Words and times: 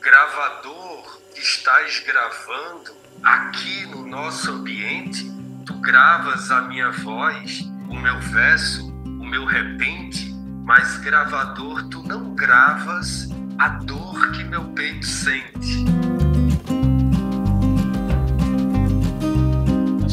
gravador 0.00 1.20
estás 1.36 2.02
gravando 2.06 2.92
aqui 3.22 3.84
no 3.84 4.06
nosso 4.06 4.50
ambiente, 4.50 5.30
tu 5.66 5.74
gravas 5.74 6.50
a 6.50 6.62
minha 6.62 6.90
voz, 6.90 7.60
o 7.86 7.94
meu 7.94 8.18
verso, 8.18 8.88
o 8.88 9.26
meu 9.26 9.44
repente, 9.44 10.32
mas 10.64 10.96
gravador, 10.98 11.86
tu 11.90 12.02
não 12.02 12.34
gravas 12.34 13.28
a 13.58 13.68
dor 13.68 14.32
que 14.32 14.42
meu 14.42 14.64
peito 14.72 15.04
sente. 15.04 15.84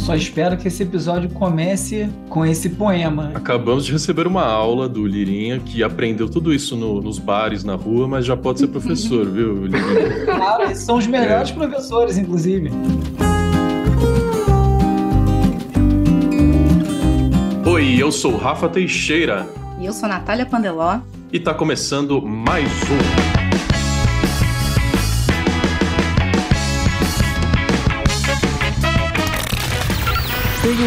Só 0.07 0.15
espero 0.15 0.55
que 0.55 0.69
esse 0.69 0.83
episódio 0.83 1.29
comece 1.31 2.09
com 2.29 2.45
esse 2.45 2.69
poema. 2.69 3.29
Acabamos 3.35 3.85
de 3.85 3.91
receber 3.91 4.25
uma 4.25 4.45
aula 4.45 4.87
do 4.87 5.05
Lirinha, 5.05 5.59
que 5.59 5.83
aprendeu 5.83 6.29
tudo 6.29 6.53
isso 6.53 6.77
no, 6.77 7.01
nos 7.01 7.19
bares, 7.19 7.65
na 7.65 7.75
rua, 7.75 8.07
mas 8.07 8.25
já 8.25 8.37
pode 8.37 8.59
ser 8.59 8.67
professor, 8.67 9.25
viu, 9.29 9.65
Lirinha? 9.65 10.25
Claro, 10.25 10.63
eles 10.63 10.79
são 10.79 10.95
os 10.95 11.05
melhores 11.05 11.49
é. 11.49 11.53
professores, 11.53 12.17
inclusive. 12.17 12.71
Oi, 17.65 18.01
eu 18.01 18.09
sou 18.09 18.37
Rafa 18.37 18.69
Teixeira. 18.69 19.45
E 19.77 19.85
eu 19.85 19.91
sou 19.91 20.07
Natália 20.07 20.45
Pandeló. 20.45 20.99
E 21.33 21.37
tá 21.37 21.53
começando 21.53 22.21
mais 22.21 22.71
um 22.83 23.36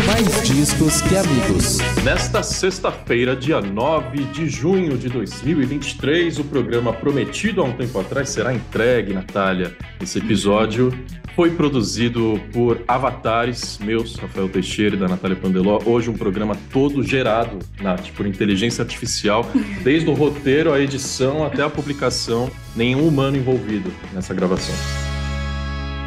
Mais 0.06 0.48
discos 0.48 1.02
que 1.02 1.16
amigos. 1.16 1.78
Nesta 2.04 2.44
sexta-feira, 2.44 3.34
dia 3.34 3.60
9 3.60 4.22
de 4.26 4.48
junho 4.48 4.96
de 4.96 5.08
2023, 5.08 6.38
o 6.38 6.44
programa 6.44 6.92
prometido 6.92 7.60
há 7.60 7.64
um 7.64 7.72
tempo 7.72 7.98
atrás 7.98 8.28
será 8.28 8.54
entregue, 8.54 9.12
Natália. 9.12 9.76
Esse 10.00 10.18
episódio 10.20 10.96
foi 11.34 11.50
produzido 11.50 12.40
por 12.52 12.80
avatares 12.86 13.80
meus, 13.80 14.14
Rafael 14.14 14.48
Teixeira 14.48 14.94
e 14.94 14.98
da 14.98 15.08
Natália 15.08 15.36
Pandeló. 15.36 15.80
Hoje 15.84 16.08
um 16.08 16.16
programa 16.16 16.56
todo 16.72 17.02
gerado, 17.02 17.58
Nath, 17.82 18.12
por 18.12 18.28
inteligência 18.28 18.82
artificial, 18.82 19.44
desde 19.82 20.08
o 20.08 20.14
roteiro, 20.14 20.72
a 20.72 20.78
edição 20.78 21.44
até 21.44 21.64
a 21.64 21.68
publicação. 21.68 22.48
Nenhum 22.76 23.08
humano 23.08 23.36
envolvido 23.36 23.92
nessa 24.12 24.32
gravação. 24.32 25.09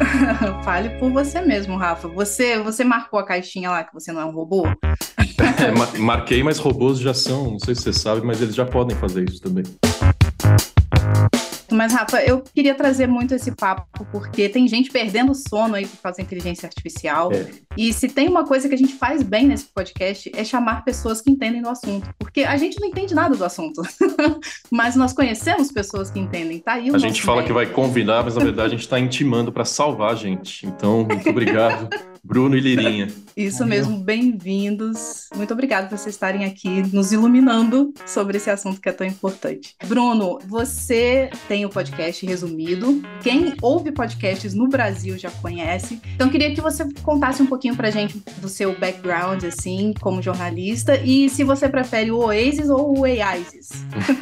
Fale 0.64 0.90
por 0.98 1.10
você 1.10 1.40
mesmo, 1.40 1.76
Rafa. 1.76 2.08
Você, 2.08 2.58
você 2.58 2.84
marcou 2.84 3.18
a 3.18 3.24
caixinha 3.24 3.70
lá 3.70 3.84
que 3.84 3.92
você 3.92 4.12
não 4.12 4.20
é 4.20 4.24
um 4.24 4.32
robô? 4.32 4.66
é, 4.84 5.98
marquei, 5.98 6.42
mas 6.42 6.58
robôs 6.58 6.98
já 6.98 7.14
são, 7.14 7.52
não 7.52 7.58
sei 7.58 7.74
se 7.74 7.82
você 7.82 7.92
sabe, 7.92 8.24
mas 8.24 8.40
eles 8.40 8.54
já 8.54 8.64
podem 8.64 8.96
fazer 8.96 9.28
isso 9.28 9.40
também. 9.40 9.64
Mas, 11.74 11.92
Rafa, 11.92 12.22
eu 12.22 12.40
queria 12.40 12.74
trazer 12.74 13.08
muito 13.08 13.34
esse 13.34 13.50
papo, 13.50 14.06
porque 14.12 14.48
tem 14.48 14.66
gente 14.68 14.90
perdendo 14.90 15.34
sono 15.34 15.74
aí 15.74 15.86
por 15.86 16.00
causa 16.00 16.18
da 16.18 16.22
inteligência 16.22 16.66
artificial. 16.66 17.32
É. 17.32 17.50
E 17.76 17.92
se 17.92 18.08
tem 18.08 18.28
uma 18.28 18.44
coisa 18.44 18.68
que 18.68 18.74
a 18.74 18.78
gente 18.78 18.94
faz 18.94 19.22
bem 19.22 19.46
nesse 19.46 19.66
podcast 19.66 20.30
é 20.34 20.44
chamar 20.44 20.84
pessoas 20.84 21.20
que 21.20 21.30
entendem 21.30 21.62
do 21.62 21.68
assunto. 21.68 22.08
Porque 22.18 22.44
a 22.44 22.56
gente 22.56 22.80
não 22.80 22.86
entende 22.86 23.14
nada 23.14 23.34
do 23.34 23.44
assunto. 23.44 23.82
mas 24.70 24.94
nós 24.94 25.12
conhecemos 25.12 25.72
pessoas 25.72 26.10
que 26.10 26.20
entendem, 26.20 26.60
tá 26.60 26.74
A 26.74 26.98
gente 26.98 27.22
fala 27.22 27.38
bem. 27.38 27.48
que 27.48 27.52
vai 27.52 27.66
convidar, 27.66 28.22
mas 28.22 28.36
na 28.36 28.44
verdade 28.44 28.68
a 28.68 28.70
gente 28.70 28.82
está 28.82 29.00
intimando 29.00 29.50
para 29.50 29.64
salvar 29.64 30.12
a 30.12 30.14
gente. 30.14 30.66
Então, 30.66 31.04
muito 31.04 31.28
obrigado. 31.28 31.88
Bruno 32.24 32.56
e 32.56 32.60
Lirinha. 32.60 33.08
Isso 33.36 33.66
mesmo, 33.66 33.98
bem-vindos. 33.98 35.28
Muito 35.36 35.52
obrigada 35.52 35.88
por 35.88 35.98
vocês 35.98 36.14
estarem 36.14 36.46
aqui 36.46 36.82
nos 36.90 37.12
iluminando 37.12 37.92
sobre 38.06 38.38
esse 38.38 38.48
assunto 38.48 38.80
que 38.80 38.88
é 38.88 38.92
tão 38.92 39.06
importante. 39.06 39.74
Bruno, 39.86 40.38
você 40.46 41.28
tem 41.46 41.66
o 41.66 41.68
podcast 41.68 42.24
resumido. 42.24 43.02
Quem 43.22 43.54
ouve 43.60 43.92
podcasts 43.92 44.54
no 44.54 44.68
Brasil 44.68 45.18
já 45.18 45.30
conhece. 45.30 46.00
Então, 46.14 46.30
queria 46.30 46.54
que 46.54 46.62
você 46.62 46.88
contasse 47.02 47.42
um 47.42 47.46
pouquinho 47.46 47.76
pra 47.76 47.90
gente 47.90 48.22
do 48.38 48.48
seu 48.48 48.78
background, 48.78 49.44
assim, 49.44 49.92
como 50.00 50.22
jornalista, 50.22 50.96
e 51.04 51.28
se 51.28 51.44
você 51.44 51.68
prefere 51.68 52.10
o 52.10 52.18
Oasis 52.18 52.70
ou 52.70 52.96
o 52.96 53.00
Oasis. 53.00 53.70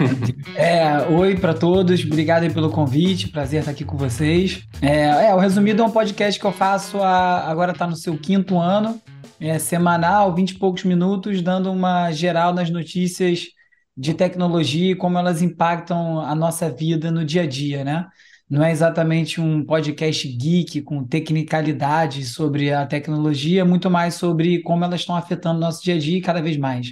é, 0.56 1.06
oi 1.08 1.36
para 1.36 1.54
todos, 1.54 2.02
obrigado 2.02 2.52
pelo 2.52 2.70
convite, 2.70 3.28
prazer 3.28 3.60
estar 3.60 3.70
aqui 3.70 3.84
com 3.84 3.96
vocês. 3.96 4.62
É, 4.80 5.28
é, 5.28 5.34
o 5.34 5.38
Resumido 5.38 5.82
é 5.82 5.86
um 5.86 5.90
podcast 5.90 6.40
que 6.40 6.46
eu 6.46 6.52
faço 6.52 6.98
há, 6.98 7.48
agora 7.48 7.74
tá 7.74 7.86
no 7.86 7.91
seu 7.96 8.16
quinto 8.18 8.58
ano, 8.58 9.00
é 9.40 9.58
semanal, 9.58 10.34
vinte 10.34 10.52
e 10.52 10.58
poucos 10.58 10.84
minutos, 10.84 11.42
dando 11.42 11.70
uma 11.70 12.10
geral 12.12 12.54
nas 12.54 12.70
notícias 12.70 13.46
de 13.96 14.14
tecnologia 14.14 14.92
e 14.92 14.96
como 14.96 15.18
elas 15.18 15.42
impactam 15.42 16.20
a 16.20 16.34
nossa 16.34 16.70
vida 16.70 17.10
no 17.10 17.24
dia 17.24 17.42
a 17.42 17.46
dia, 17.46 17.84
né? 17.84 18.06
Não 18.48 18.62
é 18.62 18.70
exatamente 18.70 19.40
um 19.40 19.64
podcast 19.64 20.28
geek 20.28 20.82
com 20.82 21.04
tecnicalidades 21.04 22.34
sobre 22.34 22.72
a 22.72 22.84
tecnologia, 22.86 23.64
muito 23.64 23.90
mais 23.90 24.14
sobre 24.14 24.60
como 24.62 24.84
elas 24.84 25.00
estão 25.00 25.16
afetando 25.16 25.56
o 25.56 25.60
nosso 25.60 25.82
dia 25.82 25.94
a 25.94 25.98
dia 25.98 26.18
e 26.18 26.20
cada 26.20 26.42
vez 26.42 26.56
mais. 26.56 26.88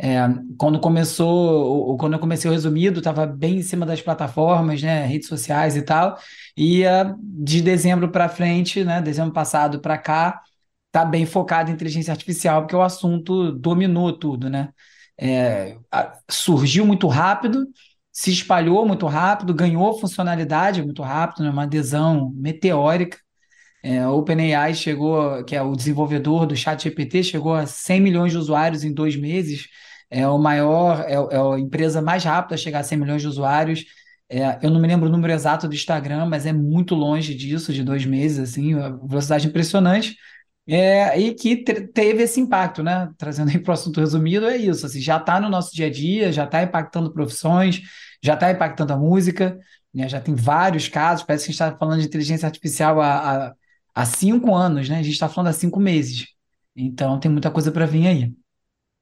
É, 0.00 0.18
quando 0.56 0.78
começou, 0.80 1.96
quando 1.98 2.12
eu 2.12 2.18
comecei 2.20 2.48
o 2.48 2.54
resumido, 2.54 3.00
estava 3.00 3.26
bem 3.26 3.56
em 3.58 3.62
cima 3.62 3.84
das 3.84 4.00
plataformas, 4.00 4.80
né, 4.80 5.04
redes 5.06 5.28
sociais 5.28 5.76
e 5.76 5.82
tal. 5.82 6.16
E 6.56 6.84
uh, 6.84 7.16
de 7.20 7.60
dezembro 7.60 8.08
para 8.10 8.28
frente, 8.28 8.84
né, 8.84 9.02
dezembro 9.02 9.32
passado 9.32 9.80
para 9.80 9.98
cá, 9.98 10.40
tá 10.92 11.04
bem 11.04 11.26
focado 11.26 11.70
em 11.70 11.74
inteligência 11.74 12.12
artificial, 12.12 12.62
porque 12.62 12.76
o 12.76 12.82
assunto 12.82 13.52
dominou 13.52 14.12
tudo, 14.12 14.48
né? 14.48 14.70
É, 15.20 15.76
surgiu 16.30 16.86
muito 16.86 17.08
rápido, 17.08 17.66
se 18.12 18.30
espalhou 18.30 18.86
muito 18.86 19.06
rápido, 19.06 19.52
ganhou 19.54 19.98
funcionalidade 19.98 20.82
muito 20.82 21.02
rápido, 21.02 21.42
né? 21.44 21.50
uma 21.50 21.64
adesão 21.64 22.30
meteórica. 22.36 23.18
É, 23.88 24.06
OpenAI 24.06 24.74
chegou, 24.74 25.42
que 25.44 25.56
é 25.56 25.62
o 25.62 25.74
desenvolvedor 25.74 26.46
do 26.46 26.54
ChatGPT, 26.54 27.22
chegou 27.22 27.54
a 27.54 27.64
100 27.64 28.00
milhões 28.02 28.32
de 28.32 28.36
usuários 28.38 28.84
em 28.84 28.92
dois 28.92 29.16
meses. 29.16 29.66
É 30.10 30.28
o 30.28 30.36
maior, 30.38 31.06
é, 31.08 31.14
é 31.14 31.54
a 31.54 31.58
empresa 31.58 32.02
mais 32.02 32.22
rápida 32.22 32.54
a 32.54 32.58
chegar 32.58 32.80
a 32.80 32.82
100 32.84 32.98
milhões 32.98 33.22
de 33.22 33.28
usuários. 33.28 33.86
É, 34.28 34.58
eu 34.62 34.70
não 34.70 34.78
me 34.78 34.86
lembro 34.86 35.08
o 35.08 35.10
número 35.10 35.32
exato 35.32 35.66
do 35.66 35.74
Instagram, 35.74 36.26
mas 36.26 36.44
é 36.44 36.52
muito 36.52 36.94
longe 36.94 37.34
disso, 37.34 37.72
de 37.72 37.82
dois 37.82 38.04
meses, 38.04 38.38
assim, 38.38 38.74
velocidade 39.06 39.46
impressionante. 39.48 40.16
É, 40.66 41.18
e 41.18 41.34
que 41.34 41.56
teve 41.56 42.24
esse 42.24 42.38
impacto, 42.40 42.82
né? 42.82 43.08
Trazendo 43.16 43.48
aí 43.50 43.58
para 43.58 43.70
o 43.70 43.74
assunto 43.74 44.00
resumido, 44.00 44.46
é 44.46 44.56
isso. 44.58 44.84
Assim, 44.84 45.00
já 45.00 45.16
está 45.16 45.40
no 45.40 45.48
nosso 45.48 45.74
dia 45.74 45.86
a 45.86 45.90
dia, 45.90 46.30
já 46.30 46.44
está 46.44 46.62
impactando 46.62 47.10
profissões, 47.10 47.80
já 48.22 48.34
está 48.34 48.50
impactando 48.50 48.92
a 48.92 48.98
música, 48.98 49.58
né? 49.94 50.06
já 50.08 50.20
tem 50.20 50.34
vários 50.34 50.88
casos. 50.88 51.24
Parece 51.24 51.46
que 51.46 51.50
a 51.50 51.52
gente 51.52 51.62
está 51.62 51.78
falando 51.78 52.00
de 52.00 52.06
inteligência 52.06 52.46
artificial 52.46 53.00
há, 53.00 53.46
há, 53.46 53.54
há 53.98 54.04
cinco 54.04 54.54
anos, 54.54 54.88
né? 54.88 55.00
A 55.00 55.02
gente 55.02 55.14
está 55.14 55.28
falando 55.28 55.48
há 55.48 55.52
cinco 55.52 55.80
meses. 55.80 56.28
Então 56.76 57.18
tem 57.18 57.28
muita 57.28 57.50
coisa 57.50 57.72
para 57.72 57.84
vir 57.84 58.06
aí. 58.06 58.32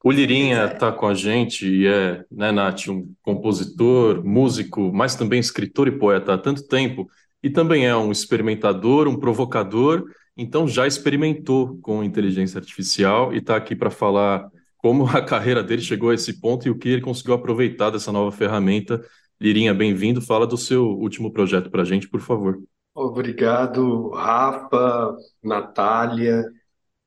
O 0.02 0.10
Lirinha 0.10 0.64
está 0.64 0.90
com 0.90 1.06
a 1.06 1.12
gente 1.12 1.68
e 1.68 1.86
é, 1.86 2.24
né, 2.30 2.50
Nath, 2.50 2.88
um 2.88 3.12
compositor, 3.22 4.24
músico, 4.24 4.90
mas 4.94 5.14
também 5.14 5.38
escritor 5.38 5.86
e 5.86 5.98
poeta 5.98 6.32
há 6.32 6.38
tanto 6.38 6.66
tempo, 6.66 7.06
e 7.42 7.50
também 7.50 7.84
é 7.86 7.94
um 7.94 8.10
experimentador, 8.10 9.06
um 9.06 9.18
provocador, 9.18 10.04
então 10.36 10.66
já 10.66 10.86
experimentou 10.86 11.78
com 11.82 12.04
inteligência 12.04 12.58
artificial 12.58 13.34
e 13.34 13.38
está 13.38 13.56
aqui 13.56 13.76
para 13.76 13.90
falar 13.90 14.48
como 14.78 15.06
a 15.08 15.20
carreira 15.20 15.62
dele 15.62 15.82
chegou 15.82 16.10
a 16.10 16.14
esse 16.14 16.40
ponto 16.40 16.66
e 16.66 16.70
o 16.70 16.78
que 16.78 16.88
ele 16.88 17.02
conseguiu 17.02 17.34
aproveitar 17.34 17.90
dessa 17.90 18.12
nova 18.12 18.34
ferramenta. 18.34 19.02
Lirinha, 19.38 19.74
bem-vindo. 19.74 20.22
Fala 20.22 20.46
do 20.46 20.56
seu 20.56 20.86
último 20.86 21.30
projeto 21.30 21.68
para 21.68 21.82
a 21.82 21.84
gente, 21.84 22.08
por 22.08 22.20
favor. 22.20 22.58
Obrigado, 22.96 24.08
Rafa, 24.08 25.14
Natália. 25.44 26.50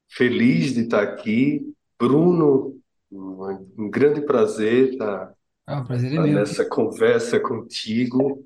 Feliz 0.07 0.75
de 0.75 0.81
estar 0.81 1.01
aqui. 1.01 1.73
Bruno, 1.99 2.79
um 3.11 3.89
grande 3.89 4.21
prazer 4.21 4.91
estar, 4.91 5.33
ah, 5.65 5.83
prazer 5.83 6.11
estar 6.11 6.27
nessa 6.27 6.63
conversa 6.63 7.39
contigo. 7.39 8.45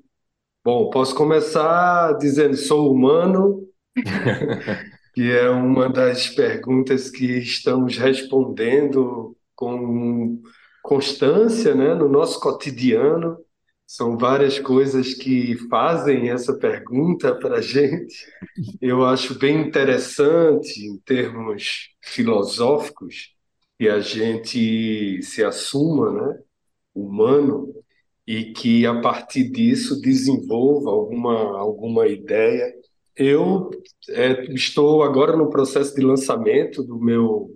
Bom, 0.64 0.88
posso 0.88 1.14
começar 1.14 2.16
dizendo: 2.16 2.56
sou 2.56 2.90
humano, 2.90 3.68
que 5.12 5.30
é 5.30 5.50
uma 5.50 5.90
das 5.90 6.30
perguntas 6.30 7.10
que 7.10 7.26
estamos 7.26 7.98
respondendo 7.98 9.36
com 9.54 10.40
constância, 10.82 11.74
né, 11.74 11.94
no 11.94 12.08
nosso 12.08 12.40
cotidiano. 12.40 13.36
São 13.86 14.16
várias 14.16 14.58
coisas 14.58 15.14
que 15.14 15.56
fazem 15.68 16.30
essa 16.30 16.56
pergunta 16.56 17.34
para 17.34 17.58
a 17.58 17.60
gente. 17.60 18.26
Eu 18.80 19.04
acho 19.04 19.38
bem 19.38 19.60
interessante, 19.60 20.80
em 20.86 20.98
termos 20.98 21.90
filosóficos, 22.02 23.34
que 23.78 23.88
a 23.88 24.00
gente 24.00 25.22
se 25.22 25.44
assuma, 25.44 26.12
né, 26.12 26.38
humano, 26.94 27.74
e 28.26 28.52
que 28.52 28.86
a 28.86 29.00
partir 29.00 29.50
disso 29.50 30.00
desenvolva 30.00 30.90
alguma, 30.90 31.58
alguma 31.58 32.06
ideia. 32.08 32.72
Eu 33.16 33.70
é, 34.10 34.44
estou 34.54 35.02
agora 35.02 35.36
no 35.36 35.50
processo 35.50 35.94
de 35.94 36.00
lançamento 36.02 36.82
do 36.82 36.98
meu, 36.98 37.54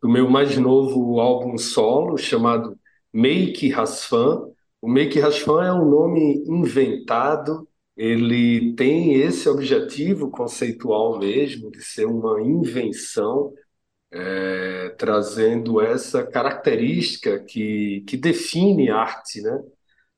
do 0.00 0.08
meu 0.08 0.30
mais 0.30 0.56
novo 0.56 1.20
álbum 1.20 1.58
solo, 1.58 2.16
chamado 2.16 2.78
Make 3.12 3.68
Rasfan. 3.70 4.53
O 4.84 4.88
Make 4.88 5.18
Rasfan 5.18 5.64
é 5.64 5.72
um 5.72 5.88
nome 5.88 6.44
inventado 6.46 7.66
ele 7.96 8.74
tem 8.74 9.14
esse 9.14 9.48
objetivo 9.48 10.30
conceitual 10.30 11.18
mesmo 11.18 11.70
de 11.70 11.82
ser 11.82 12.04
uma 12.04 12.42
invenção, 12.42 13.50
é, 14.12 14.90
trazendo 14.98 15.80
essa 15.80 16.22
característica 16.26 17.40
que, 17.40 18.04
que 18.06 18.18
define 18.18 18.90
arte, 18.90 19.40
né? 19.40 19.58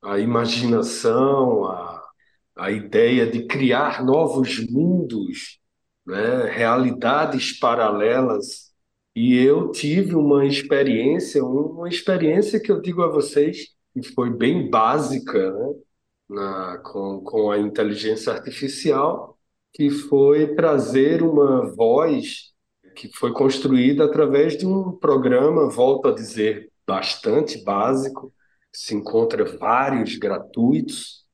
A 0.02 0.18
imaginação, 0.18 1.66
a, 1.66 2.02
a 2.56 2.72
ideia 2.72 3.24
de 3.24 3.46
criar 3.46 4.04
novos 4.04 4.58
mundos, 4.68 5.60
né? 6.04 6.50
realidades 6.50 7.56
paralelas. 7.56 8.72
E 9.14 9.36
eu 9.36 9.70
tive 9.70 10.16
uma 10.16 10.44
experiência, 10.44 11.44
uma 11.44 11.88
experiência 11.88 12.58
que 12.58 12.72
eu 12.72 12.80
digo 12.80 13.02
a 13.04 13.08
vocês 13.08 13.75
que 13.96 14.02
foi 14.12 14.28
bem 14.30 14.68
básica, 14.68 15.52
né? 15.52 15.74
na, 16.28 16.78
com, 16.78 17.20
com 17.22 17.50
a 17.50 17.58
inteligência 17.58 18.30
artificial, 18.30 19.38
que 19.72 19.88
foi 19.90 20.54
trazer 20.54 21.22
uma 21.22 21.74
voz 21.74 22.52
que 22.94 23.10
foi 23.16 23.32
construída 23.32 24.04
através 24.04 24.56
de 24.56 24.66
um 24.66 24.92
programa, 24.92 25.70
volto 25.70 26.08
a 26.08 26.14
dizer, 26.14 26.70
bastante 26.86 27.62
básico, 27.62 28.32
se 28.72 28.94
encontra 28.94 29.44
vários 29.44 30.16
gratuitos 30.16 31.24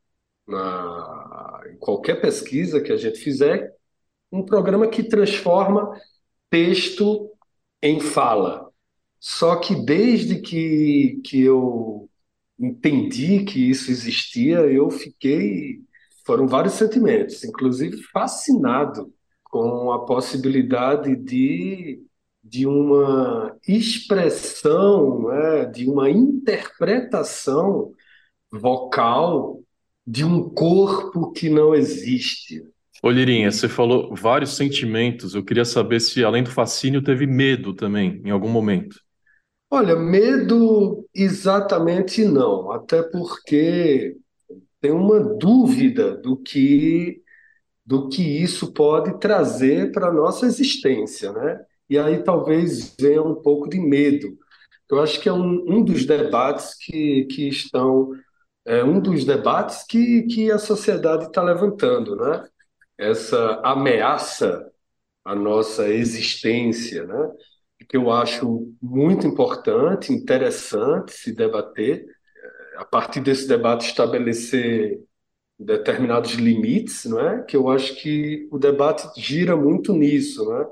na, 0.46 1.62
em 1.72 1.76
qualquer 1.78 2.20
pesquisa 2.20 2.80
que 2.80 2.92
a 2.92 2.96
gente 2.96 3.18
fizer, 3.18 3.72
um 4.30 4.44
programa 4.44 4.86
que 4.88 5.02
transforma 5.02 5.92
texto 6.48 7.28
em 7.82 7.98
fala. 7.98 8.70
Só 9.18 9.56
que 9.56 9.74
desde 9.74 10.40
que, 10.40 11.20
que 11.24 11.42
eu 11.42 12.01
entendi 12.62 13.44
que 13.44 13.70
isso 13.70 13.90
existia, 13.90 14.58
eu 14.60 14.90
fiquei. 14.90 15.80
Foram 16.24 16.46
vários 16.46 16.74
sentimentos, 16.74 17.42
inclusive 17.44 18.00
fascinado 18.12 19.12
com 19.42 19.90
a 19.92 20.04
possibilidade 20.06 21.16
de, 21.16 22.00
de 22.42 22.66
uma 22.66 23.54
expressão, 23.66 25.28
né, 25.28 25.64
de 25.66 25.88
uma 25.90 26.08
interpretação 26.08 27.92
vocal 28.50 29.60
de 30.06 30.24
um 30.24 30.48
corpo 30.48 31.32
que 31.32 31.48
não 31.48 31.74
existe. 31.74 32.62
Ô 33.02 33.10
Lirinha, 33.10 33.50
você 33.50 33.68
falou 33.68 34.14
vários 34.14 34.56
sentimentos. 34.56 35.34
Eu 35.34 35.44
queria 35.44 35.64
saber 35.64 36.00
se, 36.00 36.22
além 36.22 36.44
do 36.44 36.50
fascínio, 36.50 37.02
teve 37.02 37.26
medo 37.26 37.74
também, 37.74 38.22
em 38.24 38.30
algum 38.30 38.48
momento. 38.48 39.01
Olha, 39.74 39.96
medo 39.96 41.08
exatamente 41.14 42.24
não, 42.26 42.70
até 42.72 43.02
porque 43.02 44.16
tem 44.80 44.92
uma 44.92 45.20
dúvida 45.20 46.16
do 46.16 46.36
que 46.38 47.22
do 47.86 48.08
que 48.08 48.22
isso 48.22 48.72
pode 48.72 49.18
trazer 49.20 49.92
para 49.92 50.08
a 50.08 50.12
nossa 50.12 50.46
existência, 50.46 51.32
né? 51.32 51.60
E 51.90 51.98
aí 51.98 52.22
talvez 52.24 52.94
venha 53.00 53.22
um 53.22 53.34
pouco 53.36 53.68
de 53.68 53.80
medo. 53.80 54.28
Eu 54.90 55.00
acho 55.02 55.20
que 55.20 55.28
é 55.28 55.32
um, 55.32 55.64
um 55.68 55.84
dos 55.84 56.06
debates 56.06 56.74
que, 56.78 57.26
que 57.26 57.48
estão 57.48 58.10
é 58.66 58.84
um 58.84 59.00
dos 59.00 59.24
debates 59.24 59.84
que, 59.86 60.22
que 60.24 60.50
a 60.52 60.58
sociedade 60.58 61.26
está 61.26 61.42
levantando, 61.42 62.16
né? 62.16 62.44
Essa 62.98 63.60
ameaça 63.64 64.70
à 65.24 65.34
nossa 65.34 65.88
existência, 65.90 67.06
né? 67.06 67.30
Que 67.84 67.96
eu 67.96 68.10
acho 68.10 68.72
muito 68.80 69.26
importante, 69.26 70.12
interessante 70.12 71.12
se 71.12 71.34
debater, 71.34 72.04
é, 72.04 72.80
a 72.80 72.84
partir 72.84 73.20
desse 73.20 73.46
debate 73.46 73.86
estabelecer 73.86 75.00
determinados 75.58 76.32
limites, 76.32 77.04
não 77.04 77.20
é? 77.20 77.42
Que 77.42 77.56
eu 77.56 77.68
acho 77.68 77.94
que 78.00 78.48
o 78.50 78.58
debate 78.58 79.08
gira 79.20 79.56
muito 79.56 79.92
nisso, 79.94 80.48
né? 80.48 80.66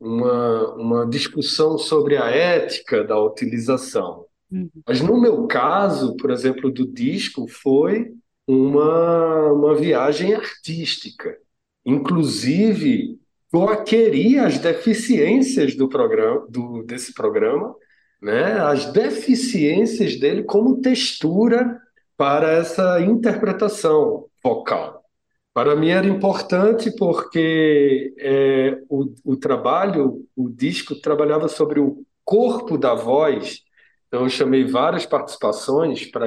Uma, 0.00 0.74
uma 0.74 1.06
discussão 1.06 1.78
sobre 1.78 2.16
a 2.16 2.26
ética 2.26 3.04
da 3.04 3.18
utilização. 3.18 4.26
Uhum. 4.50 4.70
Mas 4.86 5.00
no 5.00 5.20
meu 5.20 5.46
caso, 5.46 6.16
por 6.16 6.30
exemplo, 6.30 6.70
do 6.70 6.86
disco, 6.86 7.46
foi 7.48 8.12
uma, 8.46 9.52
uma 9.52 9.74
viagem 9.74 10.34
artística. 10.34 11.36
Inclusive, 11.84 13.18
eu 13.54 13.68
aqueria 13.68 14.46
as 14.46 14.58
deficiências 14.58 15.76
do 15.76 15.88
programa, 15.88 16.44
do, 16.48 16.82
desse 16.82 17.14
programa, 17.14 17.74
né? 18.20 18.60
as 18.60 18.92
deficiências 18.92 20.18
dele 20.18 20.42
como 20.42 20.80
textura 20.80 21.80
para 22.16 22.50
essa 22.50 23.00
interpretação 23.00 24.26
vocal. 24.42 25.04
Para 25.52 25.76
mim 25.76 25.90
era 25.90 26.06
importante 26.06 26.90
porque 26.96 28.12
é, 28.18 28.76
o, 28.88 29.14
o 29.24 29.36
trabalho, 29.36 30.26
o 30.34 30.48
disco 30.48 30.96
trabalhava 30.96 31.46
sobre 31.46 31.78
o 31.78 32.04
corpo 32.24 32.76
da 32.76 32.92
voz, 32.92 33.60
então 34.08 34.22
eu 34.24 34.28
chamei 34.28 34.64
várias 34.64 35.06
participações 35.06 36.06
para 36.06 36.26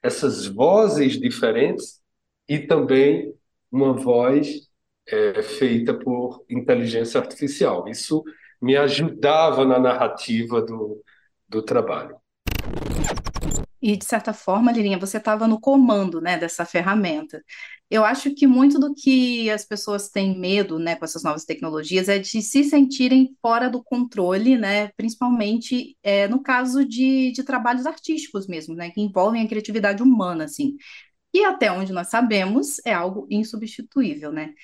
essas 0.00 0.46
vozes 0.46 1.18
diferentes 1.18 2.00
e 2.48 2.60
também 2.60 3.34
uma 3.70 3.92
voz 3.92 4.70
é, 5.06 5.42
feita 5.42 5.94
por 5.94 6.44
inteligência 6.48 7.20
artificial. 7.20 7.88
Isso 7.88 8.22
me 8.60 8.76
ajudava 8.76 9.64
na 9.64 9.78
narrativa 9.78 10.62
do, 10.62 11.02
do 11.48 11.62
trabalho. 11.62 12.16
E, 13.82 13.96
de 13.96 14.04
certa 14.04 14.32
forma, 14.32 14.70
Lirinha, 14.70 14.96
você 14.96 15.18
estava 15.18 15.48
no 15.48 15.60
comando 15.60 16.20
né, 16.20 16.38
dessa 16.38 16.64
ferramenta. 16.64 17.42
Eu 17.90 18.04
acho 18.04 18.32
que 18.32 18.46
muito 18.46 18.78
do 18.78 18.94
que 18.94 19.50
as 19.50 19.64
pessoas 19.64 20.08
têm 20.08 20.38
medo 20.38 20.78
né, 20.78 20.94
com 20.94 21.04
essas 21.04 21.24
novas 21.24 21.44
tecnologias 21.44 22.08
é 22.08 22.18
de 22.20 22.40
se 22.40 22.62
sentirem 22.62 23.36
fora 23.42 23.68
do 23.68 23.82
controle, 23.82 24.56
né, 24.56 24.88
principalmente 24.96 25.96
é, 26.02 26.28
no 26.28 26.40
caso 26.40 26.84
de, 26.86 27.32
de 27.32 27.42
trabalhos 27.42 27.84
artísticos 27.84 28.46
mesmo, 28.46 28.74
né, 28.74 28.90
que 28.90 29.00
envolvem 29.00 29.44
a 29.44 29.48
criatividade 29.48 30.00
humana, 30.00 30.44
assim. 30.44 30.76
E 31.34 31.44
até 31.44 31.72
onde 31.72 31.92
nós 31.92 32.08
sabemos, 32.08 32.78
é 32.86 32.92
algo 32.92 33.26
insubstituível, 33.30 34.30
né? 34.32 34.54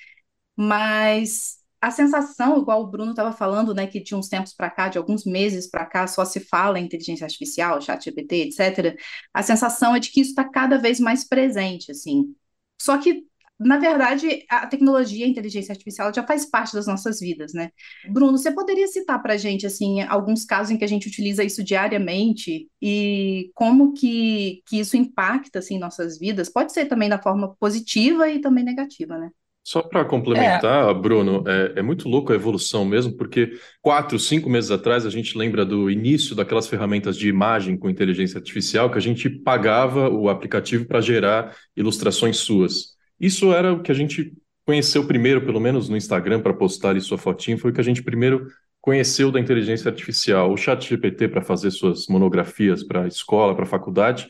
Mas 0.59 1.57
a 1.81 1.89
sensação, 1.89 2.57
igual 2.59 2.81
o 2.83 2.87
Bruno 2.87 3.11
estava 3.11 3.31
falando, 3.31 3.73
né, 3.73 3.87
que 3.87 4.01
de 4.01 4.13
uns 4.13 4.27
tempos 4.27 4.53
para 4.53 4.69
cá, 4.69 4.89
de 4.89 4.97
alguns 4.97 5.23
meses 5.23 5.69
para 5.69 5.85
cá, 5.85 6.05
só 6.05 6.25
se 6.25 6.41
fala 6.41 6.77
em 6.77 6.83
inteligência 6.85 7.23
artificial, 7.25 7.81
chat 7.81 8.03
GPT, 8.03 8.35
etc. 8.47 8.97
A 9.33 9.41
sensação 9.41 9.95
é 9.95 9.99
de 10.01 10.11
que 10.11 10.19
isso 10.19 10.31
está 10.31 10.43
cada 10.43 10.77
vez 10.77 10.99
mais 10.99 11.25
presente, 11.25 11.91
assim. 11.91 12.35
Só 12.81 12.97
que, 12.97 13.23
na 13.57 13.77
verdade, 13.77 14.45
a 14.49 14.67
tecnologia, 14.67 15.25
a 15.25 15.29
inteligência 15.29 15.71
artificial 15.71 16.13
já 16.13 16.25
faz 16.27 16.45
parte 16.45 16.73
das 16.73 16.85
nossas 16.87 17.21
vidas, 17.21 17.53
né? 17.53 17.71
Bruno, 18.11 18.37
você 18.37 18.51
poderia 18.51 18.87
citar 18.87 19.21
para 19.21 19.35
a 19.35 19.37
gente, 19.37 19.65
assim, 19.65 20.01
alguns 20.01 20.43
casos 20.43 20.71
em 20.71 20.77
que 20.77 20.83
a 20.83 20.87
gente 20.87 21.07
utiliza 21.07 21.43
isso 21.45 21.63
diariamente 21.63 22.69
e 22.81 23.49
como 23.55 23.93
que, 23.93 24.61
que 24.67 24.79
isso 24.79 24.97
impacta, 24.97 25.59
assim, 25.59 25.79
nossas 25.79 26.19
vidas? 26.19 26.49
Pode 26.49 26.73
ser 26.73 26.85
também 26.87 27.07
da 27.09 27.21
forma 27.21 27.55
positiva 27.55 28.29
e 28.29 28.41
também 28.41 28.65
negativa, 28.65 29.17
né? 29.17 29.31
Só 29.69 29.83
para 29.83 30.03
complementar, 30.03 30.89
é. 30.89 30.93
Bruno, 30.95 31.43
é, 31.45 31.73
é, 31.75 31.81
muito 31.83 32.09
louco 32.09 32.33
a 32.33 32.35
evolução 32.35 32.83
mesmo, 32.83 33.13
porque 33.13 33.51
quatro, 33.83 34.17
cinco 34.17 34.49
meses 34.49 34.71
atrás 34.71 35.05
a 35.05 35.11
gente 35.11 35.37
lembra 35.37 35.63
do 35.63 35.91
início 35.91 36.35
daquelas 36.35 36.67
ferramentas 36.67 37.15
de 37.15 37.29
imagem 37.29 37.77
com 37.77 37.87
inteligência 37.87 38.39
artificial 38.39 38.89
que 38.89 38.97
a 38.97 39.01
gente 39.01 39.29
pagava 39.29 40.09
o 40.09 40.27
aplicativo 40.27 40.85
para 40.87 41.01
gerar 41.01 41.55
ilustrações 41.77 42.37
suas. 42.37 42.95
Isso 43.19 43.53
era 43.53 43.71
o 43.71 43.83
que 43.83 43.91
a 43.91 43.95
gente 43.95 44.33
conheceu 44.65 45.05
primeiro, 45.05 45.45
pelo 45.45 45.59
menos 45.59 45.87
no 45.87 45.95
Instagram, 45.95 46.41
para 46.41 46.51
postar 46.55 46.99
sua 46.99 47.19
fotinho, 47.19 47.59
foi 47.59 47.69
o 47.69 47.73
que 47.73 47.81
a 47.81 47.83
gente 47.83 48.01
primeiro 48.01 48.47
conheceu 48.81 49.31
da 49.31 49.39
inteligência 49.39 49.91
artificial. 49.91 50.51
O 50.51 50.57
chat 50.57 50.89
GPT 50.89 51.27
para 51.27 51.43
fazer 51.43 51.69
suas 51.69 52.07
monografias 52.07 52.83
para 52.83 53.03
a 53.03 53.07
escola, 53.07 53.53
para 53.53 53.65
a 53.65 53.67
faculdade, 53.67 54.29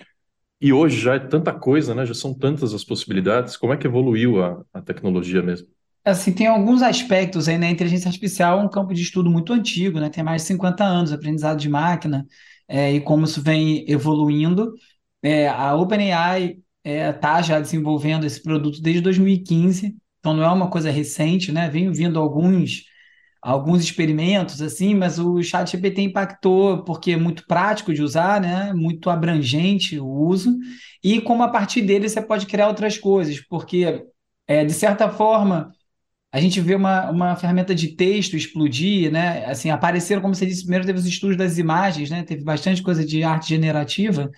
e 0.62 0.74
hoje 0.74 1.00
já 1.00 1.16
é 1.16 1.20
tanta 1.20 1.54
coisa, 1.54 1.96
né? 1.96 2.06
Já 2.06 2.13
são 2.13 2.34
tantas 2.34 2.74
as 2.74 2.84
possibilidades. 2.84 3.56
Como 3.56 3.74
é 3.74 3.78
que 3.78 3.88
evoluiu 3.88 4.44
a, 4.44 4.62
a 4.74 4.82
tecnologia 4.82 5.42
mesmo? 5.42 5.68
Assim, 6.04 6.34
tem 6.34 6.48
alguns 6.48 6.82
aspectos 6.82 7.48
aí, 7.48 7.58
né? 7.58 7.68
A 7.68 7.72
inteligência 7.72 8.08
artificial 8.08 8.60
é 8.60 8.63
um 8.63 8.70
campo 8.70 8.94
de 8.94 9.01
estudo 9.01 9.30
muito 9.30 9.54
antigo, 9.54 10.00
né? 10.00 10.10
Tem 10.10 10.24
mais 10.24 10.42
de 10.42 10.48
50 10.50 10.84
anos, 10.84 11.13
aprendizado 11.13 11.60
de 11.60 11.70
máquina, 11.70 12.25
é, 12.68 12.94
e 12.94 13.01
como 13.01 13.25
isso 13.25 13.42
vem 13.42 13.86
evoluindo. 13.89 14.74
É, 15.22 15.48
a 15.48 15.75
OpenAI 15.75 16.58
está 16.84 16.89
é, 16.89 17.13
tá 17.13 17.42
já 17.42 17.60
desenvolvendo 17.60 18.25
esse 18.25 18.42
produto 18.42 18.82
desde 18.82 19.01
2015, 19.01 19.96
então 20.20 20.34
não 20.34 20.44
é 20.44 20.50
uma 20.50 20.70
coisa 20.70 20.89
recente, 20.89 21.51
né? 21.51 21.70
Vem 21.70 21.92
vindo 21.92 22.20
alguns 22.20 22.84
alguns 23.41 23.84
experimentos 23.84 24.62
assim, 24.62 24.93
mas 24.96 25.19
o 25.19 25.41
chat 25.41 25.72
GPT 25.72 26.01
impactou 26.01 26.84
porque 26.84 27.12
é 27.12 27.17
muito 27.17 27.46
prático 27.48 27.93
de 27.93 28.01
usar, 28.01 28.41
né? 28.41 28.74
Muito 28.74 29.10
abrangente 29.10 30.00
o 30.00 30.08
uso 30.08 30.58
e 31.03 31.22
como 31.22 31.43
a 31.43 31.50
partir 31.50 31.81
dele 31.81 32.10
você 32.10 32.22
pode 32.22 32.46
criar 32.46 32.67
outras 32.67 32.98
coisas, 32.98 33.39
porque 33.48 34.05
é, 34.48 34.65
de 34.65 34.74
certa 34.74 35.10
forma 35.10 35.72
a 36.31 36.39
gente 36.39 36.62
vê 36.62 36.75
uma, 36.75 37.10
uma 37.10 37.36
ferramenta 37.36 37.74
de 37.74 37.96
texto 37.96 38.36
explodir, 38.38 39.12
né? 39.12 39.46
Assim, 39.46 39.69
apareceram, 39.72 40.22
como 40.22 40.36
você 40.36 40.46
disse, 40.46 40.62
primeiro 40.62 40.86
teve 40.86 41.00
os 41.00 41.05
estudos 41.05 41.38
das 41.38 41.58
imagens, 41.58 42.10
né? 42.12 42.24
Teve 42.24 42.43
bastante 42.43 42.84
coisa 42.84 43.03
de 43.05 43.24
arte 43.24 43.50
generativa, 43.50 44.29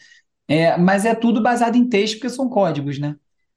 é, 0.48 0.78
mas 0.78 1.06
é 1.06 1.16
tudo 1.16 1.42
baseado 1.44 1.76
em 1.78 1.90
texto 1.90 2.16
porque 2.16 2.30
são 2.30 2.50
códigos, 2.50 3.00
né? 3.00 3.16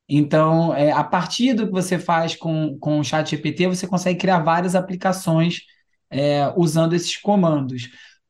Então, 0.08 0.74
é, 0.74 0.92
a 0.92 1.02
partir 1.02 1.54
do 1.54 1.66
que 1.66 1.72
você 1.72 1.98
faz 1.98 2.36
com, 2.36 2.78
com 2.78 3.00
o 3.00 3.04
chat 3.04 3.30
GPT, 3.30 3.68
você 3.68 3.86
consegue 3.86 4.18
criar 4.18 4.40
várias 4.40 4.74
aplicações 4.74 5.62
é, 6.10 6.52
usando 6.56 6.94
esses 6.94 7.16
comandos. 7.16 7.88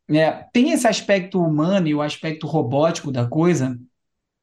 É, 0.09 0.45
tem 0.52 0.71
esse 0.71 0.87
aspecto 0.87 1.40
humano 1.43 1.88
e 1.88 1.95
o 1.95 2.02
aspecto 2.02 2.47
robótico 2.47 3.11
da 3.11 3.26
coisa, 3.26 3.78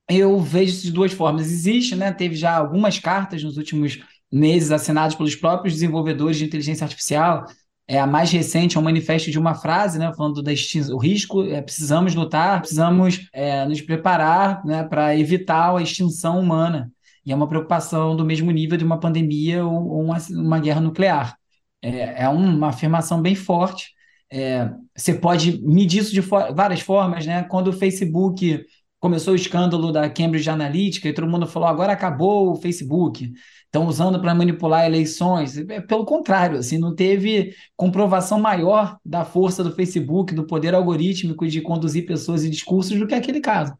eu 0.09 0.39
vejo 0.39 0.81
de 0.81 0.91
duas 0.91 1.13
formas. 1.13 1.47
Existe, 1.51 1.95
né? 1.95 2.11
Teve 2.11 2.35
já 2.35 2.55
algumas 2.55 2.99
cartas 2.99 3.43
nos 3.43 3.57
últimos 3.57 3.99
meses 4.31 4.71
assinadas 4.71 5.15
pelos 5.15 5.35
próprios 5.35 5.73
desenvolvedores 5.75 6.37
de 6.37 6.45
inteligência 6.45 6.83
artificial. 6.85 7.45
É, 7.87 7.99
a 7.99 8.07
mais 8.07 8.31
recente 8.31 8.77
é 8.77 8.79
um 8.79 8.83
manifesto 8.83 9.29
de 9.31 9.39
uma 9.39 9.53
frase, 9.53 9.99
né, 9.99 10.13
falando 10.15 10.41
da 10.41 10.53
extinção, 10.53 10.95
o 10.95 10.99
risco, 10.99 11.43
é, 11.43 11.61
precisamos 11.61 12.15
lutar, 12.15 12.61
precisamos 12.61 13.27
é, 13.33 13.65
nos 13.65 13.81
preparar 13.81 14.63
né, 14.63 14.83
para 14.83 15.17
evitar 15.17 15.75
a 15.75 15.81
extinção 15.81 16.39
humana. 16.39 16.89
E 17.25 17.31
é 17.31 17.35
uma 17.35 17.47
preocupação 17.47 18.15
do 18.15 18.25
mesmo 18.25 18.51
nível 18.51 18.77
de 18.77 18.83
uma 18.83 18.99
pandemia 18.99 19.65
ou, 19.65 19.87
ou 19.87 20.03
uma, 20.03 20.17
uma, 20.31 20.59
guerra 20.59 20.81
nuclear. 20.81 21.35
É, 21.81 22.23
é 22.23 22.29
uma 22.29 22.69
afirmação 22.69 23.21
bem 23.21 23.35
forte. 23.35 23.91
É, 24.31 24.71
você 24.95 25.13
pode 25.13 25.61
medir 25.61 26.01
isso 26.01 26.13
de 26.13 26.21
for 26.21 26.53
várias 26.53 26.81
formas, 26.81 27.25
né? 27.25 27.43
Quando 27.43 27.67
o 27.67 27.73
Facebook 27.73 28.65
começou 28.99 29.33
o 29.33 29.35
escândalo 29.35 29.91
da 29.91 30.09
Cambridge 30.09 30.49
Analytica 30.49 31.09
e 31.09 31.13
todo 31.13 31.27
mundo 31.27 31.47
falou 31.47 31.67
agora 31.67 31.91
acabou 31.91 32.51
o 32.51 32.55
Facebook, 32.55 33.33
estão 33.65 33.87
usando 33.87 34.21
para 34.21 34.35
manipular 34.35 34.85
eleições. 34.85 35.57
É, 35.57 35.81
pelo 35.81 36.05
contrário, 36.05 36.59
assim, 36.59 36.77
não 36.77 36.95
teve 36.95 37.53
comprovação 37.75 38.39
maior 38.39 38.97
da 39.03 39.25
força 39.25 39.63
do 39.63 39.73
Facebook, 39.73 40.35
do 40.35 40.45
poder 40.45 40.75
algorítmico 40.75 41.47
de 41.47 41.61
conduzir 41.61 42.05
pessoas 42.05 42.45
e 42.45 42.49
discursos 42.49 42.97
do 42.99 43.07
que 43.07 43.15
aquele 43.15 43.41
caso. 43.41 43.73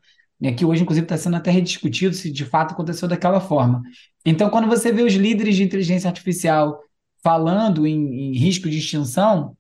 É 0.44 0.52
que 0.52 0.66
hoje, 0.66 0.82
inclusive, 0.82 1.06
está 1.06 1.18
sendo 1.18 1.36
até 1.36 1.52
rediscutido 1.52 2.16
se 2.16 2.32
de 2.32 2.46
fato 2.46 2.72
aconteceu 2.74 3.08
daquela 3.08 3.40
forma. 3.40 3.82
Então, 4.26 4.50
quando 4.50 4.68
você 4.68 4.92
vê 4.92 5.04
os 5.04 5.14
líderes 5.14 5.56
de 5.56 5.64
inteligência 5.64 6.08
artificial 6.08 6.80
falando 7.24 7.86
em, 7.86 8.32
em 8.32 8.34
risco 8.34 8.70
de 8.70 8.80
extinção, 8.80 9.56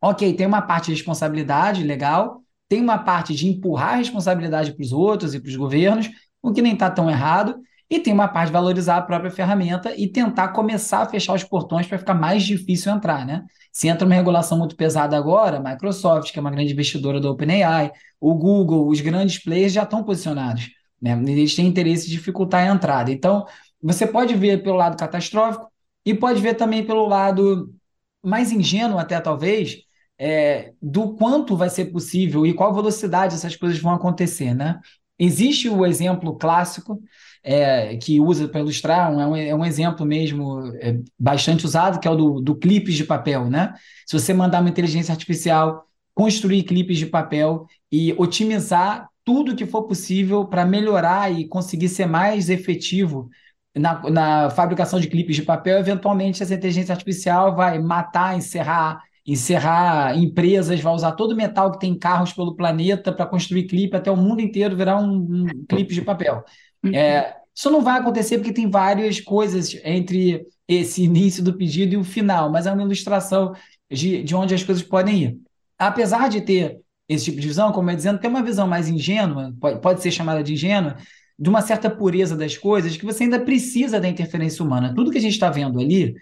ok, 0.00 0.32
tem 0.34 0.46
uma 0.46 0.62
parte 0.62 0.86
de 0.86 0.92
responsabilidade 0.92 1.82
legal, 1.82 2.42
tem 2.68 2.80
uma 2.80 2.98
parte 2.98 3.34
de 3.34 3.48
empurrar 3.48 3.94
a 3.94 3.96
responsabilidade 3.96 4.72
para 4.72 4.82
os 4.82 4.92
outros 4.92 5.34
e 5.34 5.40
para 5.40 5.48
os 5.48 5.56
governos, 5.56 6.08
o 6.40 6.52
que 6.52 6.62
nem 6.62 6.74
está 6.74 6.88
tão 6.88 7.10
errado, 7.10 7.56
e 7.90 7.98
tem 7.98 8.12
uma 8.12 8.28
parte 8.28 8.52
valorizar 8.52 8.98
a 8.98 9.02
própria 9.02 9.32
ferramenta 9.32 9.92
e 9.96 10.06
tentar 10.06 10.48
começar 10.48 11.00
a 11.02 11.06
fechar 11.06 11.34
os 11.34 11.42
portões 11.42 11.88
para 11.88 11.98
ficar 11.98 12.14
mais 12.14 12.44
difícil 12.44 12.92
entrar, 12.92 13.26
né? 13.26 13.44
Se 13.72 13.88
entra 13.88 14.06
uma 14.06 14.14
regulação 14.14 14.56
muito 14.56 14.76
pesada 14.76 15.16
agora, 15.16 15.56
a 15.56 15.60
Microsoft, 15.60 16.32
que 16.32 16.38
é 16.38 16.40
uma 16.40 16.52
grande 16.52 16.72
investidora 16.72 17.18
do 17.18 17.28
OpenAI, 17.28 17.90
o 18.20 18.32
Google, 18.34 18.88
os 18.88 19.00
grandes 19.00 19.42
players 19.42 19.72
já 19.72 19.82
estão 19.82 20.04
posicionados, 20.04 20.68
né? 21.02 21.20
Eles 21.26 21.56
têm 21.56 21.66
interesse 21.66 22.06
em 22.06 22.10
dificultar 22.10 22.62
a 22.62 22.72
entrada. 22.72 23.10
Então, 23.10 23.44
você 23.82 24.06
pode 24.06 24.36
ver 24.36 24.62
pelo 24.62 24.76
lado 24.76 24.96
catastrófico 24.96 25.68
e 26.06 26.14
pode 26.14 26.40
ver 26.40 26.54
também 26.54 26.86
pelo 26.86 27.08
lado 27.08 27.74
mais 28.22 28.52
ingênuo 28.52 28.98
até 28.98 29.20
talvez, 29.20 29.78
é, 30.16 30.74
do 30.80 31.14
quanto 31.14 31.56
vai 31.56 31.70
ser 31.70 31.86
possível 31.86 32.46
e 32.46 32.52
qual 32.54 32.72
velocidade 32.72 33.34
essas 33.34 33.56
coisas 33.56 33.80
vão 33.80 33.92
acontecer, 33.92 34.54
né? 34.54 34.78
Existe 35.18 35.68
o 35.68 35.84
exemplo 35.84 36.36
clássico 36.38 37.02
é, 37.42 37.96
que 37.96 38.20
usa 38.20 38.48
para 38.48 38.60
ilustrar, 38.60 39.10
um, 39.12 39.34
é, 39.34 39.54
um, 39.54 39.64
exemplo 39.64 40.04
mesmo 40.04 40.66
é, 40.76 40.98
bastante 41.18 41.64
usado, 41.64 41.98
que 41.98 42.06
é 42.06 42.10
o 42.10 42.16
do, 42.16 42.40
do 42.40 42.54
de 42.54 43.04
papel, 43.04 43.48
né? 43.48 43.74
Se 44.06 44.18
você 44.18 44.32
mandar 44.34 44.60
uma 44.60 44.68
inteligência 44.68 45.12
artificial 45.12 45.86
construir 46.14 46.64
clipes 46.64 46.98
de 46.98 47.06
papel 47.06 47.66
e 47.90 48.12
otimizar 48.18 49.08
tudo 49.24 49.54
que 49.56 49.66
for 49.66 49.84
possível 49.84 50.44
para 50.44 50.66
melhorar 50.66 51.32
e 51.32 51.46
conseguir 51.46 51.88
ser 51.88 52.06
mais 52.06 52.50
efetivo 52.50 53.28
na, 53.74 54.10
na 54.10 54.50
fabricação 54.50 55.00
de 55.00 55.08
clipes 55.08 55.36
de 55.36 55.42
papel, 55.42 55.78
eventualmente 55.78 56.42
essa 56.42 56.54
inteligência 56.54 56.92
artificial 56.92 57.54
vai 57.54 57.78
matar, 57.78 58.36
encerrar 58.36 59.00
encerrar 59.26 60.16
empresas, 60.16 60.80
vai 60.80 60.92
usar 60.92 61.12
todo 61.12 61.32
o 61.32 61.36
metal 61.36 61.70
que 61.70 61.78
tem 61.78 61.96
carros 61.96 62.32
pelo 62.32 62.56
planeta 62.56 63.12
para 63.12 63.26
construir 63.26 63.66
clipe 63.66 63.96
até 63.96 64.10
o 64.10 64.16
mundo 64.16 64.40
inteiro 64.40 64.76
virar 64.76 64.96
um, 64.96 65.14
um 65.14 65.64
clipe 65.68 65.94
de 65.94 66.02
papel. 66.02 66.42
Uhum. 66.84 66.94
É, 66.94 67.36
isso 67.54 67.70
não 67.70 67.82
vai 67.82 67.98
acontecer 67.98 68.38
porque 68.38 68.52
tem 68.52 68.70
várias 68.70 69.20
coisas 69.20 69.74
entre 69.84 70.46
esse 70.66 71.02
início 71.04 71.42
do 71.42 71.56
pedido 71.56 71.94
e 71.94 71.96
o 71.96 72.04
final, 72.04 72.50
mas 72.50 72.66
é 72.66 72.72
uma 72.72 72.82
ilustração 72.82 73.54
de, 73.90 74.22
de 74.22 74.34
onde 74.34 74.54
as 74.54 74.62
coisas 74.62 74.82
podem 74.82 75.22
ir. 75.22 75.40
Apesar 75.78 76.28
de 76.28 76.40
ter 76.40 76.80
esse 77.08 77.26
tipo 77.26 77.40
de 77.40 77.48
visão, 77.48 77.72
como 77.72 77.90
eu 77.90 77.96
dizendo, 77.96 78.20
tem 78.20 78.30
uma 78.30 78.42
visão 78.42 78.66
mais 78.68 78.88
ingênua, 78.88 79.52
pode, 79.60 79.80
pode 79.80 80.00
ser 80.00 80.10
chamada 80.10 80.42
de 80.42 80.52
ingênua, 80.52 80.96
de 81.38 81.48
uma 81.48 81.62
certa 81.62 81.90
pureza 81.90 82.36
das 82.36 82.56
coisas, 82.56 82.96
que 82.96 83.04
você 83.04 83.24
ainda 83.24 83.40
precisa 83.40 83.98
da 83.98 84.08
interferência 84.08 84.64
humana. 84.64 84.94
Tudo 84.94 85.10
que 85.10 85.18
a 85.18 85.20
gente 85.20 85.32
está 85.32 85.50
vendo 85.50 85.80
ali 85.80 86.14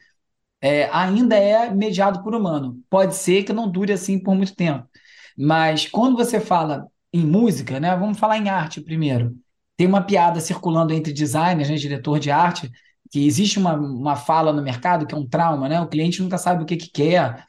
é, 0.60 0.88
ainda 0.92 1.36
é 1.36 1.70
mediado 1.70 2.22
por 2.22 2.34
humano. 2.34 2.80
Pode 2.90 3.14
ser 3.16 3.44
que 3.44 3.52
não 3.52 3.70
dure 3.70 3.92
assim 3.92 4.18
por 4.18 4.34
muito 4.34 4.54
tempo. 4.54 4.88
Mas 5.36 5.86
quando 5.88 6.16
você 6.16 6.40
fala 6.40 6.86
em 7.12 7.24
música, 7.26 7.78
né, 7.80 7.96
vamos 7.96 8.18
falar 8.18 8.38
em 8.38 8.48
arte 8.48 8.80
primeiro. 8.80 9.36
Tem 9.78 9.86
uma 9.86 10.02
piada 10.02 10.40
circulando 10.40 10.92
entre 10.92 11.12
designers, 11.12 11.70
né, 11.70 11.76
diretor 11.76 12.18
de 12.18 12.32
arte, 12.32 12.68
que 13.12 13.24
existe 13.24 13.60
uma, 13.60 13.74
uma 13.74 14.16
fala 14.16 14.52
no 14.52 14.60
mercado 14.60 15.06
que 15.06 15.14
é 15.14 15.18
um 15.18 15.26
trauma, 15.26 15.68
né? 15.68 15.80
O 15.80 15.86
cliente 15.86 16.20
nunca 16.20 16.36
sabe 16.36 16.64
o 16.64 16.66
que, 16.66 16.76
que 16.76 16.90
quer, 16.90 17.46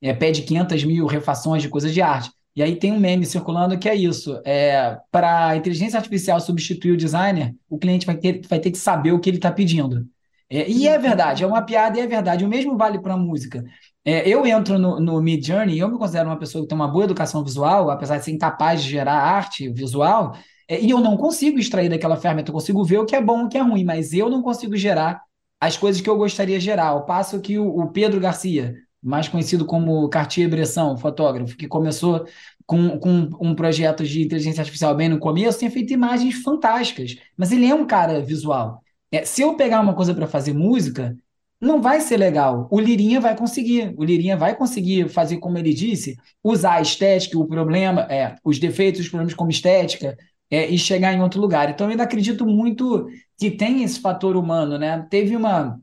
é, 0.00 0.14
pede 0.14 0.42
500 0.42 0.84
mil 0.84 1.06
refações 1.06 1.60
de 1.60 1.68
coisas 1.68 1.92
de 1.92 2.00
arte. 2.00 2.30
E 2.54 2.62
aí 2.62 2.76
tem 2.76 2.92
um 2.92 3.00
meme 3.00 3.26
circulando 3.26 3.76
que 3.76 3.88
é 3.88 3.96
isso: 3.96 4.40
é, 4.44 4.96
para 5.10 5.48
a 5.48 5.56
inteligência 5.56 5.98
artificial 5.98 6.40
substituir 6.40 6.92
o 6.92 6.96
designer, 6.96 7.52
o 7.68 7.76
cliente 7.76 8.06
vai 8.06 8.16
ter, 8.16 8.40
vai 8.46 8.60
ter 8.60 8.70
que 8.70 8.78
saber 8.78 9.10
o 9.10 9.18
que 9.18 9.28
ele 9.28 9.38
está 9.38 9.50
pedindo. 9.50 10.06
É, 10.48 10.70
e 10.70 10.86
é 10.86 10.96
verdade, 10.98 11.42
é 11.42 11.46
uma 11.46 11.62
piada 11.62 11.98
e 11.98 12.00
é 12.00 12.06
verdade. 12.06 12.44
O 12.44 12.48
mesmo 12.48 12.76
vale 12.76 13.00
para 13.00 13.14
a 13.14 13.16
música. 13.16 13.64
É, 14.04 14.28
eu 14.28 14.46
entro 14.46 14.78
no, 14.78 15.00
no 15.00 15.20
Mid 15.20 15.44
Journey, 15.44 15.78
eu 15.78 15.88
me 15.90 15.98
considero 15.98 16.28
uma 16.28 16.38
pessoa 16.38 16.62
que 16.62 16.68
tem 16.68 16.76
uma 16.76 16.88
boa 16.88 17.04
educação 17.04 17.42
visual, 17.42 17.90
apesar 17.90 18.18
de 18.18 18.24
ser 18.24 18.30
incapaz 18.32 18.82
de 18.82 18.90
gerar 18.90 19.14
arte 19.14 19.68
visual, 19.72 20.36
e 20.80 20.90
eu 20.90 21.00
não 21.00 21.16
consigo 21.16 21.58
extrair 21.58 21.88
daquela 21.88 22.16
ferramenta, 22.16 22.50
eu 22.50 22.54
consigo 22.54 22.84
ver 22.84 22.98
o 22.98 23.04
que 23.04 23.16
é 23.16 23.20
bom 23.20 23.42
e 23.42 23.44
o 23.44 23.48
que 23.48 23.58
é 23.58 23.62
ruim, 23.62 23.84
mas 23.84 24.12
eu 24.12 24.30
não 24.30 24.42
consigo 24.42 24.76
gerar 24.76 25.22
as 25.60 25.76
coisas 25.76 26.00
que 26.00 26.08
eu 26.08 26.16
gostaria 26.16 26.58
de 26.58 26.64
gerar. 26.64 26.88
Ao 26.88 27.04
passo 27.04 27.40
que 27.40 27.58
o, 27.58 27.66
o 27.66 27.88
Pedro 27.90 28.20
Garcia, 28.20 28.74
mais 29.02 29.28
conhecido 29.28 29.64
como 29.64 30.08
Cartier-Bresson, 30.08 30.96
fotógrafo, 30.96 31.56
que 31.56 31.68
começou 31.68 32.24
com, 32.66 32.98
com 32.98 33.30
um 33.40 33.54
projeto 33.54 34.04
de 34.04 34.22
inteligência 34.22 34.60
artificial 34.60 34.94
bem 34.94 35.08
no 35.08 35.18
começo, 35.18 35.58
tem 35.58 35.70
feito 35.70 35.92
imagens 35.92 36.36
fantásticas, 36.42 37.16
mas 37.36 37.52
ele 37.52 37.66
é 37.66 37.74
um 37.74 37.86
cara 37.86 38.20
visual. 38.20 38.82
É, 39.10 39.24
se 39.24 39.42
eu 39.42 39.54
pegar 39.54 39.80
uma 39.80 39.94
coisa 39.94 40.14
para 40.14 40.26
fazer 40.26 40.52
música, 40.54 41.16
não 41.60 41.80
vai 41.80 42.00
ser 42.00 42.16
legal. 42.16 42.66
O 42.72 42.80
Lirinha 42.80 43.20
vai 43.20 43.36
conseguir. 43.36 43.94
O 43.96 44.02
Lirinha 44.02 44.36
vai 44.36 44.56
conseguir 44.56 45.08
fazer, 45.08 45.36
como 45.36 45.56
ele 45.58 45.72
disse, 45.72 46.16
usar 46.42 46.74
a 46.74 46.80
estética, 46.80 47.38
o 47.38 47.46
problema, 47.46 48.02
é, 48.10 48.34
os 48.44 48.58
defeitos, 48.58 49.02
os 49.02 49.08
problemas 49.08 49.34
como 49.34 49.50
estética, 49.50 50.16
é, 50.52 50.68
e 50.68 50.78
chegar 50.78 51.14
em 51.14 51.22
outro 51.22 51.40
lugar. 51.40 51.70
Então, 51.70 51.86
eu 51.86 51.92
ainda 51.92 52.02
acredito 52.02 52.46
muito 52.46 53.08
que 53.38 53.50
tem 53.50 53.82
esse 53.82 53.98
fator 54.00 54.36
humano, 54.36 54.76
né? 54.78 55.06
Teve 55.08 55.34
uma, 55.34 55.80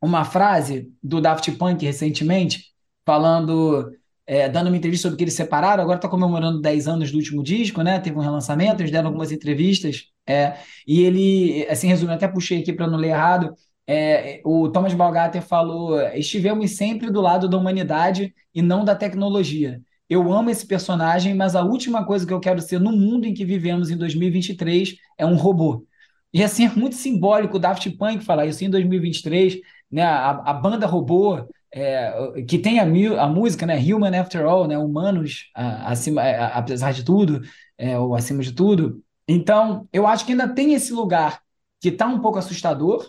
uma 0.00 0.24
frase 0.24 0.90
do 1.02 1.20
Daft 1.20 1.52
Punk 1.52 1.84
recentemente, 1.84 2.64
falando, 3.04 3.92
é, 4.26 4.48
dando 4.48 4.68
uma 4.68 4.76
entrevista 4.76 5.02
sobre 5.08 5.18
que 5.18 5.24
eles 5.24 5.34
separaram, 5.34 5.82
agora 5.82 5.98
está 5.98 6.08
comemorando 6.08 6.62
10 6.62 6.88
anos 6.88 7.12
do 7.12 7.18
último 7.18 7.42
disco, 7.42 7.82
né? 7.82 8.00
Teve 8.00 8.16
um 8.16 8.22
relançamento, 8.22 8.80
eles 8.80 8.90
deram 8.90 9.08
algumas 9.08 9.30
entrevistas 9.30 10.06
é, 10.26 10.56
e 10.86 11.02
ele, 11.02 11.66
assim, 11.68 11.86
resumindo, 11.88 12.14
até 12.14 12.26
puxei 12.26 12.60
aqui 12.62 12.72
para 12.72 12.86
não 12.86 12.98
ler 12.98 13.08
errado, 13.08 13.54
é, 13.86 14.40
o 14.44 14.68
Thomas 14.70 14.94
Balgater 14.94 15.42
falou: 15.42 16.00
estivemos 16.12 16.72
sempre 16.72 17.10
do 17.10 17.20
lado 17.20 17.48
da 17.48 17.56
humanidade 17.56 18.34
e 18.54 18.62
não 18.62 18.84
da 18.84 18.96
tecnologia. 18.96 19.80
Eu 20.08 20.32
amo 20.32 20.50
esse 20.50 20.66
personagem, 20.66 21.34
mas 21.34 21.56
a 21.56 21.62
última 21.62 22.04
coisa 22.04 22.26
que 22.26 22.32
eu 22.32 22.40
quero 22.40 22.60
ser 22.60 22.78
no 22.78 22.92
mundo 22.92 23.26
em 23.26 23.34
que 23.34 23.44
vivemos 23.44 23.90
em 23.90 23.96
2023 23.96 24.96
é 25.18 25.26
um 25.26 25.36
robô. 25.36 25.84
E 26.32 26.42
assim, 26.42 26.66
é 26.66 26.68
muito 26.70 26.96
simbólico 26.96 27.56
o 27.56 27.60
Daft 27.60 27.88
Punk 27.92 28.24
falar 28.24 28.46
isso 28.46 28.64
em 28.64 28.70
2023, 28.70 29.58
né? 29.90 30.02
A, 30.04 30.30
a 30.30 30.52
banda 30.54 30.86
robô, 30.86 31.48
é, 31.72 32.42
que 32.46 32.58
tem 32.58 32.78
a, 32.78 32.84
a, 33.22 33.26
música, 33.26 33.66
né? 33.66 33.78
Human 33.78 34.18
After 34.20 34.44
All, 34.44 34.66
né? 34.68 34.78
Humanos, 34.78 35.50
a, 35.54 35.92
acima, 35.92 36.22
a, 36.22 36.58
apesar 36.58 36.92
de 36.92 37.04
tudo, 37.04 37.42
é, 37.78 37.98
ou 37.98 38.14
acima 38.14 38.42
de 38.42 38.52
tudo. 38.52 39.02
Então, 39.28 39.88
eu 39.92 40.06
acho 40.06 40.24
que 40.24 40.32
ainda 40.32 40.48
tem 40.48 40.74
esse 40.74 40.92
lugar 40.92 41.40
que 41.80 41.88
está 41.88 42.06
um 42.06 42.20
pouco 42.20 42.38
assustador, 42.38 43.08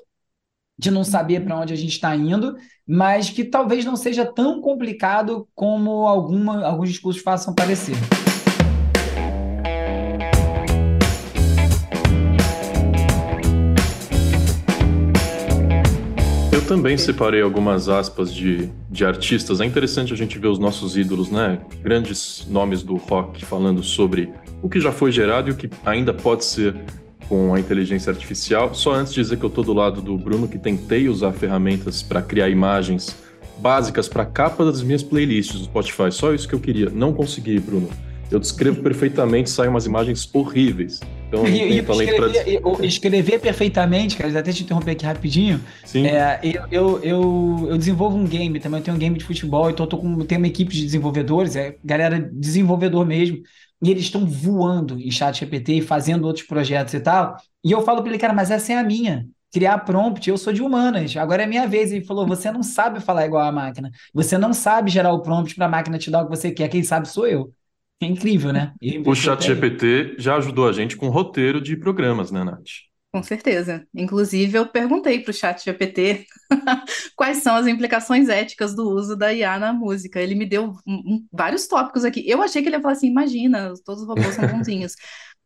de 0.77 0.91
não 0.91 1.03
saber 1.03 1.43
para 1.43 1.59
onde 1.59 1.73
a 1.73 1.77
gente 1.77 1.93
está 1.93 2.15
indo, 2.15 2.55
mas 2.87 3.29
que 3.29 3.43
talvez 3.43 3.83
não 3.83 3.95
seja 3.95 4.25
tão 4.25 4.61
complicado 4.61 5.47
como 5.55 6.07
alguma, 6.07 6.63
alguns 6.65 6.89
discursos 6.89 7.21
façam 7.21 7.53
parecer. 7.53 7.95
Eu 16.51 16.65
também 16.67 16.97
separei 16.97 17.41
algumas 17.41 17.89
aspas 17.89 18.33
de, 18.33 18.69
de 18.89 19.05
artistas. 19.05 19.61
É 19.61 19.65
interessante 19.65 20.13
a 20.13 20.15
gente 20.15 20.37
ver 20.37 20.47
os 20.47 20.59
nossos 20.59 20.95
ídolos, 20.95 21.31
né? 21.31 21.59
Grandes 21.81 22.45
nomes 22.49 22.83
do 22.83 22.97
rock 22.97 23.43
falando 23.45 23.81
sobre 23.81 24.31
o 24.61 24.69
que 24.69 24.79
já 24.79 24.91
foi 24.91 25.11
gerado 25.11 25.49
e 25.49 25.51
o 25.53 25.55
que 25.55 25.69
ainda 25.85 26.13
pode 26.13 26.45
ser 26.45 26.75
com 27.27 27.53
a 27.53 27.59
inteligência 27.59 28.11
artificial. 28.11 28.73
Só 28.73 28.93
antes 28.93 29.13
de 29.13 29.21
dizer 29.21 29.37
que 29.37 29.43
eu 29.43 29.49
estou 29.49 29.63
do 29.63 29.73
lado 29.73 30.01
do 30.01 30.17
Bruno, 30.17 30.47
que 30.47 30.57
tentei 30.57 31.09
usar 31.09 31.31
ferramentas 31.33 32.01
para 32.01 32.21
criar 32.21 32.49
imagens 32.49 33.15
básicas 33.57 34.07
para 34.07 34.23
a 34.23 34.25
capa 34.25 34.63
das 34.63 34.81
minhas 34.81 35.03
playlists 35.03 35.59
do 35.59 35.65
Spotify. 35.65 36.11
Só 36.11 36.33
isso 36.33 36.47
que 36.47 36.55
eu 36.55 36.59
queria. 36.59 36.89
Não 36.89 37.13
consegui, 37.13 37.59
Bruno. 37.59 37.89
Eu 38.29 38.39
descrevo 38.39 38.81
perfeitamente, 38.83 39.49
saem 39.49 39.69
umas 39.69 39.85
imagens 39.85 40.29
horríveis. 40.33 40.99
Então 41.27 41.45
eu 41.45 41.51
não 41.51 41.57
tenho 41.57 41.83
talento 41.85 42.15
para 42.15 42.85
escrever 42.85 43.39
perfeitamente, 43.39 44.15
cara, 44.15 44.39
até 44.39 44.51
te 44.51 44.63
interromper 44.63 44.91
aqui 44.91 45.05
rapidinho. 45.05 45.59
Sim. 45.85 46.07
É, 46.07 46.39
eu, 46.43 46.63
eu, 46.71 46.99
eu, 47.03 47.67
eu, 47.71 47.77
desenvolvo 47.77 48.17
um 48.17 48.25
game 48.25 48.59
também, 48.59 48.79
eu 48.79 48.83
tenho 48.83 48.95
um 48.95 48.99
game 48.99 49.17
de 49.17 49.25
futebol, 49.25 49.69
então 49.69 49.85
eu 49.85 49.89
tô 49.89 49.97
com, 49.97 50.19
tenho 50.19 50.39
uma 50.39 50.47
equipe 50.47 50.73
de 50.73 50.83
desenvolvedores, 50.83 51.55
é 51.55 51.75
galera 51.83 52.19
desenvolvedor 52.33 53.05
mesmo, 53.05 53.41
e 53.81 53.91
eles 53.91 54.03
estão 54.03 54.25
voando 54.25 54.99
em 54.99 55.11
chat 55.11 55.39
GPT 55.39 55.73
e 55.75 55.81
fazendo 55.81 56.25
outros 56.25 56.45
projetos 56.45 56.93
e 56.93 56.99
tal. 56.99 57.37
E 57.63 57.71
eu 57.71 57.81
falo 57.81 58.01
para 58.01 58.09
ele, 58.11 58.19
cara, 58.19 58.33
mas 58.33 58.51
essa 58.51 58.73
é 58.73 58.77
a 58.77 58.83
minha. 58.83 59.27
Criar 59.51 59.79
prompt, 59.79 60.29
eu 60.29 60.37
sou 60.37 60.51
de 60.51 60.61
humanas, 60.61 61.15
agora 61.15 61.43
é 61.43 61.47
minha 61.47 61.67
vez. 61.67 61.91
Ele 61.91 62.03
falou: 62.05 62.27
você 62.27 62.51
não 62.51 62.61
sabe 62.61 62.99
falar 62.99 63.25
igual 63.25 63.43
a 63.45 63.51
máquina, 63.51 63.89
você 64.13 64.37
não 64.37 64.53
sabe 64.53 64.91
gerar 64.91 65.13
o 65.13 65.21
prompt 65.21 65.55
para 65.55 65.65
a 65.65 65.69
máquina 65.69 65.97
te 65.97 66.11
dar 66.11 66.23
o 66.23 66.29
que 66.29 66.35
você 66.35 66.51
quer, 66.51 66.67
quem 66.69 66.83
sabe 66.83 67.07
sou 67.07 67.27
eu. 67.27 67.51
É 68.01 68.05
incrível, 68.05 68.53
né? 68.53 68.73
O 69.05 69.15
chat 69.15 69.43
GPT 69.43 70.15
já 70.19 70.35
ajudou 70.35 70.67
a 70.67 70.71
gente 70.71 70.95
com 70.95 71.09
roteiro 71.09 71.59
de 71.61 71.75
programas, 71.75 72.29
né, 72.31 72.43
Nath? 72.43 72.87
Com 73.11 73.23
certeza. 73.23 73.87
Inclusive, 73.95 74.57
eu 74.57 74.67
perguntei 74.69 75.19
para 75.21 75.31
o 75.31 75.33
chat 75.33 75.63
GPT 75.63 76.25
quais 77.15 77.37
são 77.37 77.55
as 77.55 77.65
implicações 77.65 78.29
éticas 78.29 78.75
do 78.75 78.89
uso 78.89 79.15
da 79.15 79.33
IA 79.33 79.57
na 79.57 79.73
música. 79.73 80.19
Ele 80.21 80.35
me 80.35 80.45
deu 80.45 80.73
vários 81.31 81.67
tópicos 81.67 82.03
aqui. 82.05 82.23
Eu 82.27 82.41
achei 82.41 82.61
que 82.61 82.67
ele 82.69 82.75
ia 82.75 82.81
falar 82.81 82.93
assim: 82.93 83.07
imagina, 83.07 83.73
todos 83.85 84.03
os 84.03 84.07
robôs 84.07 84.35
são 84.35 84.45
bonzinhos. 84.47 84.93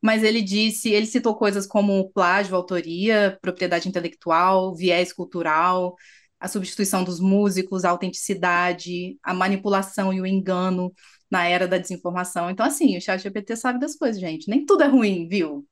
Mas 0.01 0.23
ele 0.23 0.41
disse, 0.41 0.89
ele 0.89 1.05
citou 1.05 1.35
coisas 1.35 1.67
como 1.67 2.11
plágio, 2.11 2.55
autoria, 2.55 3.37
propriedade 3.41 3.87
intelectual, 3.87 4.75
viés 4.75 5.13
cultural, 5.13 5.95
a 6.39 6.47
substituição 6.47 7.03
dos 7.03 7.19
músicos, 7.19 7.85
a 7.85 7.91
autenticidade, 7.91 9.17
a 9.23 9.33
manipulação 9.33 10.11
e 10.11 10.19
o 10.19 10.25
engano 10.25 10.91
na 11.31 11.47
era 11.47 11.67
da 11.67 11.77
desinformação. 11.77 12.49
Então, 12.49 12.65
assim, 12.65 12.97
o 12.97 13.01
chat 13.01 13.21
GPT 13.21 13.55
sabe 13.55 13.79
das 13.79 13.95
coisas, 13.95 14.19
gente. 14.19 14.49
Nem 14.49 14.65
tudo 14.65 14.83
é 14.83 14.87
ruim, 14.87 15.27
viu? 15.27 15.65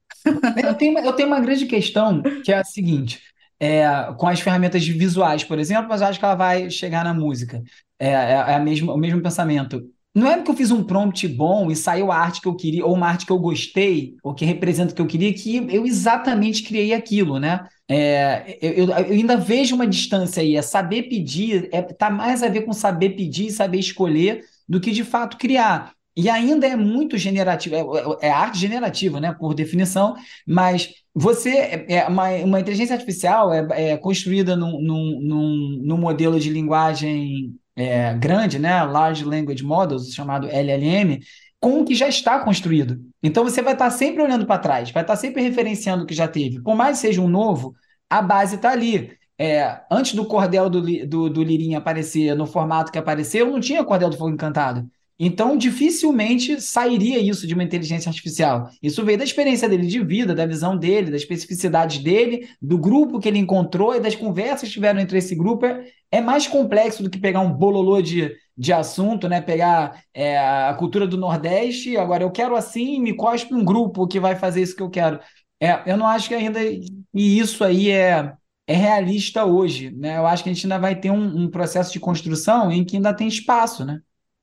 eu, 0.63 0.73
tenho, 0.75 0.97
eu 0.99 1.13
tenho 1.13 1.27
uma 1.27 1.41
grande 1.41 1.65
questão, 1.65 2.23
que 2.43 2.51
é 2.51 2.57
a 2.57 2.63
seguinte. 2.63 3.21
É, 3.59 3.85
com 4.17 4.25
as 4.25 4.39
ferramentas 4.39 4.87
visuais, 4.87 5.43
por 5.43 5.59
exemplo, 5.59 5.89
mas 5.89 5.99
eu 5.99 6.07
acho 6.07 6.17
que 6.17 6.23
ela 6.23 6.35
vai 6.35 6.69
chegar 6.69 7.03
na 7.03 7.13
música. 7.13 7.61
É, 7.99 8.07
é, 8.07 8.31
é 8.31 8.55
a 8.55 8.59
mesma, 8.59 8.93
o 8.93 8.97
mesmo 8.97 9.21
pensamento. 9.21 9.83
Não 10.15 10.27
é 10.27 10.41
que 10.41 10.49
eu 10.49 10.55
fiz 10.55 10.71
um 10.71 10.83
prompt 10.83 11.27
bom 11.27 11.69
e 11.69 11.75
saiu 11.75 12.11
a 12.11 12.17
arte 12.17 12.41
que 12.41 12.47
eu 12.47 12.55
queria, 12.55 12.85
ou 12.85 12.95
uma 12.95 13.07
arte 13.07 13.25
que 13.25 13.31
eu 13.31 13.37
gostei, 13.37 14.15
ou 14.23 14.33
que 14.33 14.45
representa 14.45 14.91
o 14.91 14.95
que 14.95 15.01
eu 15.01 15.07
queria, 15.07 15.33
que 15.33 15.57
eu 15.69 15.85
exatamente 15.85 16.63
criei 16.63 16.93
aquilo, 16.93 17.37
né? 17.37 17.67
É, 17.87 18.57
eu, 18.61 18.87
eu, 18.87 18.93
ainda 18.95 19.35
vejo 19.35 19.75
uma 19.75 19.85
distância 19.85 20.41
aí. 20.41 20.55
É 20.55 20.61
saber 20.61 21.03
pedir, 21.03 21.69
é, 21.71 21.81
tá 21.81 22.09
mais 22.09 22.41
a 22.41 22.47
ver 22.47 22.61
com 22.61 22.71
saber 22.71 23.11
pedir 23.11 23.47
e 23.47 23.51
saber 23.51 23.79
escolher 23.79 24.43
do 24.69 24.79
que 24.79 24.91
de 24.91 25.03
fato 25.03 25.37
criar. 25.37 25.93
E 26.15 26.29
ainda 26.29 26.67
é 26.67 26.75
muito 26.75 27.17
generativo, 27.17 27.75
é, 27.75 27.79
é, 27.79 28.27
é 28.27 28.31
arte 28.31 28.59
generativa, 28.59 29.19
né, 29.19 29.33
por 29.33 29.53
definição, 29.53 30.15
mas 30.45 30.93
você, 31.15 31.49
é, 31.49 31.85
é 31.95 32.07
uma, 32.07 32.29
uma 32.29 32.59
inteligência 32.59 32.93
artificial 32.93 33.53
é, 33.53 33.93
é 33.93 33.97
construída 33.97 34.55
num, 34.55 34.81
num, 34.81 35.81
num, 35.81 35.97
modelo 35.97 36.39
de 36.39 36.49
linguagem 36.49 37.55
é, 37.75 38.13
grande, 38.15 38.59
né, 38.59 38.83
Large 38.83 39.23
Language 39.23 39.63
Models, 39.63 40.13
chamado 40.13 40.47
LLM, 40.49 41.19
com 41.59 41.81
o 41.81 41.85
que 41.85 41.95
já 41.95 42.07
está 42.07 42.39
construído. 42.39 42.99
Então 43.23 43.43
você 43.43 43.61
vai 43.61 43.73
estar 43.73 43.89
sempre 43.89 44.21
olhando 44.21 44.45
para 44.45 44.59
trás, 44.59 44.91
vai 44.91 45.03
estar 45.03 45.15
sempre 45.15 45.41
referenciando 45.41 46.03
o 46.03 46.05
que 46.05 46.13
já 46.13 46.27
teve. 46.27 46.61
Por 46.61 46.75
mais 46.75 46.97
que 46.97 47.07
seja 47.07 47.21
um 47.21 47.27
novo, 47.27 47.73
a 48.09 48.21
base 48.21 48.55
está 48.55 48.71
ali. 48.71 49.11
É, 49.41 49.79
antes 49.89 50.13
do 50.15 50.25
cordel 50.25 50.69
do, 50.69 50.81
do, 51.07 51.29
do 51.29 51.43
Lirinha 51.43 51.77
aparecer 51.77 52.35
no 52.35 52.45
formato 52.45 52.91
que 52.91 52.97
apareceu, 52.97 53.49
não 53.49 53.61
tinha 53.61 53.85
cordel 53.85 54.09
do 54.09 54.17
Fogo 54.17 54.31
Encantado. 54.31 54.85
Então, 55.21 55.57
dificilmente 55.57 56.61
sairia 56.61 57.19
isso 57.19 57.45
de 57.45 57.53
uma 57.53 57.63
inteligência 57.63 58.09
artificial. 58.09 58.69
Isso 58.81 59.03
veio 59.03 59.17
da 59.17 59.23
experiência 59.23 59.67
dele 59.67 59.85
de 59.85 60.03
vida, 60.03 60.33
da 60.33 60.45
visão 60.45 60.77
dele, 60.77 61.11
das 61.11 61.21
especificidades 61.21 61.97
dele, 61.97 62.49
do 62.61 62.77
grupo 62.77 63.19
que 63.19 63.27
ele 63.27 63.37
encontrou 63.37 63.95
e 63.95 63.99
das 63.99 64.15
conversas 64.15 64.69
que 64.69 64.73
tiveram 64.73 64.99
entre 64.99 65.17
esse 65.17 65.35
grupo. 65.35 65.65
É, 65.65 65.85
é 66.11 66.21
mais 66.21 66.47
complexo 66.47 67.03
do 67.03 67.09
que 67.09 67.19
pegar 67.19 67.41
um 67.41 67.51
bololô 67.51 68.01
de, 68.01 68.33
de 68.57 68.71
assunto, 68.71 69.27
né? 69.27 69.41
Pegar 69.41 70.03
é, 70.13 70.37
a 70.37 70.73
cultura 70.73 71.05
do 71.05 71.17
Nordeste, 71.17 71.97
agora 71.97 72.23
eu 72.23 72.31
quero 72.31 72.55
assim, 72.55 73.01
me 73.01 73.13
cospe 73.13 73.53
um 73.53 73.63
grupo 73.63 74.07
que 74.07 74.21
vai 74.21 74.35
fazer 74.37 74.61
isso 74.61 74.75
que 74.75 74.83
eu 74.83 74.89
quero. 74.89 75.19
É, 75.61 75.81
eu 75.85 75.97
não 75.97 76.07
acho 76.07 76.29
que 76.29 76.35
ainda. 76.35 76.61
E 76.63 77.39
isso 77.39 77.63
aí 77.63 77.89
é 77.89 78.33
é 78.69 78.75
realista 78.75 79.45
hoje, 79.45 79.89
né? 79.89 80.17
Eu 80.17 80.27
acho 80.27 80.43
que 80.43 80.49
a 80.49 80.53
gente 80.53 80.65
ainda 80.65 80.77
vai 80.77 80.95
ter 80.95 81.09
um, 81.09 81.45
um 81.45 81.49
processo 81.49 81.91
de 81.91 81.99
construção 81.99 82.71
em 82.71 82.85
que 82.85 82.97
ainda 82.97 83.11
tem 83.11 83.27
espaço, 83.27 83.83
né? 83.83 83.99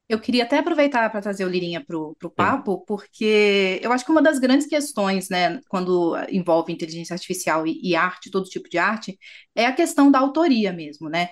Eu 0.09 0.21
queria 0.21 0.43
até 0.43 0.59
aproveitar 0.59 1.09
para 1.11 1.21
trazer 1.21 1.45
o 1.45 1.49
Lirinha 1.49 1.85
para 1.85 1.97
o 1.97 2.31
papo, 2.35 2.85
porque 2.87 3.81
eu 3.81 3.93
acho 3.93 4.05
que 4.05 4.11
uma 4.11 4.23
das 4.23 4.41
grandes 4.41 4.67
questões, 4.67 5.29
né, 5.29 5.61
quando 5.69 6.17
envolve 6.29 6.73
inteligência 6.73 7.15
artificial 7.15 7.67
e, 7.69 7.81
e, 7.81 7.95
arte, 7.95 8.31
todo 8.31 8.49
tipo 8.49 8.69
de 8.69 8.79
arte, 8.79 9.17
é 9.55 9.67
a 9.67 9.73
questão 9.73 10.11
da 10.11 10.19
autoria 10.19 10.73
mesmo, 10.73 11.09
né? 11.09 11.29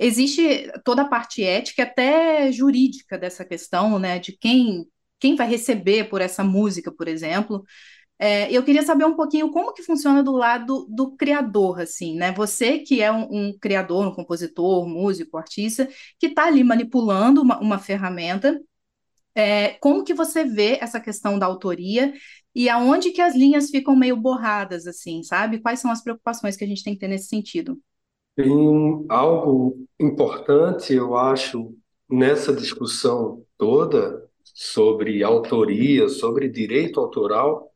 Existe 0.00 0.68
toda 0.84 1.02
a 1.02 1.08
parte 1.08 1.44
ética, 1.44 1.84
até 1.84 2.50
jurídica 2.50 3.16
dessa 3.16 3.44
questão, 3.44 4.00
né, 4.00 4.18
de 4.18 4.36
quem, 4.36 4.84
quem 5.20 5.36
vai 5.36 5.48
receber 5.48 6.08
por 6.08 6.20
essa 6.20 6.42
música, 6.42 6.90
por 6.92 7.06
exemplo. 7.06 7.62
É, 8.24 8.48
eu 8.52 8.62
queria 8.62 8.84
saber 8.84 9.04
um 9.04 9.16
pouquinho 9.16 9.50
como 9.50 9.72
que 9.72 9.82
funciona 9.82 10.22
do 10.22 10.30
lado 10.30 10.86
do 10.88 11.10
criador, 11.16 11.80
assim, 11.80 12.14
né? 12.14 12.30
Você 12.30 12.78
que 12.78 13.02
é 13.02 13.10
um, 13.10 13.26
um 13.28 13.58
criador, 13.58 14.06
um 14.06 14.14
compositor, 14.14 14.86
músico, 14.86 15.36
artista, 15.36 15.88
que 16.20 16.28
está 16.28 16.46
ali 16.46 16.62
manipulando 16.62 17.42
uma, 17.42 17.58
uma 17.58 17.78
ferramenta, 17.80 18.60
é, 19.34 19.70
como 19.80 20.04
que 20.04 20.14
você 20.14 20.44
vê 20.44 20.78
essa 20.80 21.00
questão 21.00 21.36
da 21.36 21.46
autoria 21.46 22.14
e 22.54 22.68
aonde 22.68 23.10
que 23.10 23.20
as 23.20 23.34
linhas 23.34 23.70
ficam 23.70 23.96
meio 23.96 24.16
borradas, 24.16 24.86
assim, 24.86 25.24
sabe? 25.24 25.58
Quais 25.58 25.80
são 25.80 25.90
as 25.90 26.00
preocupações 26.00 26.56
que 26.56 26.62
a 26.62 26.68
gente 26.68 26.84
tem 26.84 26.94
que 26.94 27.00
ter 27.00 27.08
nesse 27.08 27.26
sentido? 27.26 27.76
Tem 28.36 29.04
algo 29.08 29.84
importante, 29.98 30.94
eu 30.94 31.16
acho, 31.16 31.74
nessa 32.08 32.52
discussão 32.52 33.42
toda 33.58 34.22
sobre 34.44 35.24
autoria, 35.24 36.08
sobre 36.08 36.48
direito 36.48 37.00
autoral, 37.00 37.71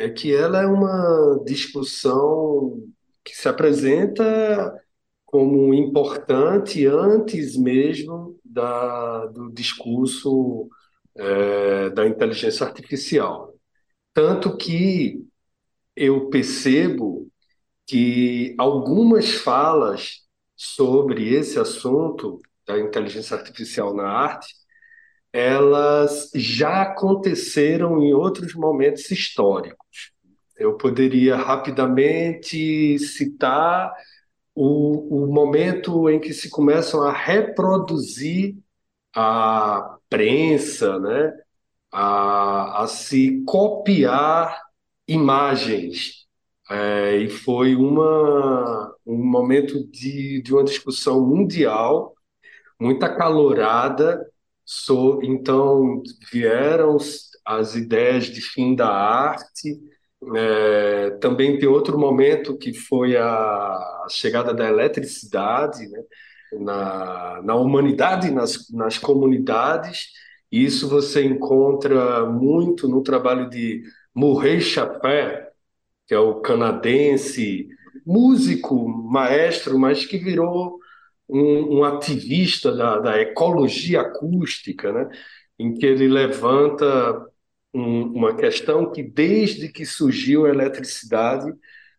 é 0.00 0.08
que 0.10 0.34
ela 0.34 0.62
é 0.62 0.66
uma 0.66 1.42
discussão 1.44 2.88
que 3.24 3.36
se 3.36 3.48
apresenta 3.48 4.74
como 5.26 5.74
importante 5.74 6.86
antes 6.86 7.56
mesmo 7.56 8.38
da, 8.44 9.26
do 9.26 9.52
discurso 9.52 10.68
é, 11.14 11.90
da 11.90 12.06
inteligência 12.06 12.66
artificial. 12.66 13.54
Tanto 14.14 14.56
que 14.56 15.22
eu 15.94 16.30
percebo 16.30 17.30
que 17.86 18.54
algumas 18.58 19.32
falas 19.34 20.22
sobre 20.56 21.34
esse 21.34 21.58
assunto 21.58 22.40
da 22.66 22.78
inteligência 22.80 23.36
artificial 23.36 23.94
na 23.94 24.08
arte 24.08 24.54
elas 25.32 26.30
já 26.34 26.82
aconteceram 26.82 28.02
em 28.02 28.12
outros 28.12 28.54
momentos 28.54 29.10
históricos. 29.10 30.12
Eu 30.56 30.76
poderia 30.76 31.36
rapidamente 31.36 32.98
citar 32.98 33.92
o, 34.54 35.24
o 35.24 35.32
momento 35.32 36.08
em 36.10 36.20
que 36.20 36.34
se 36.34 36.50
começam 36.50 37.02
a 37.02 37.12
reproduzir 37.12 38.56
a 39.14 39.96
prensa, 40.08 40.98
né? 40.98 41.32
a, 41.92 42.82
a 42.82 42.86
se 42.86 43.42
copiar 43.44 44.60
imagens. 45.08 46.26
É, 46.70 47.16
e 47.16 47.28
foi 47.28 47.74
uma, 47.74 48.94
um 49.04 49.16
momento 49.24 49.84
de, 49.90 50.40
de 50.42 50.52
uma 50.52 50.62
discussão 50.62 51.20
mundial 51.26 52.14
muito 52.80 53.04
acalorada 53.04 54.24
So, 54.72 55.18
então, 55.24 56.00
vieram 56.32 56.96
as 57.44 57.74
ideias 57.74 58.26
de 58.26 58.40
fim 58.40 58.76
da 58.76 58.88
arte. 58.88 59.80
É, 60.36 61.10
também 61.20 61.58
tem 61.58 61.68
outro 61.68 61.98
momento 61.98 62.56
que 62.56 62.72
foi 62.72 63.16
a 63.16 64.06
chegada 64.08 64.54
da 64.54 64.68
eletricidade 64.68 65.88
né, 65.88 66.02
na, 66.60 67.42
na 67.42 67.56
humanidade, 67.56 68.30
nas, 68.30 68.70
nas 68.70 68.96
comunidades. 68.96 70.06
Isso 70.52 70.88
você 70.88 71.24
encontra 71.24 72.24
muito 72.26 72.86
no 72.86 73.02
trabalho 73.02 73.50
de 73.50 73.82
Murray 74.14 74.60
Chapin, 74.60 75.46
que 76.06 76.14
é 76.14 76.18
o 76.20 76.40
canadense, 76.40 77.66
músico, 78.06 78.88
maestro, 78.88 79.76
mas 79.80 80.06
que 80.06 80.16
virou 80.16 80.79
um, 81.32 81.78
um 81.78 81.84
ativista 81.84 82.72
da, 82.74 82.98
da, 82.98 83.20
ecologia 83.20 84.00
acústica, 84.02 84.92
né? 84.92 85.08
em 85.58 85.74
que 85.74 85.86
ele 85.86 86.08
levanta 86.08 87.26
um, 87.72 88.02
uma 88.12 88.34
questão 88.34 88.90
que, 88.90 89.02
desde 89.02 89.68
que 89.68 89.84
surgiu 89.86 90.46
a 90.46 90.50
eletricidade, 90.50 91.52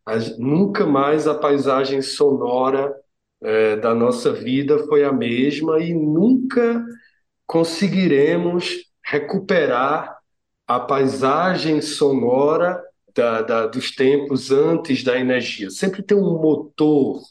a, 0.06 0.18
nunca 0.38 0.86
mais 0.86 1.28
a 1.28 1.36
paisagem 1.36 2.02
sonora 2.02 2.94
é, 3.42 3.76
da 3.76 3.96
nossa 3.96 4.32
vida 4.32 4.80
foi 4.88 5.04
a 5.04 5.12
mesma 5.12 5.80
e 5.80 5.94
nunca 5.94 6.84
conseguiremos 7.46 8.86
recuperar 9.04 10.18
a 10.68 10.80
paisagem 10.80 11.82
sonora 11.82 12.82
da, 13.14 13.42
da, 13.42 13.68
dos 13.68 13.92
tempos 13.92 14.52
antes 14.52 15.04
da 15.04 15.20
energia. 15.20 15.70
Sempre 15.70 16.02
tem 16.02 16.18
um 16.18 16.40
motor, 16.40 17.22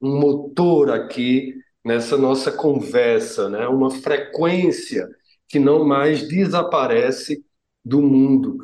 um 0.00 0.18
motor 0.18 0.90
aqui 0.90 1.54
nessa 1.84 2.16
nossa 2.16 2.52
conversa, 2.52 3.48
né? 3.48 3.66
uma 3.66 3.90
frequência 3.90 5.08
que 5.48 5.58
não 5.58 5.84
mais 5.84 6.26
desaparece 6.28 7.44
do 7.84 8.00
mundo. 8.00 8.58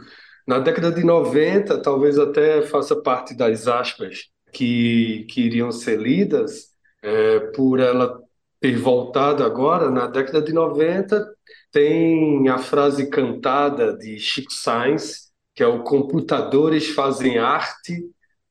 Na 0.47 0.59
década 0.59 0.93
de 0.93 1.03
90, 1.05 1.83
talvez 1.83 2.19
até 2.19 2.63
faça 2.63 2.95
parte 2.95 3.35
das 3.35 3.67
aspas 3.67 4.27
que, 4.53 5.27
que 5.31 5.43
iriam 5.43 5.73
ser 5.73 6.01
lidas, 6.01 6.69
é, 7.03 7.41
por 7.55 7.81
ela 7.81 8.21
ter 8.61 8.77
voltado 8.77 9.45
agora, 9.45 9.91
na 9.91 10.07
década 10.07 10.41
de 10.41 10.53
90, 10.53 11.27
tem 11.71 12.49
a 12.49 12.59
frase 12.59 13.11
cantada 13.11 13.97
de 13.97 14.19
Chico 14.19 14.53
Sainz, 14.53 15.31
que 15.55 15.63
é 15.63 15.67
o 15.67 15.83
computadores 15.83 16.89
fazem 16.91 17.39
arte, 17.39 18.05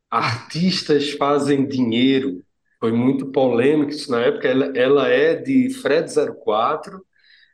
artistas 0.10 1.12
fazem 1.12 1.68
dinheiro. 1.68 2.44
Foi 2.80 2.92
muito 2.92 3.32
polêmico 3.32 3.92
isso 3.92 4.12
na 4.12 4.22
época. 4.22 4.48
Ela, 4.48 4.78
ela 4.78 5.08
é 5.10 5.36
de 5.36 5.70
Fred 5.82 6.10
04, 6.44 7.04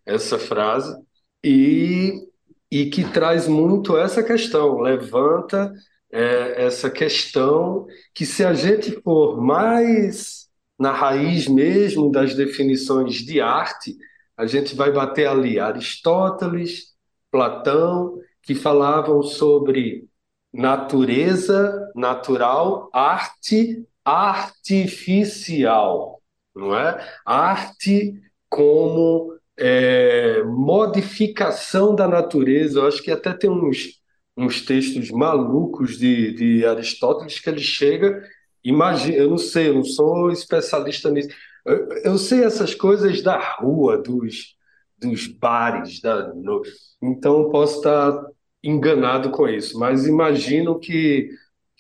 essa 0.06 0.40
frase, 0.40 0.96
e, 1.44 2.28
e 2.70 2.88
que 2.88 3.04
traz 3.12 3.48
muito 3.48 3.98
essa 3.98 4.24
questão, 4.24 4.80
levanta 4.80 5.74
é, 6.12 6.66
essa 6.66 6.90
questão 6.90 7.88
que 8.14 8.26
se 8.26 8.44
a 8.44 8.54
gente 8.54 9.00
for 9.02 9.42
mais 9.42 10.48
na 10.78 10.92
raiz 10.92 11.48
mesmo 11.48 12.12
das 12.12 12.36
definições 12.36 13.16
de 13.16 13.40
arte, 13.40 13.96
a 14.36 14.46
gente 14.46 14.76
vai 14.76 14.92
bater 14.92 15.28
ali 15.28 15.60
Aristóteles, 15.60 16.92
Platão, 17.30 18.18
que 18.42 18.56
falavam 18.56 19.22
sobre 19.22 20.08
natureza 20.52 21.92
natural, 21.96 22.90
arte 22.92 23.86
artificial, 24.06 26.22
não 26.56 26.76
é? 26.78 27.06
Arte 27.26 28.14
como 28.50 29.38
é, 29.58 30.44
modificação 30.44 31.96
da 31.96 32.08
natureza. 32.08 32.80
Eu 32.80 32.88
acho 32.88 33.02
que 33.04 33.12
até 33.12 33.34
tem 33.34 33.50
uns, 33.50 34.02
uns 34.38 34.62
textos 34.66 35.10
malucos 35.12 35.98
de, 35.98 36.34
de 36.34 36.66
Aristóteles 36.66 37.40
que 37.40 37.50
ele 37.50 37.62
chega. 37.62 38.24
Imagina, 38.64 39.18
eu 39.18 39.30
não 39.30 39.38
sei, 39.38 39.70
eu 39.70 39.76
não 39.76 39.84
sou 39.84 40.32
especialista 40.32 41.10
nisso. 41.12 41.30
Eu, 41.66 41.88
eu 42.04 42.18
sei 42.18 42.44
essas 42.44 42.74
coisas 42.76 43.22
da 43.22 43.38
rua, 43.58 43.98
dos, 43.98 44.56
dos 44.98 45.28
bares, 45.28 46.02
da, 46.02 46.34
no, 46.34 46.62
então 47.02 47.50
posso 47.50 47.78
estar 47.78 48.26
enganado 48.64 49.32
com 49.32 49.48
isso, 49.48 49.80
mas 49.80 50.06
imagino 50.06 50.80
que, 50.80 51.30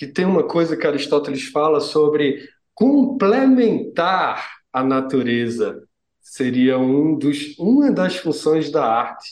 que 0.02 0.08
tem 0.08 0.26
uma 0.26 0.42
coisa 0.42 0.76
que 0.76 0.88
Aristóteles 0.88 1.50
fala 1.50 1.80
sobre 1.80 2.50
complementar 2.74 4.50
a 4.74 4.84
natureza 4.84 5.80
seria 6.20 6.80
um 6.80 7.16
dos, 7.16 7.56
uma 7.60 7.92
das 7.92 8.16
funções 8.16 8.72
da 8.72 8.84
arte, 8.84 9.30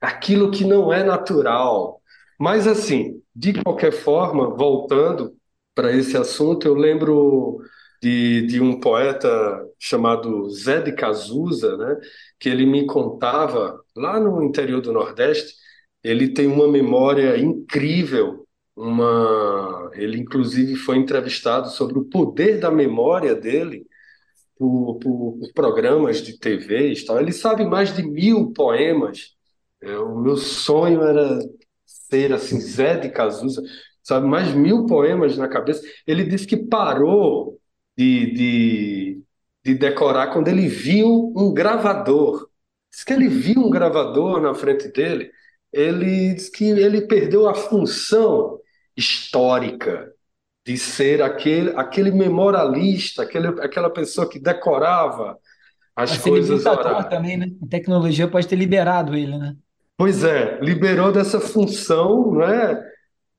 aquilo 0.00 0.50
que 0.50 0.64
não 0.64 0.90
é 0.90 1.04
natural. 1.04 2.00
Mas, 2.40 2.66
assim, 2.66 3.20
de 3.34 3.62
qualquer 3.62 3.92
forma, 3.92 4.56
voltando 4.56 5.36
para 5.74 5.92
esse 5.92 6.16
assunto, 6.16 6.66
eu 6.66 6.74
lembro 6.74 7.58
de, 8.02 8.46
de 8.46 8.58
um 8.58 8.80
poeta 8.80 9.68
chamado 9.78 10.48
Zé 10.48 10.80
de 10.80 10.92
Cazuza, 10.92 11.76
né, 11.76 11.94
que 12.40 12.48
ele 12.48 12.64
me 12.64 12.86
contava, 12.86 13.78
lá 13.94 14.18
no 14.18 14.42
interior 14.42 14.80
do 14.80 14.94
Nordeste, 14.94 15.52
ele 16.02 16.32
tem 16.32 16.46
uma 16.46 16.66
memória 16.66 17.36
incrível, 17.36 18.45
uma... 18.76 19.90
ele 19.94 20.18
inclusive 20.18 20.76
foi 20.76 20.98
entrevistado 20.98 21.70
sobre 21.70 21.98
o 21.98 22.04
poder 22.04 22.60
da 22.60 22.70
memória 22.70 23.34
dele, 23.34 23.86
por, 24.58 24.98
por, 24.98 25.38
por 25.38 25.52
programas 25.54 26.22
de 26.22 26.38
TV 26.38 26.92
e 26.92 27.04
tal. 27.04 27.20
Ele 27.20 27.32
sabe 27.32 27.64
mais 27.64 27.94
de 27.94 28.02
mil 28.02 28.52
poemas. 28.52 29.34
É, 29.80 29.98
o 29.98 30.18
meu 30.20 30.36
sonho 30.36 31.02
era 31.02 31.38
ser 31.84 32.32
assim, 32.32 32.60
Zé 32.60 32.96
de 32.96 33.10
Cazuza, 33.10 33.62
sabe, 34.02 34.26
mais 34.26 34.54
mil 34.54 34.86
poemas 34.86 35.36
na 35.36 35.48
cabeça. 35.48 35.82
Ele 36.06 36.24
disse 36.24 36.46
que 36.46 36.56
parou 36.56 37.58
de, 37.96 38.32
de, 38.32 39.22
de 39.64 39.74
decorar 39.74 40.32
quando 40.32 40.48
ele 40.48 40.68
viu 40.68 41.32
um 41.36 41.52
gravador. 41.52 42.48
Diz 42.90 43.04
que 43.04 43.12
ele 43.12 43.28
viu 43.28 43.60
um 43.60 43.70
gravador 43.70 44.40
na 44.40 44.54
frente 44.54 44.88
dele. 44.88 45.30
Ele 45.72 46.34
diz 46.34 46.48
que 46.48 46.64
ele 46.64 47.02
perdeu 47.06 47.48
a 47.48 47.54
função 47.54 48.58
histórica 48.96 50.10
de 50.66 50.76
ser 50.76 51.22
aquele, 51.22 51.70
aquele 51.76 52.10
memorialista, 52.10 53.22
aquele, 53.22 53.48
aquela 53.60 53.90
pessoa 53.90 54.28
que 54.28 54.38
decorava 54.38 55.38
as 55.94 56.10
Mas 56.10 56.22
coisas. 56.22 56.62
Ser 56.62 57.08
também, 57.08 57.36
né? 57.36 57.50
A 57.62 57.66
tecnologia 57.68 58.26
pode 58.26 58.48
ter 58.48 58.56
liberado 58.56 59.14
ele, 59.14 59.38
né? 59.38 59.54
Pois 59.96 60.24
é, 60.24 60.58
liberou 60.60 61.10
dessa 61.10 61.40
função, 61.40 62.32
não 62.32 62.42
é, 62.42 62.82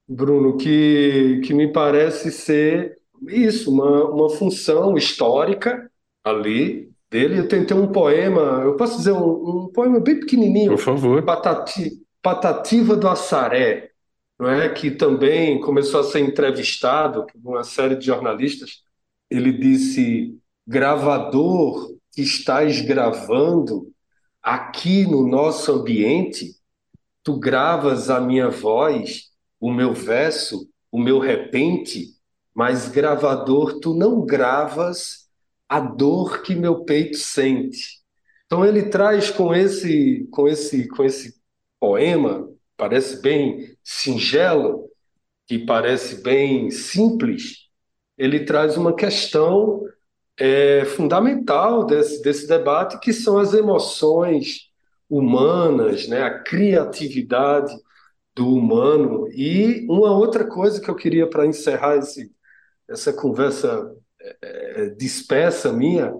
Bruno, 0.08 0.58
que, 0.58 1.42
que 1.46 1.54
me 1.54 1.72
parece 1.72 2.32
ser 2.32 2.98
isso, 3.28 3.72
uma, 3.72 4.06
uma 4.06 4.30
função 4.30 4.98
histórica 4.98 5.90
ali 6.24 6.90
dele. 7.12 7.40
Eu 7.40 7.48
tentei 7.48 7.76
um 7.76 7.92
poema, 7.92 8.62
eu 8.64 8.76
posso 8.76 8.98
dizer 8.98 9.12
um, 9.12 9.66
um 9.66 9.72
poema 9.72 10.00
bem 10.00 10.20
pequenininho. 10.20 10.72
Por 10.72 10.80
favor. 10.80 11.22
Patati, 11.24 11.92
Patativa 12.22 12.96
do 12.96 13.08
Assaré 13.08 13.92
não 14.40 14.50
é 14.50 14.70
que 14.70 14.92
também 14.92 15.60
começou 15.60 16.00
a 16.00 16.04
ser 16.04 16.20
entrevistado 16.20 17.26
por 17.26 17.40
uma 17.52 17.64
série 17.64 17.96
de 17.96 18.06
jornalistas. 18.06 18.84
Ele 19.30 19.52
disse: 19.52 20.38
gravador 20.66 21.96
que 22.14 22.22
estás 22.22 22.82
gravando 22.82 23.92
aqui 24.42 25.06
no 25.06 25.28
nosso 25.28 25.72
ambiente, 25.72 26.56
tu 27.24 27.40
gravas 27.40 28.10
a 28.10 28.20
minha 28.20 28.50
voz, 28.50 29.32
o 29.60 29.72
meu 29.74 29.94
verso, 29.94 30.70
o 30.92 31.00
meu 31.00 31.20
repente, 31.20 32.16
mas 32.54 32.90
gravador 32.90 33.80
tu 33.80 33.94
não 33.94 34.26
gravas 34.26 35.28
a 35.68 35.80
dor 35.80 36.42
que 36.44 36.56
meu 36.56 36.86
peito 36.86 37.18
sente. 37.18 38.02
Então 38.46 38.66
ele 38.66 38.90
traz 38.90 39.30
com 39.30 39.54
esse 39.54 40.28
com 40.32 40.48
esse 40.48 40.88
com 40.88 41.04
esse 41.04 41.36
poema 41.80 42.48
parece 42.78 43.22
bem 43.22 43.76
singelo, 43.84 44.88
que 45.48 45.60
parece 45.60 46.22
bem 46.22 46.70
simples, 46.72 47.68
ele 48.18 48.46
traz 48.46 48.78
uma 48.78 48.96
questão 48.96 49.84
é, 50.38 50.86
fundamental 50.86 51.86
desse, 51.86 52.22
desse 52.22 52.48
debate, 52.48 53.00
que 53.00 53.14
são 53.14 53.40
as 53.40 53.54
emoções 53.54 54.68
humanas, 55.10 56.08
né, 56.08 56.24
a 56.24 56.40
criatividade 56.40 57.74
do 58.36 58.54
humano. 58.54 59.28
E 59.32 59.86
uma 59.90 60.12
outra 60.12 60.46
coisa 60.46 60.82
que 60.82 60.90
eu 60.90 60.96
queria 60.96 61.28
para 61.30 61.46
encerrar 61.46 61.98
esse, 61.98 62.32
essa 62.88 63.14
conversa 63.14 63.96
é, 64.22 64.84
é, 64.84 64.90
dispersa 64.92 65.72
minha 65.74 66.14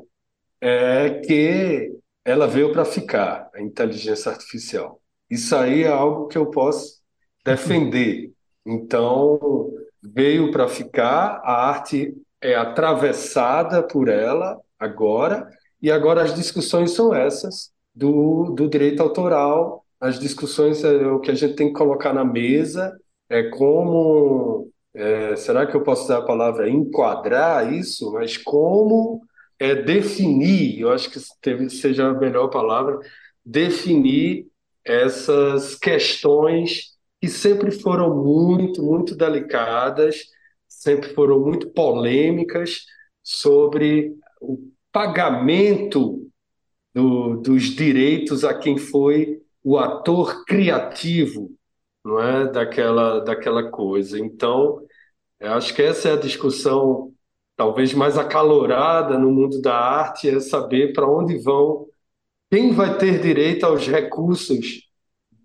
é 0.62 1.22
que 1.22 1.94
ela 2.26 2.48
veio 2.48 2.72
para 2.74 2.86
ficar, 2.86 3.50
a 3.54 3.62
inteligência 3.62 4.32
artificial. 4.32 5.02
Isso 5.30 5.56
aí 5.56 5.84
é 5.84 5.88
algo 5.88 6.28
que 6.28 6.38
eu 6.38 6.48
posso 6.48 7.02
defender. 7.46 8.32
Então, 8.66 9.72
veio 10.02 10.52
para 10.52 10.68
ficar, 10.68 11.42
a 11.44 11.70
arte 11.70 12.14
é 12.42 12.56
atravessada 12.56 13.84
por 13.84 14.08
ela 14.08 14.60
agora, 14.80 15.50
e 15.82 15.92
agora 15.92 16.24
as 16.24 16.34
discussões 16.34 16.92
são 16.92 17.14
essas 17.14 17.72
do, 17.94 18.52
do 18.52 18.70
direito 18.70 19.02
autoral, 19.02 19.84
as 20.00 20.20
discussões 20.20 20.84
é 20.84 21.08
o 21.08 21.20
que 21.20 21.32
a 21.32 21.36
gente 21.36 21.56
tem 21.56 21.68
que 21.68 21.74
colocar 21.74 22.14
na 22.14 22.24
mesa, 22.24 22.96
é 23.30 23.44
como, 23.50 24.70
é, 24.94 25.36
será 25.36 25.66
que 25.66 25.76
eu 25.76 25.82
posso 25.82 26.04
usar 26.04 26.20
a 26.20 26.26
palavra 26.26 26.70
enquadrar 26.70 27.72
isso? 27.74 28.12
Mas 28.14 28.38
como 28.38 29.22
é 29.60 29.76
definir, 29.76 30.80
eu 30.80 30.92
acho 30.92 31.10
que 31.10 31.20
teve, 31.42 31.70
seja 31.70 32.08
a 32.08 32.14
melhor 32.14 32.50
palavra, 32.50 33.00
definir 33.44 34.48
essas 34.88 35.76
questões 35.76 36.96
que 37.22 37.28
sempre 37.28 37.72
foram 37.72 38.16
muito, 38.24 38.84
muito 38.84 39.16
delicadas, 39.16 40.26
sempre 40.68 41.14
foram 41.14 41.40
muito 41.40 41.70
polêmicas 41.72 42.86
sobre 43.24 44.16
o 44.42 44.60
pagamento 44.92 46.28
do, 46.94 47.38
dos 47.38 47.64
direitos 47.64 48.44
a 48.44 48.54
quem 48.54 48.78
foi 48.78 49.42
o 49.64 49.78
ator 49.78 50.46
criativo 50.46 51.58
não 52.08 52.20
é? 52.22 52.48
Daquela, 52.48 53.20
daquela 53.20 53.70
coisa. 53.70 54.20
Então, 54.20 54.82
acho 55.42 55.74
que 55.76 55.82
essa 55.82 56.10
é 56.10 56.14
a 56.14 56.18
discussão 56.18 57.14
talvez 57.56 57.94
mais 57.94 58.18
acalorada 58.18 59.18
no 59.18 59.32
mundo 59.32 59.62
da 59.62 59.76
arte, 59.76 60.30
é 60.30 60.40
saber 60.40 60.94
para 60.94 61.10
onde 61.10 61.38
vão, 61.40 61.88
quem 62.50 62.74
vai 62.74 62.98
ter 62.98 63.22
direito 63.22 63.66
aos 63.66 63.88
recursos 63.88 64.88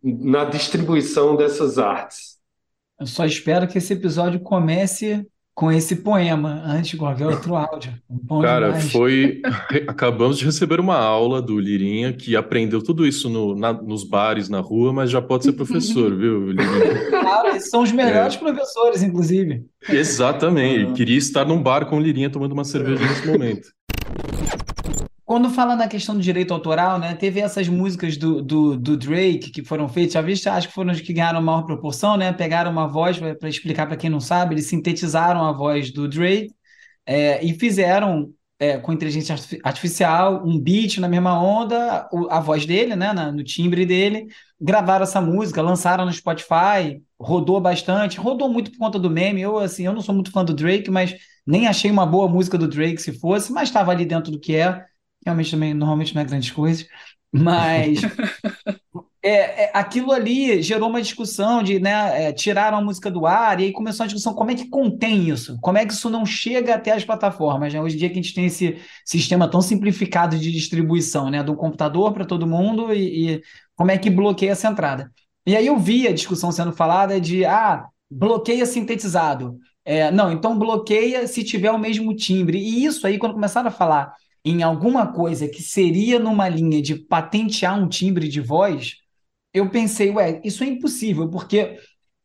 na 0.03 0.45
distribuição 0.45 1.37
dessas 1.37 1.79
artes. 1.79 2.39
Eu 2.99 3.07
só 3.07 3.25
espero 3.25 3.67
que 3.67 3.79
esse 3.79 3.93
episódio 3.93 4.41
comece 4.41 5.27
com 5.55 5.71
esse 5.71 5.97
poema 5.97 6.63
antes 6.65 6.93
de 6.93 6.97
qualquer 6.97 7.27
outro 7.27 7.55
áudio. 7.55 7.93
Bom 8.09 8.41
Cara, 8.41 8.69
demais. 8.69 8.91
foi. 8.91 9.43
Acabamos 9.87 10.39
de 10.39 10.45
receber 10.45 10.81
uma 10.81 10.97
aula 10.97 11.43
do 11.43 11.59
Lirinha 11.59 12.13
que 12.13 12.35
aprendeu 12.35 12.83
tudo 12.83 13.07
isso 13.07 13.29
no, 13.29 13.55
na, 13.55 13.73
nos 13.73 14.03
bares, 14.03 14.49
na 14.49 14.61
rua, 14.61 14.93
mas 14.93 15.11
já 15.11 15.21
pode 15.21 15.45
ser 15.45 15.53
professor, 15.53 16.15
viu, 16.17 16.51
Lirinha? 16.51 17.11
Claro, 17.11 17.49
eles 17.49 17.69
são 17.69 17.83
os 17.83 17.93
melhores 17.93 18.35
é. 18.35 18.39
professores, 18.39 19.03
inclusive. 19.03 19.67
Exatamente. 19.89 20.91
Ah. 20.91 20.95
Queria 20.95 21.19
estar 21.19 21.45
num 21.45 21.63
bar 21.63 21.87
com 21.87 21.99
o 21.99 22.01
Lirinha 22.01 22.31
tomando 22.31 22.53
uma 22.53 22.65
cerveja 22.65 23.03
nesse 23.05 23.27
momento. 23.27 23.69
Quando 25.33 25.49
fala 25.49 25.75
na 25.75 25.89
questão 25.89 26.15
do 26.15 26.21
direito 26.21 26.53
autoral, 26.53 26.99
né, 26.99 27.15
teve 27.15 27.41
essas 27.41 27.67
músicas 27.67 28.19
do, 28.19 28.43
do, 28.43 28.77
do 28.77 28.99
Drake 28.99 29.51
que 29.51 29.65
foram 29.65 29.89
feitas, 29.89 30.13
já 30.13 30.21
viste, 30.21 30.47
acho 30.47 30.69
que 30.69 30.75
foram 30.75 30.91
as 30.91 31.01
que 31.01 31.11
ganharam 31.11 31.41
maior 31.41 31.63
proporção, 31.63 32.19
né? 32.19 32.31
Pegaram 32.35 32.71
uma 32.71 32.87
voz, 32.87 33.19
para 33.19 33.49
explicar 33.49 33.87
para 33.87 33.97
quem 33.97 34.11
não 34.11 34.21
sabe, 34.21 34.53
eles 34.53 34.67
sintetizaram 34.67 35.43
a 35.43 35.51
voz 35.51 35.91
do 35.91 36.07
Drake 36.07 36.55
é, 37.07 37.43
e 37.43 37.55
fizeram 37.55 38.31
é, 38.59 38.77
com 38.77 38.93
inteligência 38.93 39.35
artificial 39.65 40.43
um 40.45 40.61
beat 40.61 40.99
na 40.99 41.09
mesma 41.09 41.43
onda, 41.43 42.07
a 42.29 42.39
voz 42.39 42.67
dele, 42.67 42.95
né, 42.95 43.15
no 43.33 43.43
timbre 43.43 43.87
dele, 43.87 44.27
gravaram 44.61 45.05
essa 45.05 45.23
música, 45.23 45.63
lançaram 45.63 46.05
no 46.05 46.13
Spotify, 46.13 47.01
rodou 47.19 47.59
bastante, 47.59 48.19
rodou 48.19 48.51
muito 48.51 48.71
por 48.71 48.77
conta 48.77 48.99
do 48.99 49.09
meme. 49.09 49.41
Eu, 49.41 49.57
assim, 49.57 49.87
eu 49.87 49.95
não 49.95 50.03
sou 50.03 50.15
muito 50.15 50.31
fã 50.31 50.45
do 50.45 50.53
Drake, 50.53 50.91
mas 50.91 51.15
nem 51.47 51.69
achei 51.69 51.91
uma 51.91 52.05
boa 52.05 52.29
música 52.29 52.59
do 52.59 52.69
Drake 52.69 53.01
se 53.01 53.19
fosse, 53.19 53.51
mas 53.51 53.71
estava 53.71 53.93
ali 53.93 54.05
dentro 54.05 54.31
do 54.31 54.39
que 54.39 54.57
é 54.57 54.92
realmente 55.25 55.51
também 55.51 55.75
normalmente 55.75 56.15
não 56.15 56.23
é 56.23 56.25
grandes 56.25 56.51
coisas, 56.51 56.87
mas 57.33 58.01
é, 59.23 59.65
é, 59.65 59.71
aquilo 59.73 60.13
ali 60.13 60.61
gerou 60.63 60.89
uma 60.89 61.01
discussão 61.01 61.63
de, 61.63 61.79
né, 61.79 62.29
é, 62.29 62.33
tiraram 62.33 62.79
a 62.79 62.83
música 62.83 63.11
do 63.11 63.25
ar 63.27 63.61
e 63.61 63.65
aí 63.65 63.73
começou 63.73 64.05
a 64.05 64.07
discussão 64.07 64.35
como 64.35 64.51
é 64.51 64.55
que 64.55 64.69
contém 64.69 65.29
isso, 65.29 65.57
como 65.61 65.79
é 65.79 65.87
que 65.87 65.93
isso 65.93 66.11
não 66.11 66.27
chega 66.27 66.75
até 66.75 66.93
as 66.93 67.05
plataformas, 67.05 67.73
né? 67.73 67.81
Hoje 67.81 67.97
em 67.97 67.99
dia 68.01 68.09
que 68.11 68.19
a 68.19 68.23
gente 68.23 68.35
tem 68.35 68.47
esse 68.47 68.79
sistema 69.05 69.49
tão 69.49 69.63
simplificado 69.63 70.37
de 70.37 70.51
distribuição, 70.51 71.31
né, 71.31 71.43
do 71.43 71.55
computador 71.57 72.13
para 72.13 72.25
todo 72.25 72.47
mundo 72.47 72.93
e, 72.93 73.37
e 73.37 73.43
como 73.77 73.91
é 73.91 73.99
que 73.99 74.11
bloqueia 74.11 74.53
essa 74.53 74.69
entrada. 74.69 75.11
E 75.47 75.57
aí 75.57 75.67
eu 75.67 75.79
vi 75.79 76.07
a 76.07 76.13
discussão 76.13 76.53
sendo 76.53 76.73
falada 76.73 77.21
de, 77.21 77.45
ah, 77.45 77.87
bloqueia 78.11 78.67
sintetizado. 78.67 79.59
É, 79.85 80.11
não, 80.11 80.31
então 80.31 80.59
bloqueia 80.59 81.27
se 81.27 81.43
tiver 81.43 81.71
o 81.71 81.79
mesmo 81.79 82.15
timbre. 82.15 82.59
E 82.59 82.85
isso 82.85 83.07
aí, 83.07 83.19
quando 83.19 83.35
começaram 83.35 83.69
a 83.69 83.73
falar 83.73 84.15
em 84.45 84.63
alguma 84.63 85.13
coisa 85.13 85.49
que 85.49 85.63
seria 85.63 86.19
numa 86.19 86.49
linha 86.49 86.83
de 86.83 86.97
patentear 86.97 87.79
um 87.79 87.89
timbre 87.89 88.29
de 88.29 88.41
voz, 88.41 88.97
eu 89.55 89.71
pensei, 89.71 90.11
ué, 90.11 90.41
isso 90.45 90.65
é 90.65 90.67
impossível, 90.67 91.29
porque 91.29 91.79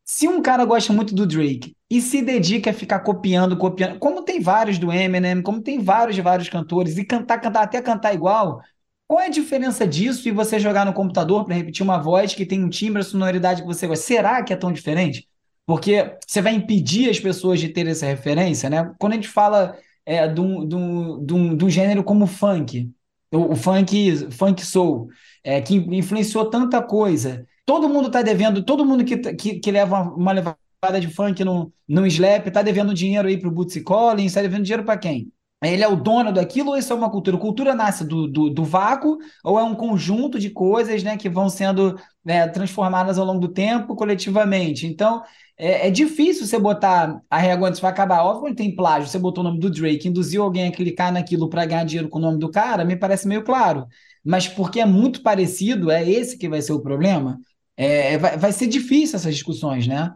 se 0.06 0.28
um 0.28 0.42
cara 0.42 0.66
gosta 0.66 0.94
muito 0.94 1.14
do 1.14 1.28
Drake 1.28 1.76
e 1.90 2.02
se 2.02 2.22
dedica 2.22 2.72
a 2.72 2.74
ficar 2.74 3.02
copiando, 3.02 3.58
copiando, 3.58 4.00
como 4.00 4.24
tem 4.24 4.40
vários 4.40 4.78
do 4.78 4.92
Eminem, 4.92 5.42
como 5.42 5.62
tem 5.62 5.80
vários 5.80 6.16
de 6.16 6.22
vários 6.22 6.50
cantores, 6.50 6.98
e 6.98 7.04
cantar, 7.04 7.40
cantar, 7.40 7.64
até 7.64 7.82
cantar 7.82 8.14
igual, 8.14 8.62
qual 9.08 9.22
é 9.22 9.28
a 9.28 9.30
diferença 9.30 9.88
disso 9.88 10.28
e 10.28 10.32
você 10.32 10.60
jogar 10.60 10.86
no 10.86 10.94
computador 10.94 11.46
para 11.46 11.56
repetir 11.56 11.84
uma 11.84 11.98
voz 11.98 12.34
que 12.34 12.46
tem 12.46 12.64
um 12.64 12.70
timbre, 12.70 13.02
a 13.02 13.06
sonoridade 13.06 13.62
que 13.62 13.68
você 13.68 13.88
gosta? 13.88 14.06
Será 14.06 14.44
que 14.44 14.54
é 14.54 14.56
tão 14.56 14.72
diferente? 14.72 15.28
Porque 15.66 16.18
você 16.26 16.42
vai 16.42 16.54
impedir 16.54 17.10
as 17.10 17.20
pessoas 17.20 17.60
de 17.60 17.70
ter 17.70 17.88
essa 17.88 18.06
referência, 18.06 18.70
né? 18.70 18.94
Quando 18.98 19.14
a 19.14 19.16
gente 19.16 19.28
fala 19.28 19.78
é, 20.08 20.26
de, 20.26 20.40
um, 20.40 20.66
de, 20.66 20.76
um, 20.76 21.26
de, 21.26 21.34
um, 21.34 21.58
de 21.58 21.66
um 21.66 21.70
gênero 21.70 22.02
como 22.02 22.26
funk, 22.26 22.90
o, 23.30 23.52
o 23.52 23.56
funk, 23.58 24.32
funk 24.32 24.66
soul, 24.66 25.10
é, 25.44 25.60
que 25.60 25.76
influenciou 25.76 26.50
tanta 26.50 26.82
coisa. 26.82 27.46
Todo 27.66 27.90
mundo 27.90 28.08
está 28.08 28.22
devendo, 28.22 28.64
todo 28.64 28.86
mundo 28.86 29.04
que, 29.04 29.18
que, 29.18 29.60
que 29.60 29.72
leva 29.72 30.02
uma 30.04 30.32
levada 30.32 30.58
de 31.02 31.10
funk 31.10 31.44
no, 31.44 31.74
no 31.86 32.08
slap 32.08 32.48
está 32.48 32.62
devendo 32.62 32.94
dinheiro 32.94 33.28
aí 33.28 33.38
para 33.38 33.50
o 33.50 33.52
Bootsy 33.52 33.82
Collins, 33.82 34.28
está 34.28 34.42
devendo 34.42 34.64
dinheiro 34.64 34.86
para 34.86 34.98
quem? 34.98 35.30
Ele 35.62 35.84
é 35.84 35.88
o 35.88 35.96
dono 35.96 36.32
daquilo 36.32 36.70
ou 36.70 36.78
isso 36.78 36.94
é 36.94 36.96
uma 36.96 37.10
cultura? 37.10 37.38
Cultura 37.38 37.74
nasce 37.76 38.06
do, 38.06 38.28
do, 38.28 38.50
do 38.50 38.64
vácuo 38.64 39.18
ou 39.44 39.60
é 39.60 39.64
um 39.64 39.76
conjunto 39.76 40.40
de 40.40 40.52
coisas 40.52 41.04
né, 41.04 41.18
que 41.18 41.28
vão 41.28 41.50
sendo 41.50 42.00
né, 42.24 42.48
transformadas 42.48 43.18
ao 43.18 43.26
longo 43.26 43.40
do 43.40 43.48
tempo 43.50 43.96
coletivamente? 43.96 44.86
Então, 44.86 45.24
é, 45.58 45.88
é, 45.88 45.92
difícil 45.92 46.46
você 46.46 46.60
botar 46.60 47.22
a 47.30 47.38
régua 47.38 47.68
antes 47.70 47.80
vai 47.80 47.92
acabar. 47.92 48.24
Óbvio, 48.24 48.42
quando 48.42 48.56
tem 48.56 48.76
plágio, 48.76 49.10
você 49.10 49.18
botou 49.18 49.44
o 49.44 49.48
nome 49.48 49.60
do 49.60 49.70
Drake, 49.70 50.08
induziu 50.08 50.44
alguém 50.44 50.68
a 50.68 50.72
clicar 50.72 51.12
naquilo 51.12 51.50
para 51.50 51.66
ganhar 51.66 51.84
dinheiro 51.84 52.10
com 52.10 52.20
o 52.20 52.22
nome 52.22 52.38
do 52.40 52.52
cara, 52.52 52.86
me 52.86 52.96
parece 52.96 53.28
meio 53.28 53.44
claro. 53.44 53.88
Mas 54.24 54.48
porque 54.48 54.80
é 54.80 54.86
muito 54.86 55.24
parecido, 55.24 55.90
é 55.90 56.08
esse 56.08 56.38
que 56.38 56.48
vai 56.48 56.62
ser 56.62 56.74
o 56.74 56.82
problema. 56.82 57.40
É, 57.76 58.18
vai, 58.18 58.38
vai 58.38 58.52
ser 58.52 58.68
difícil 58.68 59.16
essas 59.16 59.34
discussões, 59.34 59.88
né? 59.88 60.14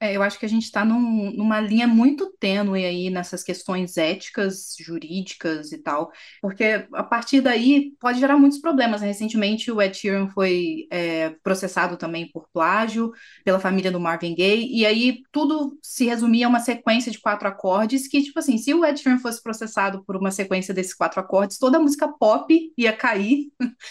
É, 0.00 0.16
eu 0.16 0.22
acho 0.22 0.38
que 0.38 0.46
a 0.46 0.48
gente 0.48 0.62
está 0.62 0.84
num, 0.84 1.32
numa 1.32 1.58
linha 1.60 1.86
muito 1.86 2.32
tênue 2.38 2.84
aí 2.84 3.10
nessas 3.10 3.42
questões 3.42 3.96
éticas, 3.96 4.76
jurídicas 4.78 5.72
e 5.72 5.78
tal, 5.78 6.12
porque 6.40 6.86
a 6.92 7.02
partir 7.02 7.40
daí 7.40 7.92
pode 7.98 8.20
gerar 8.20 8.36
muitos 8.36 8.60
problemas. 8.60 9.00
Né? 9.00 9.08
Recentemente 9.08 9.72
o 9.72 9.82
Ed 9.82 9.96
Sheeran 9.96 10.28
foi 10.28 10.86
é, 10.90 11.30
processado 11.42 11.96
também 11.96 12.30
por 12.30 12.48
plágio 12.52 13.10
pela 13.44 13.58
família 13.58 13.90
do 13.90 13.98
Marvin 13.98 14.36
Gaye, 14.36 14.68
e 14.72 14.86
aí 14.86 15.20
tudo 15.32 15.76
se 15.82 16.04
resumia 16.04 16.46
a 16.46 16.48
uma 16.48 16.60
sequência 16.60 17.10
de 17.10 17.20
quatro 17.20 17.48
acordes 17.48 18.06
que, 18.06 18.22
tipo 18.22 18.38
assim, 18.38 18.56
se 18.56 18.72
o 18.72 18.84
Ed 18.84 19.00
Sheeran 19.00 19.18
fosse 19.18 19.42
processado 19.42 20.04
por 20.04 20.16
uma 20.16 20.30
sequência 20.30 20.72
desses 20.72 20.94
quatro 20.94 21.18
acordes, 21.20 21.58
toda 21.58 21.76
a 21.78 21.80
música 21.80 22.06
pop 22.06 22.72
ia 22.78 22.92
cair. 22.92 23.48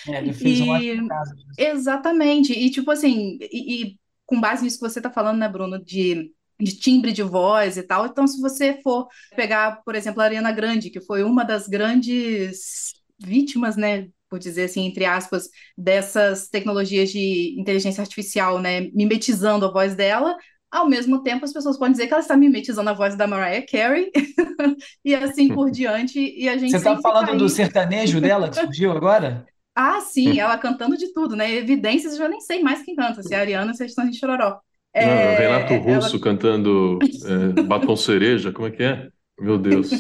É, 0.07 0.19
ele 0.19 0.31
fez 0.33 0.59
e... 0.59 1.01
um 1.01 1.07
caso. 1.07 1.35
Exatamente, 1.57 2.53
e 2.53 2.69
tipo 2.69 2.91
assim, 2.91 3.37
e, 3.41 3.83
e 3.83 4.06
com 4.27 4.39
base 4.39 4.63
nisso 4.63 4.77
que 4.77 4.87
você 4.87 4.99
está 4.99 5.09
falando, 5.09 5.39
né, 5.39 5.49
Bruno, 5.49 5.83
de 5.83 6.31
de 6.59 6.75
timbre 6.77 7.11
de 7.11 7.23
voz 7.23 7.77
e 7.77 7.83
tal. 7.83 8.07
Então, 8.07 8.27
se 8.27 8.41
você 8.41 8.79
for 8.81 9.07
pegar, 9.35 9.83
por 9.83 9.95
exemplo, 9.95 10.21
a 10.21 10.25
Ariana 10.25 10.51
Grande, 10.51 10.89
que 10.89 10.99
foi 10.99 11.23
uma 11.23 11.43
das 11.43 11.67
grandes 11.67 12.93
vítimas, 13.19 13.75
né, 13.75 14.07
por 14.29 14.39
dizer 14.39 14.63
assim, 14.65 14.85
entre 14.85 15.05
aspas, 15.05 15.49
dessas 15.77 16.49
tecnologias 16.49 17.11
de 17.11 17.55
inteligência 17.59 18.01
artificial, 18.01 18.59
né, 18.59 18.89
mimetizando 18.93 19.65
a 19.65 19.71
voz 19.71 19.95
dela, 19.95 20.35
ao 20.69 20.87
mesmo 20.87 21.23
tempo 21.23 21.45
as 21.45 21.53
pessoas 21.53 21.77
podem 21.77 21.93
dizer 21.93 22.07
que 22.07 22.13
ela 22.13 22.21
está 22.21 22.35
mimetizando 22.35 22.89
a 22.89 22.93
voz 22.93 23.15
da 23.15 23.25
Mariah 23.25 23.65
Carey 23.65 24.11
e 25.05 25.15
assim 25.15 25.47
por 25.47 25.71
diante, 25.71 26.19
e 26.19 26.49
a 26.49 26.57
gente 26.57 26.71
Você 26.71 26.77
está 26.77 26.97
falando 26.97 27.37
do 27.37 27.47
sertanejo 27.49 28.19
dela 28.19 28.49
que 28.49 28.59
surgiu 28.59 28.91
agora? 28.91 29.45
Ah, 29.79 30.01
sim, 30.01 30.39
ela 30.39 30.57
cantando 30.57 30.97
de 30.97 31.13
tudo, 31.13 31.35
né? 31.35 31.53
Evidências, 31.53 32.13
eu 32.13 32.17
já 32.17 32.27
nem 32.27 32.41
sei 32.41 32.63
mais 32.63 32.81
quem 32.81 32.95
canta, 32.95 33.21
se 33.21 33.31
é 33.31 33.37
a 33.37 33.41
Ariana, 33.41 33.75
se 33.75 33.83
é 33.83 33.85
a 33.85 33.87
Estância 33.87 34.09
de 34.09 34.17
Chororó. 34.17 34.59
É, 34.91 35.05
Não, 35.05 35.37
Renato 35.37 35.75
Russo 35.75 36.15
ela... 36.15 36.23
cantando 36.23 36.97
é, 37.03 37.61
Batom 37.61 37.95
Cereja, 37.95 38.51
como 38.51 38.67
é 38.67 38.71
que 38.71 38.81
é? 38.81 39.07
Meu 39.39 39.59
Deus. 39.59 39.91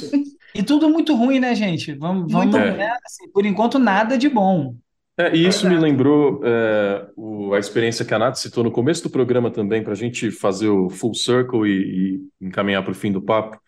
E 0.55 0.63
tudo 0.63 0.89
muito 0.89 1.13
ruim, 1.13 1.39
né, 1.39 1.53
gente? 1.53 1.93
Vamos, 1.93 2.31
vamos 2.31 2.55
né? 2.55 2.91
assim, 3.05 3.29
por 3.31 3.45
enquanto, 3.45 3.77
nada 3.77 4.17
de 4.17 4.27
bom. 4.27 4.73
É, 5.15 5.35
e 5.35 5.45
isso 5.45 5.69
me 5.69 5.77
lembrou 5.77 6.41
é, 6.43 7.07
o, 7.15 7.53
a 7.53 7.59
experiência 7.59 8.03
que 8.03 8.13
a 8.15 8.17
Nath 8.17 8.37
citou 8.37 8.63
no 8.63 8.71
começo 8.71 9.03
do 9.03 9.11
programa 9.11 9.51
também, 9.51 9.83
para 9.83 9.93
a 9.93 9.95
gente 9.95 10.31
fazer 10.31 10.69
o 10.69 10.89
full 10.89 11.13
circle 11.13 11.67
e, 11.67 12.21
e 12.41 12.47
encaminhar 12.47 12.81
para 12.81 12.93
o 12.93 12.95
fim 12.95 13.11
do 13.11 13.21
papo 13.21 13.59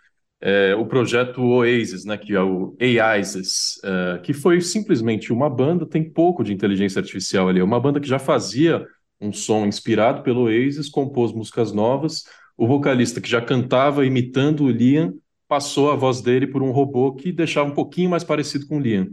é, 0.41 0.73
o 0.75 0.85
projeto 0.85 1.41
Oasis, 1.41 2.05
né, 2.05 2.17
que 2.17 2.33
é 2.33 2.41
o 2.41 2.75
AISIS, 2.79 3.79
é, 3.83 4.19
que 4.19 4.33
foi 4.33 4.61
simplesmente 4.61 5.33
uma 5.33 5.49
banda, 5.49 5.85
tem 5.85 6.09
pouco 6.09 6.43
de 6.43 6.53
inteligência 6.53 6.99
artificial 6.99 7.49
ali, 7.49 7.59
é 7.59 7.63
uma 7.63 7.79
banda 7.79 7.99
que 7.99 8.07
já 8.07 8.19
fazia 8.19 8.85
um 9.19 9.33
som 9.33 9.65
inspirado 9.65 10.23
pelo 10.23 10.43
Oasis, 10.43 10.87
compôs 10.87 11.33
músicas 11.33 11.73
novas, 11.73 12.23
o 12.57 12.65
vocalista 12.67 13.19
que 13.19 13.29
já 13.29 13.41
cantava 13.41 14.05
imitando 14.05 14.63
o 14.63 14.69
Liam, 14.69 15.13
passou 15.47 15.91
a 15.91 15.95
voz 15.95 16.21
dele 16.21 16.47
por 16.47 16.61
um 16.61 16.71
robô 16.71 17.13
que 17.15 17.31
deixava 17.31 17.69
um 17.69 17.73
pouquinho 17.73 18.09
mais 18.09 18.23
parecido 18.23 18.65
com 18.67 18.77
o 18.77 18.79
Liam, 18.79 19.09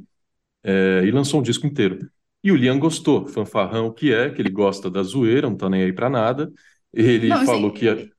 é, 0.63 1.03
e 1.05 1.11
lançou 1.11 1.41
um 1.41 1.43
disco 1.43 1.67
inteiro. 1.67 2.09
E 2.45 2.53
o 2.53 2.57
Liam 2.57 2.79
gostou, 2.79 3.27
fanfarrão 3.27 3.93
que 3.93 4.13
é, 4.13 4.31
que 4.31 4.41
ele 4.41 4.51
gosta 4.51 4.89
da 4.89 5.03
zoeira, 5.03 5.49
não 5.49 5.57
tá 5.57 5.69
nem 5.69 5.83
aí 5.83 5.93
pra 5.93 6.09
nada, 6.09 6.53
ele 6.93 7.29
não, 7.29 7.45
falou 7.45 7.71
assim... 7.71 7.81
que 7.81 8.11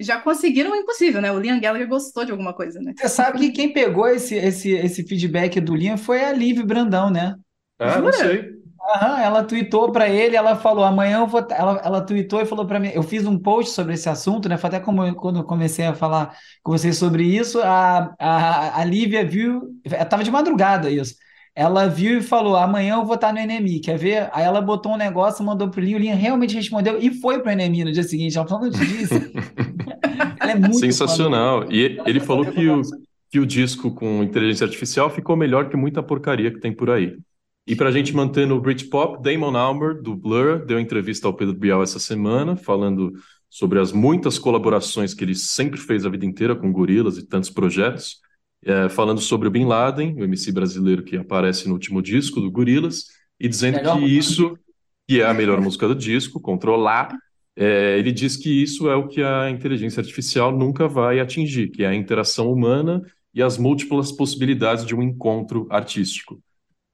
já 0.00 0.20
conseguiram 0.20 0.72
o 0.72 0.76
impossível, 0.76 1.20
né? 1.20 1.30
O 1.30 1.38
Liam 1.38 1.60
Gallagher 1.60 1.88
gostou 1.88 2.24
de 2.24 2.32
alguma 2.32 2.52
coisa, 2.52 2.80
né? 2.80 2.92
Você 2.96 3.08
sabe 3.08 3.38
que 3.38 3.50
quem 3.50 3.72
pegou 3.72 4.08
esse, 4.08 4.34
esse, 4.34 4.70
esse 4.70 5.04
feedback 5.06 5.60
do 5.60 5.74
Liam 5.74 5.96
foi 5.96 6.24
a 6.24 6.32
Liv 6.32 6.62
Brandão, 6.64 7.10
né? 7.10 7.36
Ah, 7.78 7.90
Jura? 7.90 8.02
não 8.02 8.12
sei. 8.12 8.62
Aham, 8.94 9.20
ela 9.20 9.44
tweetou 9.44 9.92
para 9.92 10.08
ele, 10.08 10.34
ela 10.34 10.56
falou, 10.56 10.84
amanhã 10.84 11.20
eu 11.20 11.26
vou. 11.26 11.46
Ela, 11.50 11.80
ela 11.84 12.00
tweetou 12.00 12.40
e 12.40 12.46
falou 12.46 12.66
para 12.66 12.80
mim. 12.80 12.90
Eu 12.92 13.02
fiz 13.02 13.24
um 13.24 13.38
post 13.38 13.72
sobre 13.72 13.94
esse 13.94 14.08
assunto, 14.08 14.48
né? 14.48 14.56
Foi 14.58 14.68
até 14.68 14.80
como 14.80 15.14
quando 15.14 15.38
eu 15.38 15.44
comecei 15.44 15.86
a 15.86 15.94
falar 15.94 16.36
com 16.62 16.72
vocês 16.72 16.96
sobre 16.96 17.22
isso, 17.22 17.60
a, 17.62 18.12
a, 18.18 18.80
a 18.80 18.84
Lívia 18.84 19.24
viu. 19.24 19.62
Tava 20.10 20.24
de 20.24 20.30
madrugada 20.30 20.90
isso. 20.90 21.14
Ela 21.54 21.86
viu 21.86 22.18
e 22.18 22.22
falou: 22.22 22.56
amanhã 22.56 22.94
eu 22.96 23.04
vou 23.04 23.14
estar 23.14 23.32
no 23.32 23.40
NMI, 23.40 23.80
quer 23.80 23.98
ver? 23.98 24.30
Aí 24.32 24.44
ela 24.44 24.60
botou 24.60 24.92
um 24.92 24.96
negócio, 24.96 25.44
mandou 25.44 25.68
pro 25.68 25.80
Linho, 25.80 25.98
o 25.98 26.00
Linho 26.00 26.16
realmente 26.16 26.54
respondeu 26.54 26.98
e 26.98 27.10
foi 27.10 27.40
pro 27.40 27.54
NMI 27.54 27.84
no 27.84 27.92
dia 27.92 28.02
seguinte. 28.02 28.36
Ela 28.36 28.46
falou, 28.46 28.64
não 28.64 28.70
te 28.70 28.86
disse. 28.86 29.14
ela 30.40 30.52
é 30.52 30.54
muito 30.54 30.78
Sensacional. 30.78 31.70
E 31.70 32.00
ele 32.06 32.20
falou 32.20 32.46
que 32.46 32.68
o, 32.68 32.80
que 33.30 33.38
o 33.38 33.46
disco 33.46 33.90
com 33.94 34.22
inteligência 34.22 34.64
artificial 34.64 35.10
ficou 35.10 35.36
melhor 35.36 35.68
que 35.68 35.76
muita 35.76 36.02
porcaria 36.02 36.50
que 36.50 36.60
tem 36.60 36.72
por 36.72 36.90
aí. 36.90 37.16
E 37.66 37.76
para 37.76 37.90
a 37.90 37.92
gente 37.92 38.14
manter 38.14 38.46
no 38.46 38.60
Britpop, 38.60 39.22
Damon 39.22 39.56
Albarn, 39.56 40.02
do 40.02 40.16
Blur, 40.16 40.64
deu 40.66 40.80
entrevista 40.80 41.28
ao 41.28 41.34
Pedro 41.34 41.54
Bial 41.54 41.82
essa 41.82 42.00
semana, 42.00 42.56
falando 42.56 43.12
sobre 43.48 43.78
as 43.78 43.92
muitas 43.92 44.38
colaborações 44.38 45.14
que 45.14 45.22
ele 45.22 45.34
sempre 45.34 45.78
fez 45.78 46.04
a 46.04 46.08
vida 46.08 46.26
inteira 46.26 46.56
com 46.56 46.72
gorilas 46.72 47.18
e 47.18 47.26
tantos 47.26 47.50
projetos 47.50 48.20
é, 48.64 48.88
falando 48.88 49.20
sobre 49.20 49.48
o 49.48 49.50
Bin 49.50 49.64
Laden, 49.64 50.14
o 50.20 50.24
MC 50.24 50.52
brasileiro 50.52 51.02
que 51.02 51.16
aparece 51.16 51.66
no 51.66 51.74
último 51.74 52.00
disco 52.00 52.40
do 52.40 52.50
Gorilas, 52.50 53.06
e 53.38 53.48
dizendo 53.48 53.76
melhor 53.76 53.98
que 53.98 54.04
isso, 54.04 54.56
que 55.08 55.20
é 55.20 55.26
a 55.26 55.34
melhor 55.34 55.60
música 55.60 55.88
do 55.88 55.94
disco, 55.94 56.40
Controlar, 56.40 57.16
é, 57.56 57.98
ele 57.98 58.12
diz 58.12 58.36
que 58.36 58.62
isso 58.62 58.88
é 58.88 58.94
o 58.94 59.08
que 59.08 59.22
a 59.22 59.50
inteligência 59.50 60.00
artificial 60.00 60.56
nunca 60.56 60.88
vai 60.88 61.20
atingir, 61.20 61.68
que 61.68 61.82
é 61.82 61.88
a 61.88 61.94
interação 61.94 62.50
humana 62.50 63.02
e 63.34 63.42
as 63.42 63.58
múltiplas 63.58 64.12
possibilidades 64.12 64.86
de 64.86 64.94
um 64.94 65.02
encontro 65.02 65.66
artístico. 65.70 66.40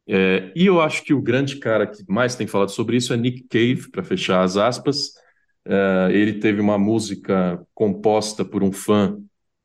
É, 0.09 0.51
e 0.57 0.65
eu 0.65 0.81
acho 0.81 1.05
que 1.05 1.13
o 1.13 1.21
grande 1.21 1.57
cara 1.57 1.87
que 1.87 2.03
mais 2.09 2.35
tem 2.35 2.47
falado 2.47 2.71
sobre 2.71 2.97
isso 2.97 3.13
é 3.13 3.17
Nick 3.17 3.43
Cave, 3.43 3.91
para 3.91 4.03
fechar 4.03 4.43
as 4.43 4.57
aspas. 4.57 5.13
É, 5.67 6.09
ele 6.13 6.35
teve 6.35 6.61
uma 6.61 6.79
música 6.79 7.63
composta 7.75 8.43
por 8.45 8.63
um 8.63 8.73
fã 8.73 9.19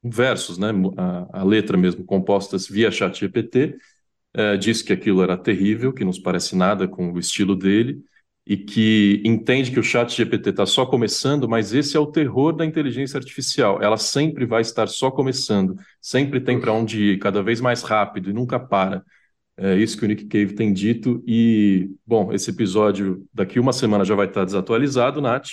versos, 0.03 0.57
né, 0.57 0.69
a, 0.97 1.41
a 1.41 1.43
letra 1.43 1.77
mesmo, 1.77 2.03
compostas 2.03 2.67
via 2.67 2.91
chat 2.91 3.19
GPT, 3.19 3.77
é, 4.33 4.57
disse 4.57 4.83
que 4.83 4.91
aquilo 4.91 5.21
era 5.21 5.37
terrível, 5.37 5.93
que 5.93 6.03
não 6.03 6.11
se 6.11 6.21
parece 6.21 6.55
nada 6.55 6.87
com 6.87 7.11
o 7.11 7.19
estilo 7.19 7.55
dele, 7.55 8.03
e 8.45 8.57
que 8.57 9.21
entende 9.23 9.71
que 9.71 9.79
o 9.79 9.83
chat 9.83 10.13
GPT 10.13 10.49
está 10.49 10.65
só 10.65 10.85
começando, 10.85 11.47
mas 11.47 11.73
esse 11.73 11.95
é 11.95 11.99
o 11.99 12.07
terror 12.07 12.51
da 12.51 12.65
inteligência 12.65 13.17
artificial. 13.17 13.81
Ela 13.81 13.95
sempre 13.95 14.45
vai 14.45 14.61
estar 14.61 14.87
só 14.87 15.09
começando, 15.09 15.75
sempre 16.01 16.41
tem 16.41 16.59
para 16.59 16.73
onde 16.73 17.13
ir, 17.13 17.19
cada 17.19 17.41
vez 17.41 17.61
mais 17.61 17.83
rápido 17.83 18.29
e 18.29 18.33
nunca 18.33 18.59
para. 18.59 19.01
É 19.55 19.75
isso 19.75 19.97
que 19.97 20.03
o 20.03 20.07
Nick 20.07 20.25
Cave 20.25 20.55
tem 20.55 20.73
dito. 20.73 21.23
E, 21.25 21.89
bom, 22.05 22.33
esse 22.33 22.49
episódio 22.49 23.25
daqui 23.33 23.59
uma 23.59 23.71
semana 23.71 24.03
já 24.03 24.15
vai 24.15 24.27
estar 24.27 24.43
desatualizado, 24.43 25.21
Nath. 25.21 25.49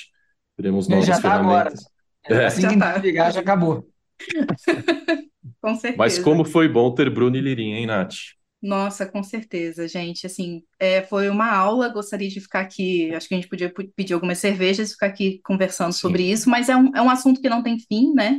Teremos 0.56 0.88
novas 0.88 1.06
já 1.06 1.14
tá 1.14 1.20
ferramentas. 1.20 1.84
Agora. 2.24 2.42
É. 2.42 2.46
Assim 2.46 2.66
que 2.66 2.76
tá. 2.76 2.98
ligar, 2.98 3.32
já 3.32 3.40
acabou. 3.40 3.88
com 5.60 5.74
certeza. 5.74 5.96
Mas 5.98 6.18
como 6.18 6.44
foi 6.44 6.68
bom 6.68 6.94
ter 6.94 7.10
Bruno 7.10 7.36
e 7.36 7.40
Lirinha, 7.40 7.78
hein, 7.78 7.86
Nath? 7.86 8.14
Nossa, 8.62 9.06
com 9.06 9.22
certeza, 9.22 9.88
gente. 9.88 10.26
Assim, 10.26 10.62
é, 10.78 11.02
foi 11.02 11.30
uma 11.30 11.50
aula. 11.50 11.88
Gostaria 11.88 12.28
de 12.28 12.40
ficar 12.40 12.60
aqui. 12.60 13.12
Acho 13.14 13.26
que 13.26 13.34
a 13.34 13.38
gente 13.38 13.48
podia 13.48 13.72
pedir 13.96 14.12
algumas 14.12 14.38
cervejas 14.38 14.90
e 14.90 14.92
ficar 14.92 15.06
aqui 15.06 15.40
conversando 15.42 15.92
Sim. 15.92 16.00
sobre 16.00 16.30
isso, 16.30 16.50
mas 16.50 16.68
é 16.68 16.76
um, 16.76 16.94
é 16.94 17.00
um 17.00 17.08
assunto 17.08 17.40
que 17.40 17.48
não 17.48 17.62
tem 17.62 17.78
fim, 17.78 18.12
né? 18.12 18.38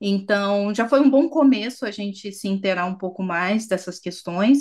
Então, 0.00 0.74
já 0.74 0.88
foi 0.88 1.00
um 1.00 1.08
bom 1.08 1.28
começo 1.28 1.86
a 1.86 1.90
gente 1.90 2.32
se 2.32 2.48
inteirar 2.48 2.86
um 2.86 2.96
pouco 2.98 3.22
mais 3.22 3.66
dessas 3.66 4.00
questões. 4.00 4.58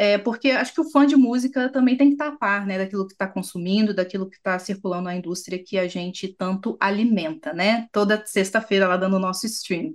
É, 0.00 0.16
porque 0.16 0.52
acho 0.52 0.72
que 0.72 0.80
o 0.80 0.88
fã 0.88 1.04
de 1.04 1.16
música 1.16 1.68
também 1.72 1.96
tem 1.96 2.06
que 2.06 2.14
estar 2.14 2.28
a 2.28 2.36
par, 2.36 2.64
né, 2.64 2.78
daquilo 2.78 3.04
que 3.04 3.14
está 3.14 3.26
consumindo, 3.26 3.92
daquilo 3.92 4.30
que 4.30 4.36
está 4.36 4.56
circulando 4.56 5.04
na 5.04 5.16
indústria 5.16 5.60
que 5.60 5.76
a 5.76 5.88
gente 5.88 6.28
tanto 6.38 6.76
alimenta, 6.78 7.52
né? 7.52 7.88
Toda 7.90 8.22
sexta-feira 8.24 8.86
lá 8.86 8.96
dando 8.96 9.16
o 9.16 9.18
nosso 9.18 9.44
stream. 9.46 9.94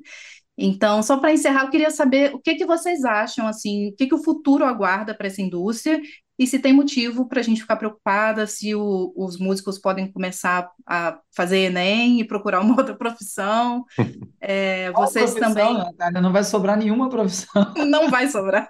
Então, 0.57 1.01
só 1.01 1.17
para 1.17 1.31
encerrar, 1.31 1.63
eu 1.63 1.69
queria 1.69 1.89
saber 1.89 2.35
o 2.35 2.39
que 2.39 2.55
que 2.55 2.65
vocês 2.65 3.05
acham, 3.05 3.47
assim, 3.47 3.89
o 3.89 3.95
que 3.95 4.07
que 4.07 4.13
o 4.13 4.21
futuro 4.23 4.65
aguarda 4.65 5.15
para 5.15 5.27
essa 5.27 5.41
indústria 5.41 6.01
e 6.37 6.47
se 6.47 6.57
tem 6.57 6.73
motivo 6.73 7.27
para 7.27 7.39
a 7.39 7.43
gente 7.43 7.61
ficar 7.61 7.75
preocupada, 7.75 8.47
se 8.47 8.73
o, 8.73 9.13
os 9.15 9.37
músicos 9.37 9.77
podem 9.77 10.11
começar 10.11 10.71
a 10.85 11.19
fazer 11.35 11.59
Enem 11.59 12.19
e 12.19 12.27
procurar 12.27 12.61
uma 12.61 12.75
outra 12.77 12.95
profissão. 12.95 13.85
É, 14.45 14.91
vocês 14.91 15.31
profissão, 15.31 15.53
também. 15.53 15.73
Né, 15.97 16.21
Não 16.21 16.33
vai 16.33 16.43
sobrar 16.43 16.77
nenhuma 16.77 17.09
profissão. 17.09 17.73
Não 17.87 18.09
vai 18.09 18.27
sobrar. 18.27 18.69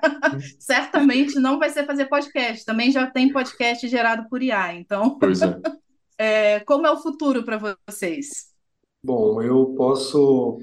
Certamente 0.60 1.40
não 1.40 1.58
vai 1.58 1.72
ser 1.72 1.84
fazer 1.88 2.06
podcast. 2.06 2.64
Também 2.64 2.92
já 2.92 3.08
tem 3.08 3.34
podcast 3.34 3.88
gerado 3.88 4.30
por 4.30 4.44
IA. 4.44 4.76
Então, 4.76 5.18
pois 5.18 5.42
é. 5.42 5.60
é 6.20 6.60
como 6.60 6.86
é 6.86 6.92
o 6.92 7.02
futuro 7.02 7.44
para 7.44 7.78
vocês? 7.90 8.54
Bom, 9.04 9.42
eu 9.42 9.74
posso 9.76 10.60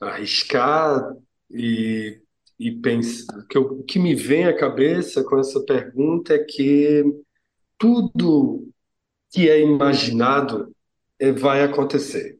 arriscar 0.00 1.12
e 1.50 2.20
e 2.58 2.72
penso, 2.72 3.26
que 3.48 3.58
o 3.58 3.82
que 3.82 3.98
me 3.98 4.14
vem 4.14 4.46
à 4.46 4.56
cabeça 4.56 5.22
com 5.22 5.38
essa 5.38 5.60
pergunta 5.62 6.34
é 6.34 6.38
que 6.38 7.04
tudo 7.78 8.68
que 9.30 9.50
é 9.50 9.60
imaginado 9.60 10.74
é, 11.18 11.32
vai 11.32 11.62
acontecer. 11.62 12.38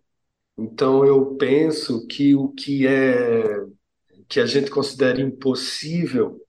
Então 0.56 1.04
eu 1.04 1.36
penso 1.36 2.06
que 2.06 2.34
o 2.34 2.48
que 2.48 2.86
é 2.86 3.66
que 4.28 4.40
a 4.40 4.46
gente 4.46 4.70
considera 4.70 5.20
impossível, 5.20 6.40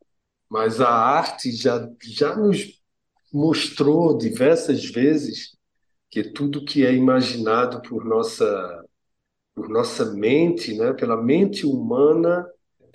mas 0.49 0.81
a 0.81 0.89
arte 0.89 1.51
já 1.51 1.87
já 2.01 2.35
nos 2.35 2.81
mostrou 3.33 4.17
diversas 4.17 4.85
vezes 4.85 5.57
que 6.09 6.23
tudo 6.23 6.63
que 6.63 6.85
é 6.85 6.93
imaginado 6.93 7.81
por 7.81 8.05
nossa 8.05 8.85
por 9.53 9.69
nossa 9.69 10.13
mente, 10.13 10.75
né, 10.77 10.93
pela 10.93 11.21
mente 11.21 11.65
humana, 11.65 12.47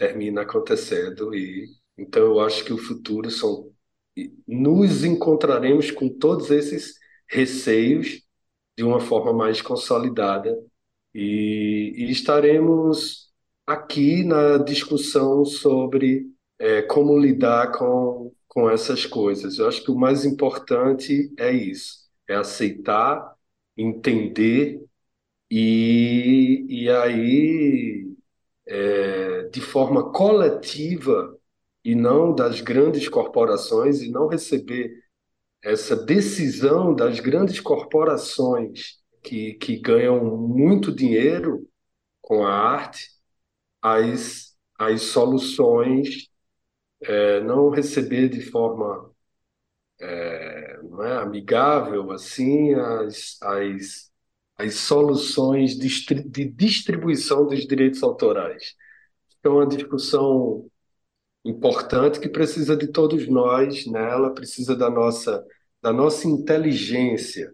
termina 0.03 0.43
acontecendo 0.43 1.33
e 1.33 1.69
então 1.97 2.23
eu 2.25 2.41
acho 2.41 2.65
que 2.65 2.73
o 2.73 2.79
futuro 2.79 3.31
são 3.31 3.71
nos 4.49 5.05
encontraremos 5.05 5.93
com 5.93 6.09
todos 6.09 6.51
esses 6.51 6.95
receios 7.29 8.21
de 8.77 8.83
uma 8.83 8.99
forma 9.01 9.33
mais 9.33 9.62
consolidada 9.62 10.59
e, 11.15 11.95
e 11.97 12.11
estaremos 12.11 13.33
aqui 13.65 14.25
na 14.25 14.59
discussão 14.59 15.45
sobre 15.45 16.27
é, 16.59 16.83
como 16.83 17.17
lidar 17.17 17.71
com, 17.73 18.33
com 18.49 18.69
essas 18.69 19.07
coisas. 19.07 19.59
Eu 19.59 19.69
acho 19.69 19.85
que 19.85 19.91
o 19.91 19.97
mais 19.97 20.25
importante 20.25 21.33
é 21.38 21.53
isso, 21.53 22.09
é 22.29 22.35
aceitar, 22.35 23.37
entender 23.77 24.83
e, 25.51 26.67
e 26.69 26.91
aí 26.91 28.09
é, 28.67 29.41
de 29.53 29.61
forma 29.61 30.11
coletiva 30.12 31.38
e 31.85 31.95
não 31.95 32.35
das 32.35 32.61
grandes 32.61 33.09
corporações 33.09 34.01
e 34.01 34.11
não 34.11 34.29
receber 34.29 34.91
essa 35.62 35.95
decisão 35.95 36.95
das 36.95 37.21
grandes 37.21 37.61
corporações 37.61 38.99
que, 39.23 39.55
que 39.55 39.77
ganham 39.77 40.25
muito 40.37 40.95
dinheiro 40.95 41.69
com 42.21 42.45
a 42.45 42.53
arte, 42.53 43.09
as, 43.81 44.57
as 44.79 45.03
soluções 45.03 46.29
é, 47.03 47.41
não 47.41 47.71
receber 47.71 48.29
de 48.29 48.41
forma 48.41 49.12
é, 50.01 50.81
não 50.83 51.05
é, 51.05 51.19
amigável 51.19 52.11
assim 52.11 52.75
as, 52.75 53.38
as, 53.43 54.11
as 54.57 54.75
soluções 54.75 55.77
de 55.77 56.45
distribuição 56.47 57.47
dos 57.47 57.67
direitos 57.67 58.03
autorais. 58.03 58.75
É 59.44 59.48
uma 59.48 59.66
discussão 59.66 60.66
importante 61.44 62.20
que 62.20 62.28
precisa 62.28 62.76
de 62.76 62.87
todos 62.87 63.28
nós 63.28 63.87
nela, 63.87 64.28
né? 64.28 64.35
precisa 64.35 64.76
da 64.76 64.88
nossa, 64.88 65.44
da 65.83 65.92
nossa 65.92 66.28
inteligência 66.28 67.52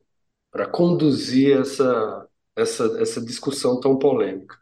para 0.50 0.66
conduzir 0.66 1.58
essa, 1.58 2.26
essa, 2.54 2.84
essa 3.00 3.20
discussão 3.24 3.80
tão 3.80 3.98
polêmica. 3.98 4.56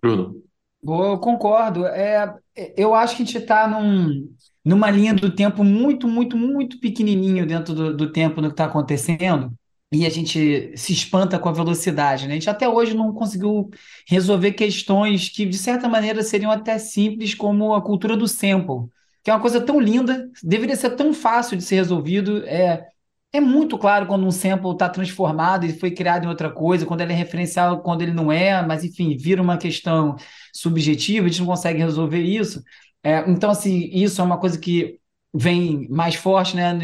Bruno. 0.00 0.42
Boa, 0.82 1.14
eu 1.14 1.18
concordo. 1.18 1.86
É, 1.86 2.38
eu 2.76 2.94
acho 2.94 3.16
que 3.16 3.22
a 3.22 3.26
gente 3.26 3.38
está 3.38 3.66
num, 3.66 4.32
numa 4.64 4.90
linha 4.90 5.14
do 5.14 5.34
tempo 5.34 5.64
muito, 5.64 6.06
muito, 6.06 6.36
muito 6.36 6.78
pequenininho 6.78 7.46
dentro 7.46 7.74
do, 7.74 7.96
do 7.96 8.12
tempo 8.12 8.40
no 8.40 8.48
que 8.48 8.54
está 8.54 8.66
acontecendo 8.66 9.52
e 9.96 10.06
a 10.06 10.10
gente 10.10 10.76
se 10.76 10.92
espanta 10.92 11.38
com 11.38 11.48
a 11.48 11.52
velocidade, 11.52 12.26
né? 12.26 12.32
A 12.32 12.34
gente 12.34 12.50
até 12.50 12.68
hoje 12.68 12.94
não 12.94 13.12
conseguiu 13.12 13.70
resolver 14.06 14.52
questões 14.52 15.28
que, 15.28 15.46
de 15.46 15.56
certa 15.56 15.88
maneira, 15.88 16.22
seriam 16.22 16.50
até 16.50 16.78
simples, 16.78 17.34
como 17.34 17.74
a 17.74 17.82
cultura 17.82 18.16
do 18.16 18.28
sample, 18.28 18.90
que 19.22 19.30
é 19.30 19.34
uma 19.34 19.40
coisa 19.40 19.60
tão 19.60 19.80
linda, 19.80 20.30
deveria 20.42 20.76
ser 20.76 20.90
tão 20.90 21.14
fácil 21.14 21.56
de 21.56 21.62
ser 21.64 21.76
resolvido. 21.76 22.44
É, 22.46 22.86
é 23.32 23.40
muito 23.40 23.78
claro 23.78 24.06
quando 24.06 24.26
um 24.26 24.30
sample 24.30 24.72
está 24.72 24.88
transformado 24.88 25.64
e 25.66 25.72
foi 25.72 25.90
criado 25.90 26.24
em 26.24 26.28
outra 26.28 26.50
coisa, 26.50 26.86
quando 26.86 27.00
ele 27.00 27.12
é 27.12 27.16
referencial, 27.16 27.82
quando 27.82 28.02
ele 28.02 28.12
não 28.12 28.30
é, 28.30 28.64
mas 28.64 28.84
enfim, 28.84 29.16
vira 29.16 29.40
uma 29.42 29.56
questão 29.58 30.16
subjetiva, 30.52 31.26
a 31.26 31.28
gente 31.28 31.40
não 31.40 31.46
consegue 31.46 31.78
resolver 31.78 32.20
isso. 32.22 32.62
É, 33.02 33.28
então, 33.30 33.50
assim, 33.50 33.88
isso 33.92 34.20
é 34.20 34.24
uma 34.24 34.38
coisa 34.38 34.58
que 34.58 34.98
vem 35.36 35.88
mais 35.88 36.14
forte, 36.14 36.56
né, 36.56 36.78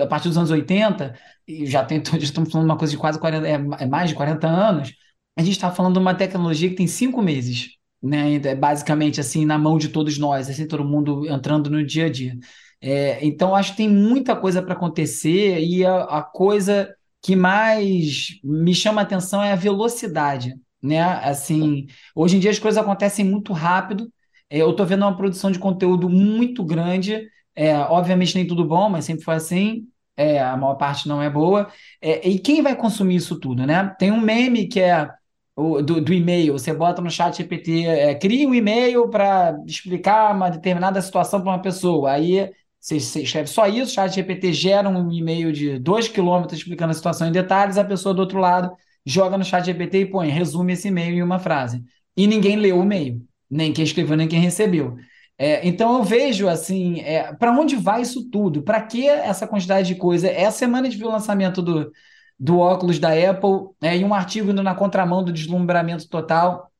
a 0.00 0.06
partir 0.06 0.28
dos 0.28 0.36
anos 0.38 0.50
80, 0.50 1.14
e 1.46 1.66
já, 1.66 1.84
tem, 1.84 2.02
estamos 2.20 2.50
falando 2.50 2.66
de 2.66 2.72
uma 2.72 2.78
coisa 2.78 2.92
de 2.92 2.98
quase 2.98 3.18
40, 3.18 3.46
é, 3.46 3.52
é 3.52 3.86
mais 3.86 4.10
de 4.10 4.14
40 4.14 4.46
anos, 4.46 4.92
a 5.36 5.42
gente 5.42 5.52
está 5.52 5.70
falando 5.70 5.94
de 5.94 6.00
uma 6.00 6.14
tecnologia 6.14 6.68
que 6.68 6.76
tem 6.76 6.86
cinco 6.86 7.22
meses, 7.22 7.70
né, 8.02 8.34
é 8.34 8.54
basicamente 8.54 9.20
assim, 9.20 9.44
na 9.44 9.58
mão 9.58 9.78
de 9.78 9.88
todos 9.88 10.18
nós, 10.18 10.48
assim, 10.48 10.66
todo 10.66 10.84
mundo 10.84 11.28
entrando 11.28 11.68
no 11.70 11.84
dia 11.84 12.06
a 12.06 12.10
dia. 12.10 12.34
É, 12.80 13.24
então, 13.24 13.54
acho 13.54 13.72
que 13.72 13.78
tem 13.78 13.88
muita 13.88 14.34
coisa 14.34 14.62
para 14.62 14.72
acontecer 14.72 15.60
e 15.60 15.84
a, 15.84 16.04
a, 16.04 16.22
coisa 16.22 16.94
que 17.22 17.36
mais 17.36 18.40
me 18.42 18.74
chama 18.74 19.02
a 19.02 19.04
atenção 19.04 19.42
é 19.42 19.52
a 19.52 19.56
velocidade, 19.56 20.54
né? 20.82 21.02
Assim, 21.02 21.86
hoje 22.14 22.36
em 22.36 22.40
dia 22.40 22.50
as 22.50 22.58
coisas 22.58 22.82
acontecem 22.82 23.24
muito 23.24 23.52
rápido. 23.52 24.10
É, 24.48 24.58
eu 24.62 24.70
estou 24.70 24.86
vendo 24.86 25.02
uma 25.02 25.16
produção 25.16 25.50
de 25.50 25.58
conteúdo 25.58 26.08
muito 26.08 26.64
grande. 26.64 27.28
É, 27.60 27.76
obviamente 27.76 28.34
nem 28.34 28.46
tudo 28.46 28.64
bom, 28.64 28.88
mas 28.88 29.04
sempre 29.04 29.22
foi 29.22 29.34
assim. 29.34 29.86
É, 30.16 30.40
a 30.40 30.56
maior 30.56 30.76
parte 30.76 31.06
não 31.06 31.20
é 31.22 31.28
boa. 31.28 31.70
É, 32.00 32.26
e 32.26 32.38
quem 32.38 32.62
vai 32.62 32.74
consumir 32.74 33.16
isso 33.16 33.38
tudo, 33.38 33.66
né? 33.66 33.94
Tem 33.98 34.10
um 34.10 34.20
meme 34.20 34.66
que 34.66 34.80
é 34.80 35.10
o, 35.54 35.82
do, 35.82 36.00
do 36.00 36.12
e-mail. 36.14 36.54
Você 36.54 36.72
bota 36.72 37.02
no 37.02 37.10
chat 37.10 37.36
GPT, 37.36 37.84
é, 37.84 38.14
cria 38.14 38.48
um 38.48 38.54
e-mail 38.54 39.08
para 39.10 39.54
explicar 39.66 40.34
uma 40.34 40.48
determinada 40.50 41.00
situação 41.02 41.40
para 41.42 41.50
uma 41.50 41.60
pessoa. 41.62 42.12
Aí 42.12 42.50
você, 42.80 42.98
você 42.98 43.22
escreve 43.22 43.48
só 43.48 43.66
isso, 43.66 43.92
o 43.92 43.94
chat 43.94 44.14
GPT 44.14 44.52
gera 44.54 44.88
um 44.88 45.12
e-mail 45.12 45.52
de 45.52 45.78
dois 45.78 46.08
quilômetros 46.08 46.58
explicando 46.60 46.92
a 46.92 46.94
situação 46.94 47.28
em 47.28 47.32
detalhes, 47.32 47.76
a 47.76 47.84
pessoa 47.84 48.14
do 48.14 48.20
outro 48.20 48.38
lado 48.38 48.74
joga 49.04 49.36
no 49.36 49.44
chat 49.44 49.64
GPT 49.66 49.98
e 50.00 50.06
põe, 50.06 50.28
resume 50.30 50.72
esse 50.72 50.88
e-mail 50.88 51.14
em 51.14 51.22
uma 51.22 51.38
frase. 51.38 51.82
E 52.16 52.26
ninguém 52.26 52.56
leu 52.56 52.78
o 52.78 52.82
e-mail, 52.82 53.22
nem 53.50 53.70
quem 53.72 53.84
escreveu, 53.84 54.16
nem 54.16 54.28
quem 54.28 54.40
recebeu. 54.40 54.96
É, 55.42 55.66
então 55.66 55.96
eu 55.96 56.04
vejo 56.04 56.48
assim, 56.48 57.00
é, 57.00 57.32
para 57.32 57.50
onde 57.50 57.74
vai 57.74 58.02
isso 58.02 58.28
tudo? 58.28 58.62
Para 58.62 58.82
que 58.82 59.08
essa 59.08 59.46
quantidade 59.48 59.88
de 59.88 59.94
coisa? 59.94 60.28
Essa 60.28 60.58
semana 60.58 60.86
de 60.86 61.02
lançamento 61.02 61.62
do, 61.62 61.90
do 62.38 62.58
óculos 62.58 62.98
da 62.98 63.08
Apple, 63.08 63.70
é, 63.80 63.96
e 63.96 64.04
um 64.04 64.12
artigo 64.12 64.50
indo 64.50 64.62
na 64.62 64.74
contramão 64.74 65.24
do 65.24 65.32
deslumbramento 65.32 66.06
total. 66.10 66.70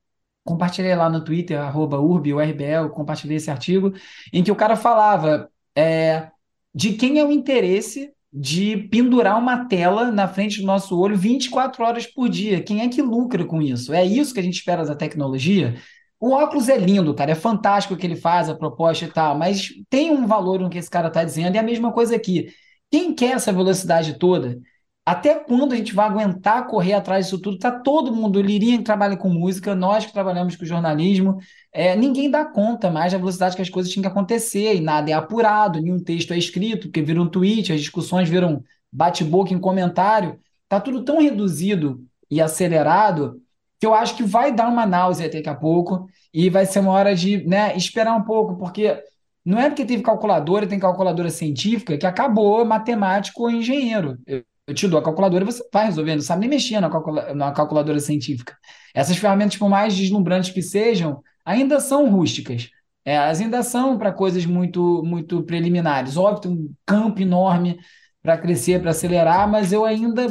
Compartilhei 0.43 0.93
lá 0.95 1.09
no 1.09 1.23
Twitter, 1.23 1.59
arroba 1.59 1.99
URBL, 1.99 2.89
compartilhei 2.93 3.37
esse 3.37 3.49
artigo, 3.49 3.93
em 4.31 4.43
que 4.43 4.51
o 4.51 4.55
cara 4.55 4.75
falava 4.75 5.49
é, 5.75 6.29
de 6.73 6.93
quem 6.93 7.17
é 7.17 7.25
o 7.25 7.31
interesse 7.31 8.13
de 8.31 8.77
pendurar 8.77 9.39
uma 9.39 9.65
tela 9.65 10.11
na 10.11 10.27
frente 10.27 10.61
do 10.61 10.67
nosso 10.67 10.99
olho 10.99 11.17
24 11.17 11.83
horas 11.83 12.05
por 12.05 12.29
dia. 12.29 12.61
Quem 12.61 12.81
é 12.81 12.89
que 12.89 13.01
lucra 13.01 13.43
com 13.43 13.59
isso? 13.59 13.91
É 13.91 14.05
isso 14.05 14.35
que 14.35 14.39
a 14.39 14.43
gente 14.43 14.57
espera 14.57 14.85
da 14.85 14.95
tecnologia? 14.95 15.81
O 16.21 16.33
óculos 16.33 16.69
é 16.69 16.77
lindo, 16.77 17.15
cara, 17.15 17.31
é 17.31 17.35
fantástico 17.35 17.95
o 17.95 17.97
que 17.97 18.05
ele 18.05 18.15
faz, 18.15 18.47
a 18.47 18.53
proposta 18.55 19.05
e 19.05 19.07
tal, 19.07 19.35
mas 19.35 19.69
tem 19.89 20.11
um 20.11 20.27
valor 20.27 20.59
no 20.59 20.69
que 20.69 20.77
esse 20.77 20.89
cara 20.89 21.07
está 21.07 21.23
dizendo, 21.23 21.55
e 21.55 21.57
a 21.57 21.63
mesma 21.63 21.91
coisa 21.91 22.15
aqui. 22.15 22.47
Quem 22.91 23.15
quer 23.15 23.31
essa 23.31 23.51
velocidade 23.51 24.19
toda? 24.19 24.59
Até 25.03 25.33
quando 25.33 25.73
a 25.73 25.75
gente 25.75 25.95
vai 25.95 26.07
aguentar 26.07 26.67
correr 26.67 26.93
atrás 26.93 27.25
disso 27.25 27.39
tudo? 27.41 27.57
Tá 27.57 27.71
todo 27.71 28.13
mundo, 28.15 28.37
o 28.37 28.41
Lirinha 28.41 28.77
que 28.77 28.83
trabalha 28.83 29.17
com 29.17 29.29
música, 29.29 29.73
nós 29.73 30.05
que 30.05 30.13
trabalhamos 30.13 30.55
com 30.55 30.63
jornalismo, 30.63 31.39
é, 31.73 31.95
ninguém 31.95 32.29
dá 32.29 32.45
conta 32.45 32.91
mais 32.91 33.11
da 33.11 33.17
velocidade 33.17 33.55
que 33.55 33.61
as 33.63 33.69
coisas 33.69 33.91
tinham 33.91 34.03
que 34.03 34.07
acontecer, 34.07 34.75
e 34.75 34.79
nada 34.79 35.09
é 35.09 35.13
apurado, 35.13 35.81
nenhum 35.81 36.03
texto 36.03 36.33
é 36.33 36.37
escrito, 36.37 36.83
porque 36.83 37.01
vira 37.01 37.19
um 37.19 37.27
tweet, 37.27 37.73
as 37.73 37.79
discussões 37.79 38.29
viram 38.29 38.63
bate-boca 38.91 39.51
em 39.53 39.59
comentário. 39.59 40.39
Tá 40.69 40.79
tudo 40.79 41.03
tão 41.03 41.19
reduzido 41.19 42.05
e 42.29 42.39
acelerado 42.39 43.40
que 43.81 43.87
eu 43.87 43.95
acho 43.95 44.15
que 44.15 44.21
vai 44.21 44.53
dar 44.53 44.69
uma 44.69 44.85
náusea 44.85 45.27
daqui 45.27 45.49
a 45.49 45.55
pouco 45.55 46.07
e 46.31 46.51
vai 46.51 46.67
ser 46.67 46.81
uma 46.81 46.91
hora 46.91 47.15
de 47.15 47.43
né, 47.47 47.75
esperar 47.75 48.15
um 48.15 48.21
pouco, 48.21 48.55
porque 48.55 49.03
não 49.43 49.59
é 49.59 49.69
porque 49.69 49.83
teve 49.83 50.03
calculadora, 50.03 50.67
tem 50.67 50.77
calculadora 50.77 51.31
científica, 51.31 51.97
que 51.97 52.05
acabou 52.05 52.63
matemático 52.63 53.41
ou 53.41 53.49
engenheiro. 53.49 54.19
Eu, 54.27 54.43
eu 54.67 54.75
te 54.75 54.87
dou 54.87 54.99
a 54.99 55.03
calculadora 55.03 55.43
e 55.43 55.47
você 55.47 55.67
vai 55.73 55.87
resolvendo, 55.87 56.17
não 56.17 56.23
sabe 56.23 56.41
nem 56.41 56.49
mexer 56.51 56.79
na, 56.79 56.91
calcula 56.91 57.33
na 57.33 57.51
calculadora 57.51 57.99
científica. 57.99 58.55
Essas 58.93 59.17
ferramentas, 59.17 59.57
por 59.57 59.67
mais 59.67 59.97
deslumbrantes 59.97 60.51
que 60.51 60.61
sejam, 60.61 61.19
ainda 61.43 61.79
são 61.79 62.07
rústicas. 62.07 62.69
É, 63.03 63.17
ainda 63.17 63.63
são 63.63 63.97
para 63.97 64.11
coisas 64.11 64.45
muito, 64.45 65.01
muito 65.03 65.41
preliminares. 65.41 66.17
Óbvio, 66.17 66.41
tem 66.41 66.51
um 66.51 66.71
campo 66.85 67.19
enorme 67.19 67.79
para 68.21 68.37
crescer, 68.37 68.79
para 68.79 68.91
acelerar, 68.91 69.49
mas 69.49 69.73
eu 69.73 69.83
ainda 69.83 70.27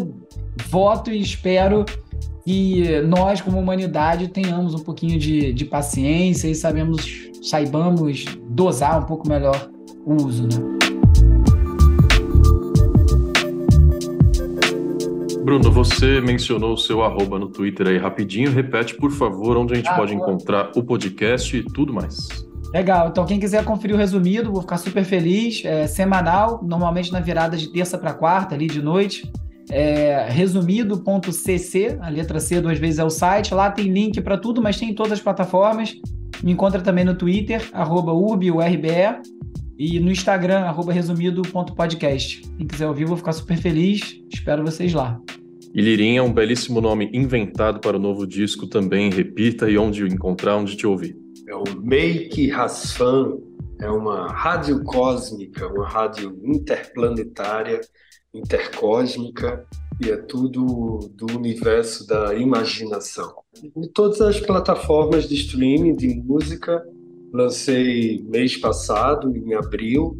voto 0.68 1.10
e 1.10 1.20
espero 1.20 1.84
que 2.50 3.00
nós, 3.02 3.40
como 3.40 3.60
humanidade, 3.60 4.26
tenhamos 4.26 4.74
um 4.74 4.80
pouquinho 4.80 5.16
de, 5.20 5.52
de 5.52 5.64
paciência 5.64 6.48
e 6.48 6.54
sabemos, 6.54 7.30
saibamos 7.42 8.24
dosar 8.48 9.00
um 9.00 9.06
pouco 9.06 9.28
melhor 9.28 9.70
o 10.04 10.14
uso. 10.14 10.48
Né? 10.48 10.56
Bruno, 15.44 15.70
você 15.70 16.20
mencionou 16.20 16.74
o 16.74 16.76
seu 16.76 17.04
arroba 17.04 17.38
no 17.38 17.48
Twitter 17.48 17.86
aí 17.86 17.98
rapidinho. 17.98 18.50
Repete, 18.50 18.96
por 18.96 19.12
favor, 19.12 19.56
onde 19.56 19.74
a 19.74 19.76
gente 19.76 19.88
ah, 19.88 19.94
pode 19.94 20.12
boa. 20.12 20.32
encontrar 20.32 20.72
o 20.74 20.82
podcast 20.82 21.56
e 21.56 21.62
tudo 21.62 21.92
mais. 21.92 22.16
Legal, 22.74 23.08
então 23.08 23.24
quem 23.24 23.38
quiser 23.38 23.64
conferir 23.64 23.94
o 23.94 23.98
resumido, 23.98 24.50
vou 24.50 24.62
ficar 24.62 24.78
super 24.78 25.04
feliz. 25.04 25.64
É 25.64 25.86
semanal, 25.86 26.60
normalmente 26.64 27.12
na 27.12 27.20
virada 27.20 27.56
de 27.56 27.68
terça 27.68 27.96
para 27.96 28.12
quarta, 28.12 28.56
ali 28.56 28.66
de 28.66 28.82
noite. 28.82 29.30
É, 29.70 30.26
resumido.cc, 30.28 31.98
a 32.00 32.08
letra 32.08 32.40
C 32.40 32.60
duas 32.60 32.78
vezes 32.78 32.98
é 32.98 33.04
o 33.04 33.10
site. 33.10 33.54
Lá 33.54 33.70
tem 33.70 33.86
link 33.86 34.20
para 34.20 34.36
tudo, 34.36 34.60
mas 34.60 34.78
tem 34.78 34.90
em 34.90 34.94
todas 34.94 35.12
as 35.12 35.20
plataformas. 35.20 35.94
Me 36.42 36.52
encontra 36.52 36.80
também 36.80 37.04
no 37.04 37.14
Twitter, 37.14 37.68
arroba 37.72 38.12
urbiurbe, 38.12 38.80
e 39.78 39.98
no 39.98 40.10
Instagram, 40.10 40.60
arroba 40.60 40.92
resumido.podcast. 40.92 42.42
Quem 42.58 42.66
quiser 42.66 42.86
ouvir, 42.86 43.06
vou 43.06 43.16
ficar 43.16 43.32
super 43.32 43.56
feliz. 43.56 44.20
Espero 44.30 44.64
vocês 44.64 44.92
lá. 44.92 45.18
E 45.72 45.80
Lirinha 45.80 46.18
é 46.18 46.22
um 46.22 46.32
belíssimo 46.32 46.80
nome 46.80 47.08
inventado 47.14 47.80
para 47.80 47.96
o 47.96 48.00
novo 48.00 48.26
disco 48.26 48.66
também. 48.66 49.10
Repita 49.10 49.70
e 49.70 49.78
onde 49.78 50.04
encontrar, 50.04 50.56
onde 50.56 50.76
te 50.76 50.86
ouvir. 50.86 51.16
É 51.48 51.54
o 51.54 51.64
Make 51.82 52.50
Hasfan, 52.50 53.38
é 53.80 53.88
uma 53.88 54.28
rádio 54.32 54.82
cósmica, 54.84 55.66
uma 55.68 55.88
rádio 55.88 56.38
interplanetária, 56.44 57.80
intercósmica, 58.32 59.66
e 60.02 60.10
é 60.10 60.16
tudo 60.16 61.10
do 61.14 61.26
universo 61.36 62.06
da 62.06 62.34
imaginação. 62.34 63.34
Em 63.76 63.86
todas 63.88 64.20
as 64.20 64.40
plataformas 64.40 65.28
de 65.28 65.34
streaming 65.34 65.94
de 65.94 66.08
música, 66.08 66.82
Lancei 67.32 68.24
mês 68.24 68.56
passado, 68.56 69.36
em 69.36 69.54
abril, 69.54 70.18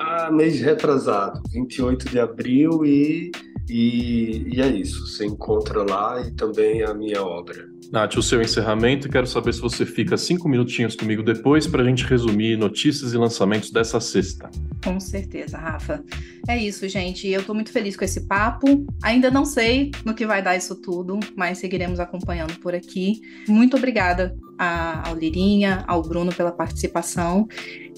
ah, 0.00 0.30
mês 0.30 0.60
retrasado, 0.60 1.40
28 1.52 2.08
de 2.08 2.18
abril, 2.18 2.84
e, 2.84 3.30
e, 3.68 4.56
e, 4.56 4.60
é 4.60 4.66
isso. 4.66 5.06
Você 5.06 5.24
encontra 5.24 5.84
lá 5.88 6.20
e 6.20 6.32
também 6.32 6.82
a 6.82 6.92
minha 6.92 7.22
obra. 7.22 7.68
Nath, 7.90 8.16
o 8.16 8.22
seu 8.22 8.42
encerramento, 8.42 9.08
quero 9.08 9.26
saber 9.26 9.52
se 9.54 9.60
você 9.60 9.86
fica 9.86 10.16
cinco 10.16 10.46
minutinhos 10.48 10.94
comigo 10.94 11.22
depois 11.22 11.66
para 11.66 11.82
a 11.82 11.86
gente 11.86 12.04
resumir 12.04 12.56
notícias 12.58 13.14
e 13.14 13.16
lançamentos 13.16 13.70
dessa 13.70 13.98
sexta. 13.98 14.50
Com 14.84 15.00
certeza, 15.00 15.56
Rafa. 15.56 16.04
É 16.46 16.56
isso, 16.56 16.86
gente. 16.88 17.26
Eu 17.26 17.40
estou 17.40 17.54
muito 17.54 17.72
feliz 17.72 17.96
com 17.96 18.04
esse 18.04 18.26
papo. 18.26 18.86
Ainda 19.02 19.30
não 19.30 19.44
sei 19.44 19.90
no 20.04 20.14
que 20.14 20.26
vai 20.26 20.42
dar 20.42 20.54
isso 20.56 20.76
tudo, 20.76 21.18
mas 21.34 21.58
seguiremos 21.58 21.98
acompanhando 21.98 22.58
por 22.60 22.74
aqui. 22.74 23.22
Muito 23.48 23.76
obrigada 23.76 24.36
ao 24.58 25.14
Lirinha, 25.14 25.84
ao 25.86 26.02
Bruno 26.02 26.34
pela 26.34 26.50
participação, 26.50 27.46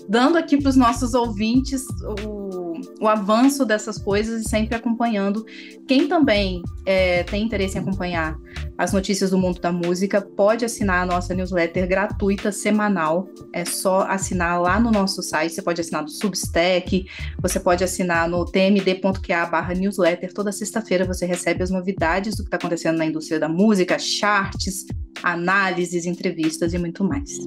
dando 0.08 0.36
aqui 0.36 0.56
para 0.56 0.68
os 0.68 0.76
nossos 0.76 1.14
ouvintes 1.14 1.84
o, 2.24 2.59
o, 3.00 3.08
avanço 3.08 3.64
dessas 3.64 3.98
coisas 3.98 4.42
e 4.42 4.48
sempre 4.48 4.74
acompanhando. 4.74 5.44
Quem 5.86 6.06
também 6.06 6.62
é, 6.84 7.22
tem 7.24 7.44
interesse 7.44 7.76
em 7.76 7.80
acompanhar 7.80 8.36
as 8.76 8.92
notícias 8.92 9.30
do 9.30 9.38
mundo 9.38 9.60
da 9.60 9.70
música, 9.70 10.22
pode 10.22 10.64
assinar 10.64 11.02
a 11.02 11.06
nossa 11.06 11.34
newsletter 11.34 11.86
gratuita 11.86 12.50
semanal. 12.50 13.28
É 13.52 13.64
só 13.64 14.02
assinar 14.02 14.60
lá 14.60 14.80
no 14.80 14.90
nosso 14.90 15.22
site. 15.22 15.54
Você 15.54 15.62
pode 15.62 15.80
assinar 15.80 16.02
no 16.02 16.08
Substack, 16.08 17.06
você 17.42 17.60
pode 17.60 17.84
assinar 17.84 18.28
no 18.28 18.44
tmd.qa 18.44 19.74
newsletter. 19.74 20.32
Toda 20.32 20.50
sexta-feira 20.50 21.04
você 21.04 21.26
recebe 21.26 21.62
as 21.62 21.70
novidades 21.70 22.36
do 22.36 22.42
que 22.42 22.48
está 22.48 22.56
acontecendo 22.56 22.96
na 22.96 23.04
indústria 23.04 23.38
da 23.38 23.48
música, 23.48 23.98
charts, 23.98 24.86
análises, 25.22 26.06
entrevistas 26.06 26.72
e 26.72 26.78
muito 26.78 27.04
mais. 27.04 27.38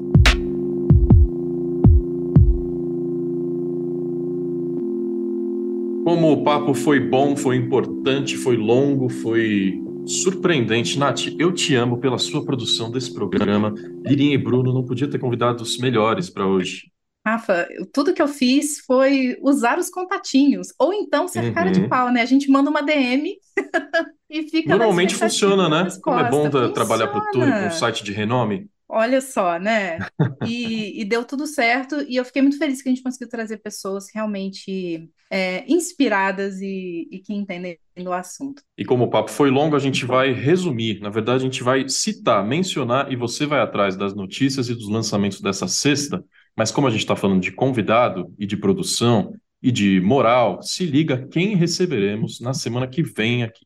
Como 6.03 6.31
o 6.31 6.43
papo 6.43 6.73
foi 6.73 6.99
bom, 6.99 7.35
foi 7.35 7.55
importante, 7.55 8.35
foi 8.35 8.57
longo, 8.57 9.09
foi 9.09 9.81
surpreendente. 10.05 10.99
Nath, 10.99 11.27
eu 11.39 11.51
te 11.51 11.75
amo 11.75 11.97
pela 11.97 12.17
sua 12.17 12.43
produção 12.43 12.91
desse 12.91 13.13
programa. 13.13 13.73
Lirinha 14.05 14.35
e 14.35 14.37
Bruno 14.37 14.73
não 14.73 14.83
podia 14.83 15.09
ter 15.09 15.17
convidado 15.17 15.63
os 15.63 15.77
melhores 15.77 16.29
para 16.29 16.45
hoje. 16.45 16.91
Rafa, 17.25 17.65
tudo 17.93 18.13
que 18.13 18.21
eu 18.21 18.27
fiz 18.27 18.79
foi 18.81 19.37
usar 19.41 19.79
os 19.79 19.89
contatinhos. 19.89 20.73
Ou 20.77 20.93
então 20.93 21.27
ser 21.27 21.45
uhum. 21.45 21.53
cara 21.53 21.71
de 21.71 21.81
uhum. 21.81 21.89
pau, 21.89 22.11
né? 22.11 22.21
A 22.21 22.25
gente 22.25 22.51
manda 22.51 22.69
uma 22.69 22.81
DM 22.81 23.37
e 24.29 24.43
fica. 24.49 24.75
Normalmente 24.75 25.15
funciona, 25.15 25.69
né? 25.69 25.87
Como 26.01 26.19
é 26.19 26.29
bom 26.29 26.45
funciona. 26.45 26.73
trabalhar 26.73 27.07
para 27.07 27.19
o 27.19 27.31
com 27.31 27.39
um 27.39 27.71
site 27.71 28.03
de 28.03 28.11
renome. 28.11 28.67
Olha 28.87 29.21
só, 29.21 29.57
né? 29.57 29.99
E, 30.45 31.01
e, 31.01 31.05
deu 31.05 31.23
tudo 31.23 31.47
certo, 31.47 32.01
e 32.07 32.15
eu 32.15 32.25
fiquei 32.25 32.41
muito 32.41 32.57
feliz 32.57 32.81
que 32.81 32.89
a 32.89 32.91
gente 32.91 33.03
conseguiu 33.03 33.29
trazer 33.29 33.57
pessoas 33.57 34.07
realmente 34.13 35.09
é, 35.31 35.63
inspiradas 35.71 36.61
e, 36.61 37.07
e, 37.11 37.19
que 37.19 37.33
entendem 37.33 37.77
do 37.97 38.13
assunto. 38.13 38.61
E 38.77 38.85
como 38.85 39.05
o 39.05 39.09
papo 39.09 39.31
foi 39.31 39.49
longo, 39.49 39.75
a 39.75 39.79
gente 39.79 40.05
vai 40.05 40.31
resumir. 40.33 40.99
Na 40.99 41.09
verdade, 41.09 41.43
a 41.43 41.45
gente 41.45 41.63
vai 41.63 41.87
citar, 41.87 42.45
mencionar, 42.45 43.11
e 43.11 43.15
você 43.15 43.45
vai 43.45 43.61
atrás 43.61 43.95
das 43.95 44.13
notícias 44.13 44.69
e 44.69 44.75
dos 44.75 44.89
lançamentos 44.89 45.41
dessa 45.41 45.67
sexta 45.67 46.23
mas 46.55 46.69
como 46.69 46.85
a 46.85 46.91
gente 46.91 46.99
está 46.99 47.15
falando 47.15 47.41
de 47.41 47.51
convidado 47.51 48.31
e 48.37 48.45
de 48.45 48.55
produção, 48.55 49.33
e 49.63 49.71
de 49.71 50.01
moral. 50.01 50.61
Se 50.61 50.85
liga 50.85 51.25
quem 51.31 51.55
receberemos 51.55 52.41
na 52.41 52.53
semana 52.53 52.85
que 52.85 53.01
vem 53.01 53.43
aqui. 53.43 53.63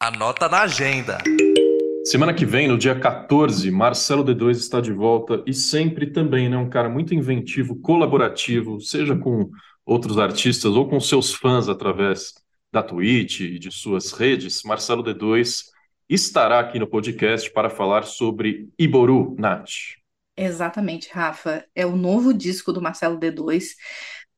Anota 0.00 0.48
na 0.48 0.62
agenda. 0.62 1.18
Semana 2.04 2.32
que 2.32 2.46
vem, 2.46 2.68
no 2.68 2.78
dia 2.78 2.98
14, 2.98 3.70
Marcelo 3.70 4.24
D2 4.24 4.52
está 4.52 4.80
de 4.80 4.92
volta 4.92 5.42
e 5.46 5.52
sempre 5.52 6.10
também, 6.10 6.48
né, 6.48 6.56
um 6.56 6.70
cara 6.70 6.88
muito 6.88 7.14
inventivo, 7.14 7.76
colaborativo, 7.76 8.80
seja 8.80 9.14
com 9.14 9.50
outros 9.84 10.18
artistas 10.18 10.72
ou 10.72 10.88
com 10.88 10.98
seus 11.00 11.34
fãs 11.34 11.68
através 11.68 12.34
da 12.72 12.82
Twitch 12.82 13.40
e 13.40 13.58
de 13.58 13.70
suas 13.70 14.12
redes. 14.12 14.62
Marcelo 14.62 15.02
D2 15.02 15.64
estará 16.08 16.60
aqui 16.60 16.78
no 16.78 16.86
podcast 16.86 17.50
para 17.52 17.68
falar 17.68 18.04
sobre 18.04 18.68
Iboru, 18.78 19.36
Nath. 19.38 19.98
Exatamente, 20.36 21.10
Rafa. 21.12 21.64
É 21.74 21.84
o 21.84 21.96
novo 21.96 22.32
disco 22.32 22.72
do 22.72 22.80
Marcelo 22.80 23.18
D2. 23.18 23.74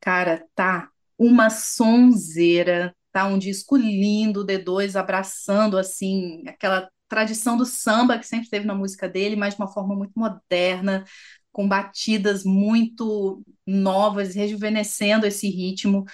Cara, 0.01 0.45
tá 0.55 0.89
uma 1.19 1.51
sonzeira, 1.51 2.95
tá 3.13 3.27
um 3.27 3.39
disco 3.39 3.77
lindo, 3.77 4.47
D2 4.47 4.99
abraçando 4.99 5.77
assim 5.77 6.43
aquela 6.49 6.89
tradição 7.11 7.57
do 7.57 7.67
samba 7.67 8.19
que 8.19 8.27
sempre 8.27 8.49
teve 8.49 8.65
na 8.65 8.75
música 8.75 9.09
dele, 9.09 9.37
mas 9.37 9.55
de 9.55 9.61
uma 9.61 9.69
forma 9.69 9.95
muito 9.95 10.13
moderna, 10.17 11.05
com 11.53 11.69
batidas 11.69 12.45
muito 12.45 13.43
novas, 13.67 14.35
rejuvenescendo 14.35 15.27
esse 15.27 15.51
ritmo 15.51 16.05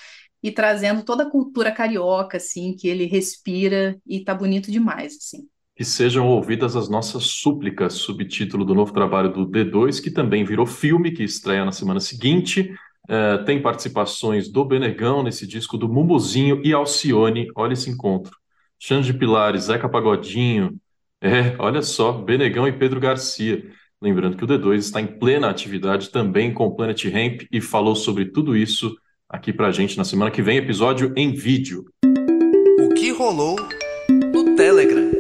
e 0.43 0.51
trazendo 0.51 1.05
toda 1.05 1.25
a 1.25 1.31
cultura 1.31 1.71
carioca, 1.71 2.39
assim, 2.39 2.75
que 2.75 2.89
ele 2.89 3.05
respira 3.05 4.01
e 4.07 4.25
tá 4.25 4.35
bonito 4.35 4.71
demais, 4.71 5.17
assim. 5.17 5.47
Que 5.77 5.85
sejam 5.85 6.27
ouvidas 6.27 6.75
as 6.75 6.89
nossas 6.89 7.25
súplicas, 7.25 7.95
subtítulo 7.95 8.65
do 8.65 8.75
novo 8.75 8.93
trabalho 8.93 9.31
do 9.31 9.47
D2, 9.47 10.01
que 10.01 10.11
também 10.11 10.45
virou 10.45 10.65
filme, 10.65 11.13
que 11.13 11.23
estreia 11.23 11.65
na 11.65 11.73
semana 11.73 12.01
seguinte. 12.01 12.75
É, 13.09 13.39
tem 13.39 13.61
participações 13.61 14.49
do 14.49 14.65
Benegão 14.65 15.23
nesse 15.23 15.47
disco, 15.47 15.77
do 15.77 15.89
Mumuzinho 15.89 16.63
e 16.65 16.73
Alcione. 16.73 17.49
Olha 17.55 17.75
esse 17.75 17.91
encontro. 17.91 18.35
Xande 18.79 19.13
Pilares, 19.13 19.65
Zeca 19.65 19.89
Pagodinho. 19.89 20.79
É, 21.27 21.57
olha 21.59 21.83
só, 21.83 22.13
Benegão 22.13 22.69
e 22.69 22.73
Pedro 22.73 23.01
Garcia. 23.01 23.69
Lembrando 24.01 24.37
que 24.37 24.45
o 24.45 24.47
D2 24.47 24.77
está 24.77 25.01
em 25.01 25.09
plena 25.09 25.51
atividade 25.51 26.11
também 26.11 26.55
com 26.55 26.67
o 26.67 26.77
Planet 26.77 27.05
Ramp 27.07 27.43
e 27.51 27.61
falou 27.61 27.97
sobre 27.97 28.27
tudo 28.27 28.57
isso 28.57 28.97
aqui 29.29 29.53
pra 29.53 29.73
gente 29.73 29.99
na 29.99 30.05
semana 30.05 30.31
que 30.31 30.41
vem, 30.41 30.59
episódio 30.59 31.13
em 31.17 31.33
vídeo. 31.33 31.85
O 32.79 32.95
que 32.95 33.11
rolou 33.11 33.57
no 34.33 34.55
Telegram? 34.55 35.11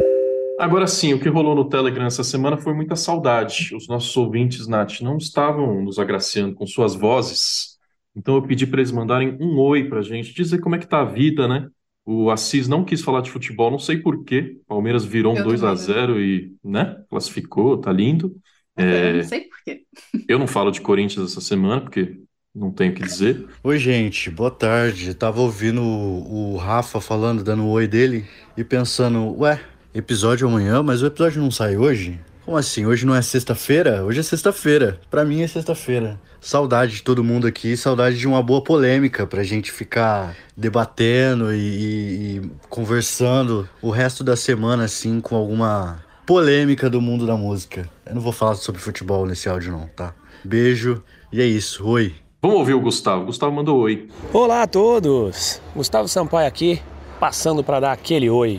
Agora 0.61 0.87
sim, 0.87 1.13
o 1.13 1.19
que 1.19 1.29
rolou 1.29 1.57
no 1.57 1.69
Telegram 1.69 2.07
essa 2.07 2.23
semana 2.23 2.57
foi 2.57 2.73
muita 2.73 2.95
saudade. 2.95 3.75
Os 3.75 3.89
nossos 3.89 4.17
ouvintes, 4.17 4.69
Nath, 4.69 5.01
não 5.01 5.17
estavam 5.17 5.83
nos 5.83 5.99
agraciando 5.99 6.55
com 6.55 6.69
suas 6.69 6.95
vozes. 6.95 7.79
Então 8.15 8.37
eu 8.37 8.43
pedi 8.43 8.65
para 8.65 8.79
eles 8.79 8.93
mandarem 8.93 9.37
um 9.41 9.59
oi 9.59 9.89
pra 9.89 10.03
gente, 10.03 10.33
dizer 10.33 10.61
como 10.61 10.77
é 10.77 10.79
que 10.79 10.87
tá 10.87 11.01
a 11.01 11.05
vida, 11.05 11.49
né? 11.49 11.69
O 12.07 12.31
Assis 12.31 12.69
não 12.69 12.85
quis 12.85 13.03
falar 13.03 13.21
de 13.21 13.33
futebol, 13.33 13.69
não 13.69 13.81
sei 13.81 13.97
por 13.97 14.23
quê. 14.23 14.57
Palmeiras 14.69 15.05
virou 15.05 15.35
um 15.35 15.39
Eu 15.39 15.45
2 15.45 15.65
a 15.65 15.75
também, 15.75 15.89
né? 15.89 15.95
0 15.95 16.21
e, 16.23 16.57
né, 16.63 17.03
classificou, 17.11 17.79
tá 17.79 17.93
lindo. 17.93 18.37
É, 18.77 19.11
eu 19.11 19.17
não 19.17 19.25
sei 19.25 19.41
por 19.41 19.59
quê. 19.65 19.83
eu 20.29 20.39
não 20.39 20.47
falo 20.47 20.71
de 20.71 20.81
Corinthians 20.81 21.33
essa 21.33 21.41
semana, 21.41 21.81
porque 21.81 22.21
não 22.55 22.71
tenho 22.71 22.93
o 22.93 22.95
que 22.95 23.03
dizer. 23.03 23.45
Oi, 23.63 23.79
gente, 23.81 24.31
boa 24.31 24.53
tarde. 24.53 25.15
Tava 25.15 25.41
ouvindo 25.41 25.83
o, 25.83 26.55
o 26.55 26.57
Rafa 26.57 27.01
falando, 27.01 27.43
dando 27.43 27.65
o 27.65 27.71
oi 27.71 27.89
dele 27.89 28.25
e 28.57 28.63
pensando, 28.63 29.37
ué, 29.41 29.61
episódio 29.93 30.47
amanhã, 30.47 30.85
mas 30.85 31.03
o 31.03 31.07
episódio 31.07 31.43
não 31.43 31.51
sai 31.51 31.77
hoje? 31.77 32.21
Como 32.47 32.57
assim? 32.57 32.87
Hoje 32.87 33.05
não 33.05 33.13
é 33.15 33.21
sexta-feira? 33.23 34.05
Hoje 34.05 34.21
é 34.21 34.23
sexta-feira. 34.23 35.01
Pra 35.11 35.25
mim 35.25 35.43
é 35.43 35.49
sexta-feira. 35.49 36.19
Saudade 36.41 36.93
de 36.95 37.03
todo 37.03 37.25
mundo 37.25 37.45
aqui, 37.45 37.77
saudade 37.77 38.17
de 38.17 38.27
uma 38.29 38.41
boa 38.41 38.63
polêmica 38.63 39.27
pra 39.27 39.43
gente 39.43 39.73
ficar 39.73 40.37
debatendo 40.57 41.53
e, 41.53 41.57
e- 41.59 42.37
e 42.37 42.51
conversando 42.69 43.69
o 43.83 43.91
resto 43.91 44.23
da 44.23 44.37
semana, 44.37 44.85
assim, 44.85 45.21
com 45.21 45.35
alguma 45.35 46.05
polêmica 46.25 46.89
do 46.89 47.01
mundo 47.01 47.27
da 47.27 47.37
música. 47.37 47.89
Eu 48.07 48.15
não 48.15 48.23
vou 48.23 48.31
falar 48.33 48.55
sobre 48.55 48.81
futebol 48.81 49.27
nesse 49.27 49.49
áudio, 49.49 49.73
não, 49.73 49.89
tá? 49.89 50.15
Beijo 50.45 51.03
e 51.33 51.43
é 51.43 51.45
isso. 51.47 51.85
Oi. 51.85 52.15
Vamos 52.41 52.59
ouvir 52.59 52.75
o 52.75 52.81
Gustavo. 52.81 53.25
Gustavo 53.25 53.51
mandou 53.53 53.81
oi. 53.81 54.07
Olá 54.33 54.63
a 54.63 54.67
todos! 54.69 55.61
Gustavo 55.75 56.07
Sampaio 56.07 56.47
aqui, 56.47 56.81
passando 57.19 57.65
para 57.65 57.81
dar 57.81 57.93
aquele 57.93 58.31
oi. 58.31 58.57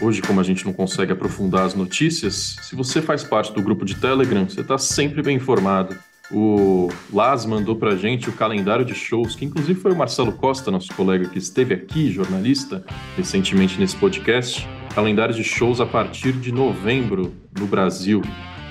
Hoje, 0.00 0.20
como 0.20 0.40
a 0.40 0.42
gente 0.42 0.64
não 0.64 0.72
consegue 0.72 1.12
aprofundar 1.12 1.64
as 1.64 1.74
notícias, 1.74 2.56
se 2.62 2.76
você 2.76 3.00
faz 3.00 3.24
parte 3.24 3.52
do 3.52 3.62
grupo 3.62 3.84
de 3.84 3.94
Telegram, 3.94 4.46
você 4.46 4.60
está 4.60 4.76
sempre 4.76 5.22
bem 5.22 5.36
informado. 5.36 5.96
O 6.30 6.88
Las 7.12 7.46
mandou 7.46 7.76
pra 7.76 7.96
gente 7.96 8.28
o 8.28 8.32
calendário 8.32 8.84
de 8.84 8.94
shows, 8.94 9.34
que 9.34 9.44
inclusive 9.44 9.80
foi 9.80 9.92
o 9.92 9.96
Marcelo 9.96 10.32
Costa, 10.32 10.70
nosso 10.70 10.92
colega 10.94 11.28
que 11.28 11.38
esteve 11.38 11.72
aqui, 11.72 12.10
jornalista, 12.10 12.84
recentemente 13.16 13.78
nesse 13.78 13.96
podcast. 13.96 14.68
Calendário 14.94 15.34
de 15.34 15.44
shows 15.44 15.80
a 15.80 15.86
partir 15.86 16.32
de 16.32 16.52
novembro 16.52 17.32
no 17.58 17.66
Brasil. 17.66 18.22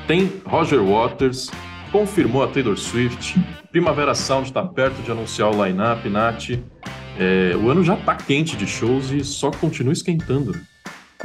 Tem 0.06 0.32
Roger 0.46 0.84
Waters, 0.84 1.50
confirmou 1.92 2.44
a 2.44 2.48
Taylor 2.48 2.78
Swift, 2.78 3.40
Primavera 3.72 4.16
Sound 4.16 4.48
está 4.48 4.64
perto 4.64 5.02
de 5.02 5.12
anunciar 5.12 5.54
o 5.54 5.66
line-up, 5.66 6.08
Nath. 6.08 6.52
É, 7.20 7.56
o 7.58 7.70
ano 7.70 7.84
já 7.84 7.98
tá 7.98 8.16
quente 8.16 8.56
de 8.56 8.66
shows 8.66 9.12
e 9.12 9.22
só 9.22 9.52
continua 9.52 9.92
esquentando. 9.92 10.56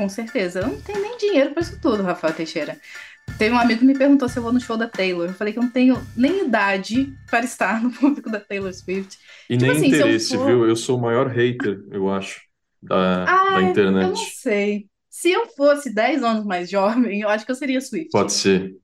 Com 0.00 0.08
certeza. 0.08 0.60
Eu 0.60 0.68
não 0.68 0.80
tenho 0.80 1.00
nem 1.00 1.16
dinheiro 1.18 1.52
para 1.52 1.62
isso 1.62 1.80
tudo, 1.80 2.02
Rafael 2.02 2.34
Teixeira. 2.34 2.80
Teve 3.38 3.54
um 3.54 3.58
amigo 3.58 3.80
que 3.80 3.86
me 3.86 3.96
perguntou 3.96 4.28
se 4.28 4.38
eu 4.38 4.42
vou 4.42 4.52
no 4.52 4.60
show 4.60 4.76
da 4.76 4.88
Taylor. 4.88 5.28
Eu 5.28 5.34
falei 5.34 5.52
que 5.52 5.58
eu 5.58 5.62
não 5.62 5.70
tenho 5.70 5.96
nem 6.16 6.46
idade 6.46 7.14
para 7.30 7.44
estar 7.44 7.82
no 7.82 7.90
público 7.92 8.30
da 8.30 8.40
Taylor 8.40 8.72
Swift. 8.72 9.18
E 9.48 9.56
Tipo 9.56 9.72
nem 9.72 9.72
assim, 9.72 9.90
se 9.90 10.00
eu 10.00 10.06
interesse, 10.06 10.36
for- 10.36 10.46
viu? 10.46 10.66
Eu 10.66 10.76
sou 10.76 10.98
o 10.98 11.00
maior 11.02 11.28
hater, 11.28 11.84
eu 11.90 12.10
acho, 12.10 12.40
da, 12.82 13.26
da 13.26 13.32
Ah, 13.32 13.60
eu 13.60 13.62
não 13.62 13.70
internet. 13.70 14.18
sei. 14.40 14.88
Se 15.08 15.30
eu 15.30 15.46
fosse 15.48 15.92
10 15.92 16.22
anos 16.22 16.44
mais 16.44 16.70
jovem, 16.70 17.20
eu 17.20 17.28
acho 17.28 17.44
que 17.44 17.50
eu 17.52 17.56
seria 17.56 17.80
Swift. 17.80 18.10
Pode 18.10 18.32
ser. 18.32 18.76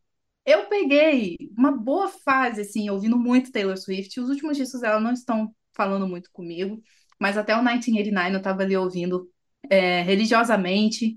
Eu 0.45 0.67
peguei 0.69 1.37
uma 1.57 1.73
boa 1.73 2.09
fase, 2.09 2.61
assim, 2.61 2.89
ouvindo 2.91 3.19
muito 3.19 3.51
Taylor 3.51 3.77
Swift. 3.77 4.21
Os 4.21 4.29
últimos 4.31 4.57
discos 4.57 4.81
dela 4.81 5.01
não 5.01 5.12
estão 5.12 5.55
falando 5.75 6.07
muito 6.07 6.31
comigo, 6.33 6.81
mas 7.21 7.37
até 7.37 7.55
o 7.55 7.59
1989 7.59 8.35
eu 8.35 8.39
estava 8.39 8.62
ali 8.62 8.77
ouvindo 8.77 9.29
é, 9.71 10.03
religiosamente. 10.03 11.17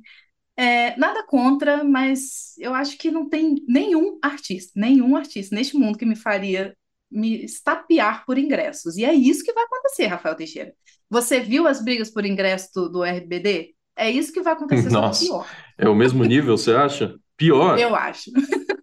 É, 0.58 0.97
nada 0.97 1.26
contra, 1.26 1.84
mas 1.84 2.54
eu 2.58 2.74
acho 2.74 2.97
que 2.97 3.10
não 3.10 3.30
tem 3.30 3.56
nenhum 3.68 4.20
artista, 4.22 4.74
nenhum 4.76 5.16
artista 5.16 5.56
neste 5.56 5.78
mundo 5.78 5.97
que 5.97 6.06
me 6.06 6.18
faria 6.18 6.76
me 7.10 7.43
estapear 7.43 8.26
por 8.26 8.38
ingressos. 8.38 8.97
E 8.97 9.06
é 9.06 9.14
isso 9.14 9.43
que 9.43 9.54
vai 9.54 9.64
acontecer, 9.64 10.08
Rafael 10.08 10.36
Teixeira. 10.36 10.74
Você 11.10 11.39
viu 11.39 11.66
as 11.66 11.82
brigas 11.82 12.12
por 12.12 12.26
ingresso 12.26 12.70
do, 12.76 12.89
do 12.89 13.04
RBD? 13.04 13.74
É 13.95 14.10
isso 14.10 14.32
que 14.32 14.41
vai 14.41 14.54
acontecer, 14.54 14.89
Nossa. 14.89 15.26
pior, 15.26 15.47
É 15.78 15.89
o 15.89 15.95
mesmo 15.95 16.24
nível, 16.24 16.58
você 16.58 16.74
acha? 16.74 17.16
Pior. 17.36 17.80
eu 17.80 17.95
acho. 17.95 18.32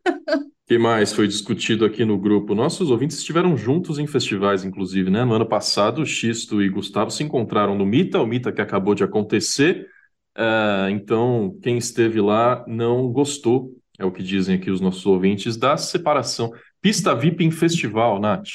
Que 0.67 0.79
mais 0.79 1.13
foi 1.13 1.29
discutido 1.29 1.85
aqui 1.85 2.05
no 2.05 2.19
grupo? 2.19 2.53
Nossos 2.53 2.91
ouvintes 2.91 3.19
estiveram 3.19 3.57
juntos 3.57 4.01
em 4.01 4.07
festivais, 4.07 4.65
inclusive, 4.65 5.09
né? 5.11 5.25
No 5.25 5.35
ano 5.35 5.47
passado, 5.47 6.03
o 6.03 6.07
Xisto 6.07 6.61
e 6.61 6.69
Gustavo 6.69 7.09
se 7.09 7.23
encontraram 7.23 7.77
no 7.77 7.87
Mita, 7.87 8.21
o 8.21 8.27
Mita 8.27 8.51
que 8.51 8.61
acabou 8.61 8.93
de 8.93 9.05
acontecer. 9.05 9.87
Ah, 10.35 10.89
então, 10.91 11.57
quem 11.63 11.79
esteve 11.79 12.21
lá 12.21 12.65
não 12.67 13.13
gostou, 13.13 13.73
é 13.97 14.05
o 14.05 14.11
que 14.11 14.25
dizem 14.25 14.57
aqui 14.57 14.69
os 14.69 14.81
nossos 14.81 15.07
ouvintes, 15.07 15.57
da 15.57 15.77
separação. 15.77 16.51
Pista 16.83 17.15
VIP 17.15 17.45
em 17.45 17.53
festival, 17.53 18.21
Nath. 18.21 18.49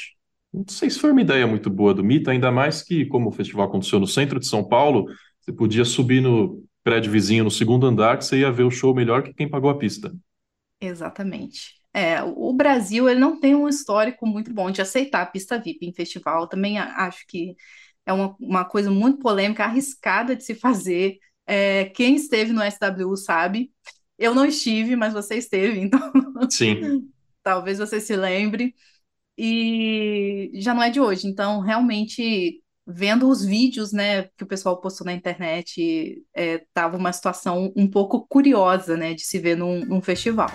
Não 0.54 0.66
sei 0.68 0.90
se 0.90 1.00
foi 1.00 1.12
uma 1.12 1.22
ideia 1.22 1.48
muito 1.48 1.70
boa 1.70 1.94
do 1.94 2.04
Mita, 2.04 2.32
ainda 2.32 2.52
mais 2.52 2.82
que, 2.84 3.06
como 3.06 3.30
o 3.30 3.32
festival 3.32 3.68
aconteceu 3.68 4.02
no 4.02 4.08
centro 4.08 4.38
de 4.38 4.48
São 4.48 4.68
Paulo, 4.68 5.06
você 5.40 5.54
podia 5.54 5.86
subir 5.86 6.22
no 6.22 6.62
prédio 6.84 7.10
vizinho, 7.10 7.46
no 7.46 7.52
segundo 7.52 7.88
andar, 7.88 8.18
que 8.18 8.26
você 8.26 8.40
ia 8.40 8.52
ver 8.52 8.64
o 8.64 8.72
show 8.72 8.94
melhor 8.94 9.24
que 9.24 9.34
quem 9.34 9.50
pagou 9.50 9.70
a 9.70 9.78
pista. 9.78 10.14
Exatamente. 10.82 11.81
É, 11.94 12.24
o 12.24 12.54
Brasil 12.54 13.10
ele 13.10 13.20
não 13.20 13.40
tem 13.40 13.54
um 13.56 13.68
histórico 13.68 14.26
muito 14.26 14.54
bom 14.54 14.72
de 14.72 14.82
aceitar 14.82 15.22
a 15.22 15.26
pista 15.26 15.60
VIP 15.60 15.86
em 15.88 15.94
festival. 15.94 16.48
Também 16.48 16.80
acho 16.80 17.26
que 17.28 17.56
é 18.06 18.14
uma, 18.14 18.36
uma 18.40 18.66
coisa 18.66 18.90
muito 18.92 19.20
polêmica, 19.20 19.66
arriscada 19.66 20.36
de 20.36 20.44
se 20.44 20.56
fazer. 20.56 21.18
É, 21.46 21.86
quem 21.86 22.16
esteve 22.16 22.54
no 22.54 22.62
SWU 22.62 23.18
sabe. 23.18 23.72
Eu 24.18 24.36
não 24.36 24.46
estive, 24.46 24.96
mas 24.96 25.14
você 25.14 25.36
esteve, 25.36 25.80
então 25.82 26.00
Sim. 26.50 27.10
talvez 27.44 27.80
você 27.80 28.00
se 28.00 28.16
lembre. 28.16 28.76
E 29.38 30.52
já 30.56 30.74
não 30.74 30.84
é 30.84 30.90
de 30.90 31.00
hoje. 31.00 31.28
Então, 31.28 31.60
realmente, 31.62 32.62
vendo 32.86 33.28
os 33.30 33.44
vídeos, 33.44 33.92
né, 33.92 34.24
que 34.38 34.44
o 34.44 34.48
pessoal 34.48 34.80
postou 34.80 35.06
na 35.06 35.14
internet, 35.14 36.24
é, 36.34 36.64
tava 36.74 36.98
uma 36.98 37.12
situação 37.12 37.74
um 37.76 37.90
pouco 37.90 38.28
curiosa, 38.28 38.96
né, 38.98 39.14
de 39.14 39.24
se 39.24 39.40
ver 39.40 39.58
num, 39.58 39.84
num 39.86 40.02
festival. 40.02 40.52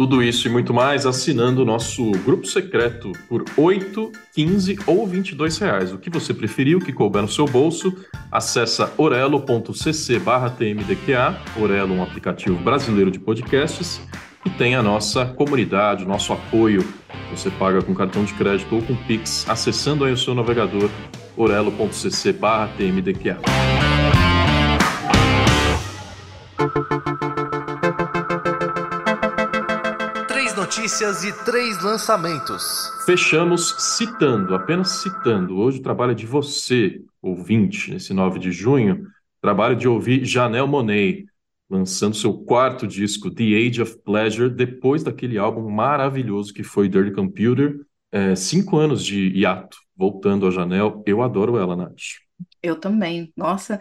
Tudo 0.00 0.22
isso 0.22 0.48
e 0.48 0.50
muito 0.50 0.72
mais 0.72 1.04
assinando 1.04 1.60
o 1.60 1.64
nosso 1.66 2.10
grupo 2.24 2.46
secreto 2.46 3.12
por 3.28 3.44
8, 3.54 4.10
15 4.34 4.78
ou 4.86 5.06
22 5.06 5.58
reais. 5.58 5.92
O 5.92 5.98
que 5.98 6.08
você 6.08 6.32
preferir, 6.32 6.74
o 6.74 6.80
que 6.80 6.90
couber 6.90 7.20
no 7.20 7.28
seu 7.28 7.44
bolso, 7.44 7.94
acessa 8.32 8.90
orelo.cc 8.96 10.20
tmdqa, 10.56 11.38
Orelo, 11.60 11.92
um 11.92 12.02
aplicativo 12.02 12.56
brasileiro 12.56 13.10
de 13.10 13.18
podcasts, 13.18 14.00
e 14.46 14.48
tem 14.48 14.74
a 14.74 14.82
nossa 14.82 15.26
comunidade, 15.26 16.02
o 16.02 16.08
nosso 16.08 16.32
apoio. 16.32 16.82
Você 17.30 17.50
paga 17.50 17.82
com 17.82 17.94
cartão 17.94 18.24
de 18.24 18.32
crédito 18.32 18.74
ou 18.74 18.80
com 18.80 18.96
Pix, 18.96 19.44
acessando 19.50 20.06
aí 20.06 20.14
o 20.14 20.16
seu 20.16 20.34
navegador 20.34 20.88
orelo.cc/tmdqa. 21.36 23.36
Três 23.36 23.89
notícias 30.90 31.22
e 31.22 31.32
três 31.44 31.80
lançamentos. 31.84 32.90
Fechamos 33.06 33.76
citando, 33.78 34.56
apenas 34.56 34.88
citando. 34.88 35.56
Hoje 35.56 35.78
o 35.78 35.82
trabalho 35.82 36.10
é 36.10 36.14
de 36.16 36.26
você, 36.26 37.00
ouvinte, 37.22 37.92
nesse 37.92 38.12
9 38.12 38.40
de 38.40 38.50
junho. 38.50 39.06
Trabalho 39.40 39.76
de 39.76 39.86
ouvir 39.86 40.24
Janelle 40.24 40.66
Monet, 40.66 41.26
lançando 41.70 42.16
seu 42.16 42.34
quarto 42.34 42.88
disco, 42.88 43.30
The 43.30 43.44
Age 43.44 43.80
of 43.80 43.98
Pleasure, 44.04 44.50
depois 44.50 45.04
daquele 45.04 45.38
álbum 45.38 45.70
maravilhoso 45.70 46.52
que 46.52 46.64
foi 46.64 46.88
Dirty 46.88 47.12
Computer. 47.12 47.78
É, 48.10 48.34
cinco 48.34 48.76
anos 48.76 49.04
de 49.04 49.28
hiato, 49.28 49.78
voltando 49.96 50.44
a 50.44 50.50
Janelle. 50.50 51.00
Eu 51.06 51.22
adoro 51.22 51.56
ela, 51.56 51.76
Nath. 51.76 52.18
Eu 52.60 52.74
também. 52.74 53.32
Nossa, 53.36 53.80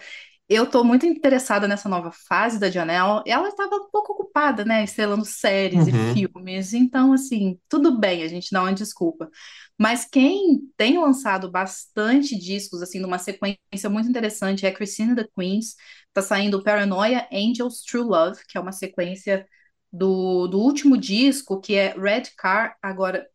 eu 0.49 0.63
estou 0.65 0.83
muito 0.83 1.05
interessada 1.05 1.67
nessa 1.67 1.87
nova 1.87 2.11
fase 2.11 2.59
da 2.59 2.69
Janelle. 2.71 3.21
Ela 3.27 3.49
estava 3.49 3.75
um 3.75 3.89
pouco 3.91 4.13
ocupada, 4.13 4.65
né, 4.65 4.83
estrelando 4.83 5.23
séries 5.25 5.87
Uhum. 5.87 5.87
e 5.87 5.93
filmes. 6.13 6.73
Então, 6.73 7.13
assim, 7.13 7.59
tudo 7.69 7.99
bem, 7.99 8.23
a 8.23 8.27
gente 8.27 8.49
dá 8.51 8.61
uma 8.63 8.73
desculpa. 8.73 9.29
Mas 9.77 10.05
quem 10.05 10.59
tem 10.75 10.97
lançado 10.97 11.49
bastante 11.51 12.37
discos, 12.37 12.81
assim, 12.81 12.99
numa 12.99 13.19
sequência 13.19 13.89
muito 13.89 14.09
interessante 14.09 14.65
é 14.65 14.69
a 14.69 14.73
Christina 14.73 15.15
the 15.15 15.27
Queens. 15.37 15.75
Tá 16.13 16.21
saindo 16.21 16.63
Paranoia, 16.63 17.27
Angels, 17.31 17.81
True 17.83 18.03
Love, 18.03 18.41
que 18.47 18.57
é 18.57 18.61
uma 18.61 18.71
sequência 18.71 19.47
do, 19.91 20.47
do 20.47 20.59
último 20.59 20.97
disco, 20.97 21.59
que 21.61 21.75
é 21.75 21.93
Red 21.97 22.23
Car. 22.37 22.75
Agora, 22.81 23.25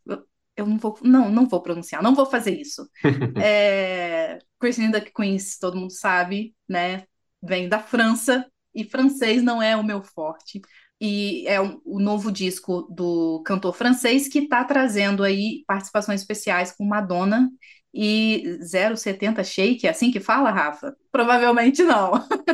eu, 0.57 0.67
não 0.67 0.79
vou, 0.79 0.99
não, 1.03 1.31
não 1.31 1.47
vou 1.49 1.61
pronunciar, 1.63 2.03
não 2.03 2.15
vou 2.15 2.27
fazer 2.27 2.59
isso. 2.61 2.89
É, 3.37 4.39
Christine 4.61 4.93
the 4.93 5.01
Queens, 5.01 5.59
todo 5.59 5.77
mundo 5.77 5.93
sabe, 5.93 6.55
né? 6.69 7.05
Vem 7.43 7.69
da 7.69 7.79
França 7.79 8.47
e 8.75 8.85
francês 8.85 9.43
não 9.43 9.63
é 9.63 9.77
o 9.77 9.85
meu 9.85 10.03
forte. 10.03 10.61
E 11.01 11.47
é 11.47 11.61
um- 11.61 11.81
o 11.85 12.01
novo 12.01 12.31
disco 12.31 12.83
do 12.91 13.43
cantor 13.45 13.75
francês 13.75 14.29
que 14.29 14.41
está 14.41 14.65
trazendo 14.65 15.23
aí 15.23 15.65
participações 15.67 16.21
especiais 16.21 16.73
com 16.73 16.85
Madonna 16.85 17.51
e 17.93 18.59
070 18.63 19.45
Shake, 19.45 19.87
é 19.87 19.91
assim 19.91 20.11
que 20.11 20.19
fala, 20.21 20.51
Rafa? 20.51 20.97
Provavelmente 21.13 21.83
não. 21.83 22.13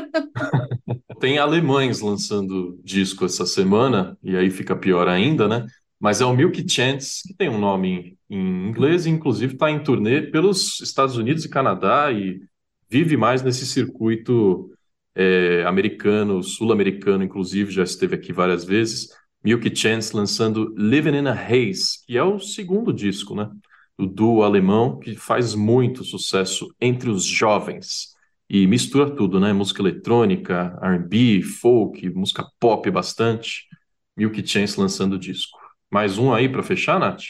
Tem 1.18 1.38
alemães 1.38 2.01
lançando 2.01 2.78
disco 2.82 3.24
essa 3.24 3.44
semana, 3.46 4.16
e 4.22 4.36
aí 4.36 4.51
fica 4.51 4.74
pior 4.76 5.09
ainda, 5.09 5.46
né? 5.48 5.66
Mas 6.01 6.20
é 6.22 6.24
o 6.24 6.34
Milky 6.34 6.66
Chance, 6.66 7.22
que 7.28 7.34
tem 7.34 7.48
um 7.51 7.59
nome 7.59 8.16
em, 8.28 8.68
inglês, 8.68 9.05
e 9.05 9.11
inclusive 9.11 9.55
está 9.55 9.70
em 9.70 9.82
turnê 9.82 10.22
pelos 10.22 10.80
Estados 10.80 11.16
Unidos 11.16 11.44
e 11.44 11.51
Canadá, 11.51 12.11
e 12.11 12.40
vive 12.88 13.16
mais 13.16 13.42
nesse 13.42 13.66
circuito 13.66 14.70
é, 15.14 15.62
americano, 15.66 16.42
sul-americano, 16.42 17.22
inclusive, 17.22 17.70
já 17.70 17.82
esteve 17.84 18.14
aqui 18.14 18.32
várias 18.32 18.64
vezes. 18.64 19.09
Milky 19.44 19.74
Chance 19.74 20.16
lançando 20.16 20.74
Living 20.76 21.16
in 21.18 21.26
a 21.26 21.32
Haze, 21.34 22.05
que 22.07 22.16
é 22.16 22.22
o 22.22 22.38
segundo 22.38 22.92
disco, 22.92 23.34
né? 23.34 23.51
Do 23.98 24.07
duo 24.07 24.42
alemão, 24.42 24.98
que 24.98 25.14
faz 25.14 25.55
muito 25.55 26.03
sucesso 26.05 26.74
entre 26.80 27.11
os 27.11 27.24
jovens 27.24 28.14
e 28.48 28.66
mistura 28.66 29.14
tudo, 29.14 29.38
né? 29.38 29.53
Música 29.53 29.82
eletrônica, 29.82 30.78
R&B, 30.82 31.42
folk, 31.42 32.11
música 32.11 32.44
pop 32.59 32.90
bastante. 32.90 33.66
Milky 34.16 34.46
Chance 34.46 34.80
lançando 34.80 35.18
disco. 35.18 35.59
Mais 35.91 36.18
um 36.18 36.32
aí 36.32 36.49
para 36.49 36.62
fechar, 36.62 36.99
Nath? 36.99 37.22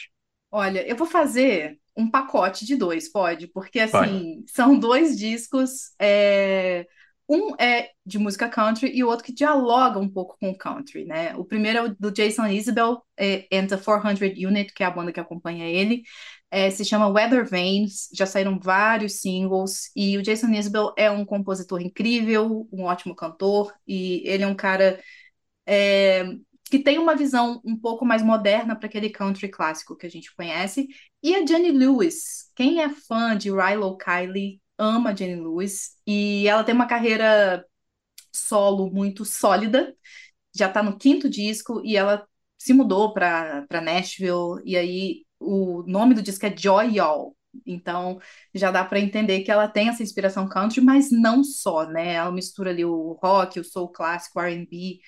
Olha, 0.49 0.85
eu 0.87 0.95
vou 0.95 1.07
fazer 1.07 1.79
um 1.95 2.09
pacote 2.09 2.65
de 2.65 2.75
dois, 2.75 3.09
pode? 3.11 3.47
Porque, 3.47 3.79
Vai. 3.91 4.07
assim, 4.07 4.43
são 4.47 4.77
dois 4.77 5.17
discos. 5.17 5.91
é, 5.99 6.85
Um 7.29 7.55
é 7.59 7.89
de 8.05 8.17
música 8.19 8.49
country 8.49 8.91
e 8.93 9.03
o 9.03 9.07
outro 9.07 9.25
que 9.25 9.33
dialoga 9.33 9.99
um 9.99 10.09
pouco 10.09 10.37
com 10.39 10.49
o 10.51 10.57
country, 10.57 11.05
né? 11.05 11.35
O 11.35 11.45
primeiro 11.45 11.77
é 11.79 11.83
o 11.83 11.95
do 11.97 12.11
Jason 12.11 12.45
Isbell 12.47 13.01
é, 13.17 13.47
and 13.53 13.67
the 13.67 13.77
400 13.77 14.19
Unit, 14.21 14.73
que 14.73 14.83
é 14.83 14.85
a 14.85 14.91
banda 14.91 15.11
que 15.13 15.19
acompanha 15.19 15.67
ele. 15.69 16.03
É, 16.49 16.69
se 16.69 16.83
chama 16.83 17.07
Weather 17.07 17.45
Vanes, 17.49 18.09
já 18.13 18.25
saíram 18.25 18.59
vários 18.59 19.21
singles. 19.21 19.89
E 19.95 20.17
o 20.17 20.21
Jason 20.21 20.49
Isbell 20.51 20.93
é 20.97 21.09
um 21.09 21.23
compositor 21.25 21.79
incrível, 21.81 22.67
um 22.71 22.83
ótimo 22.83 23.15
cantor, 23.15 23.73
e 23.87 24.21
ele 24.25 24.43
é 24.43 24.47
um 24.47 24.55
cara 24.55 24.99
é, 25.65 26.25
que 26.71 26.79
tem 26.79 26.97
uma 26.97 27.17
visão 27.17 27.61
um 27.65 27.77
pouco 27.77 28.05
mais 28.05 28.23
moderna 28.23 28.77
para 28.77 28.87
aquele 28.87 29.09
country 29.09 29.49
clássico 29.49 29.95
que 29.97 30.05
a 30.05 30.09
gente 30.09 30.33
conhece. 30.33 30.87
E 31.21 31.35
a 31.35 31.45
Jenny 31.45 31.69
Lewis, 31.69 32.49
quem 32.55 32.81
é 32.81 32.87
fã 32.89 33.37
de 33.37 33.51
Rilo 33.51 33.97
Kiley 33.97 34.61
ama 34.77 35.09
a 35.09 35.15
Jenny 35.15 35.35
Lewis 35.35 35.97
e 36.07 36.47
ela 36.47 36.63
tem 36.63 36.73
uma 36.73 36.87
carreira 36.87 37.65
solo 38.31 38.89
muito 38.89 39.25
sólida. 39.25 39.93
Já 40.55 40.67
está 40.67 40.81
no 40.81 40.97
quinto 40.97 41.29
disco 41.29 41.81
e 41.83 41.97
ela 41.97 42.25
se 42.57 42.71
mudou 42.73 43.13
para 43.13 43.67
Nashville 43.83 44.61
e 44.63 44.77
aí 44.77 45.25
o 45.41 45.83
nome 45.85 46.13
do 46.15 46.21
disco 46.21 46.45
é 46.45 46.55
Joy 46.55 46.95
Y'all. 46.95 47.35
Então 47.65 48.17
já 48.53 48.71
dá 48.71 48.85
para 48.85 49.01
entender 49.01 49.41
que 49.41 49.51
ela 49.51 49.67
tem 49.67 49.89
essa 49.89 50.03
inspiração 50.03 50.47
country, 50.47 50.79
mas 50.79 51.11
não 51.11 51.43
só, 51.43 51.85
né? 51.85 52.13
Ela 52.13 52.31
mistura 52.31 52.69
ali 52.69 52.85
o 52.85 53.19
rock, 53.21 53.59
o 53.59 53.63
soul 53.65 53.89
clássico, 53.89 54.39
R&B 54.39 55.01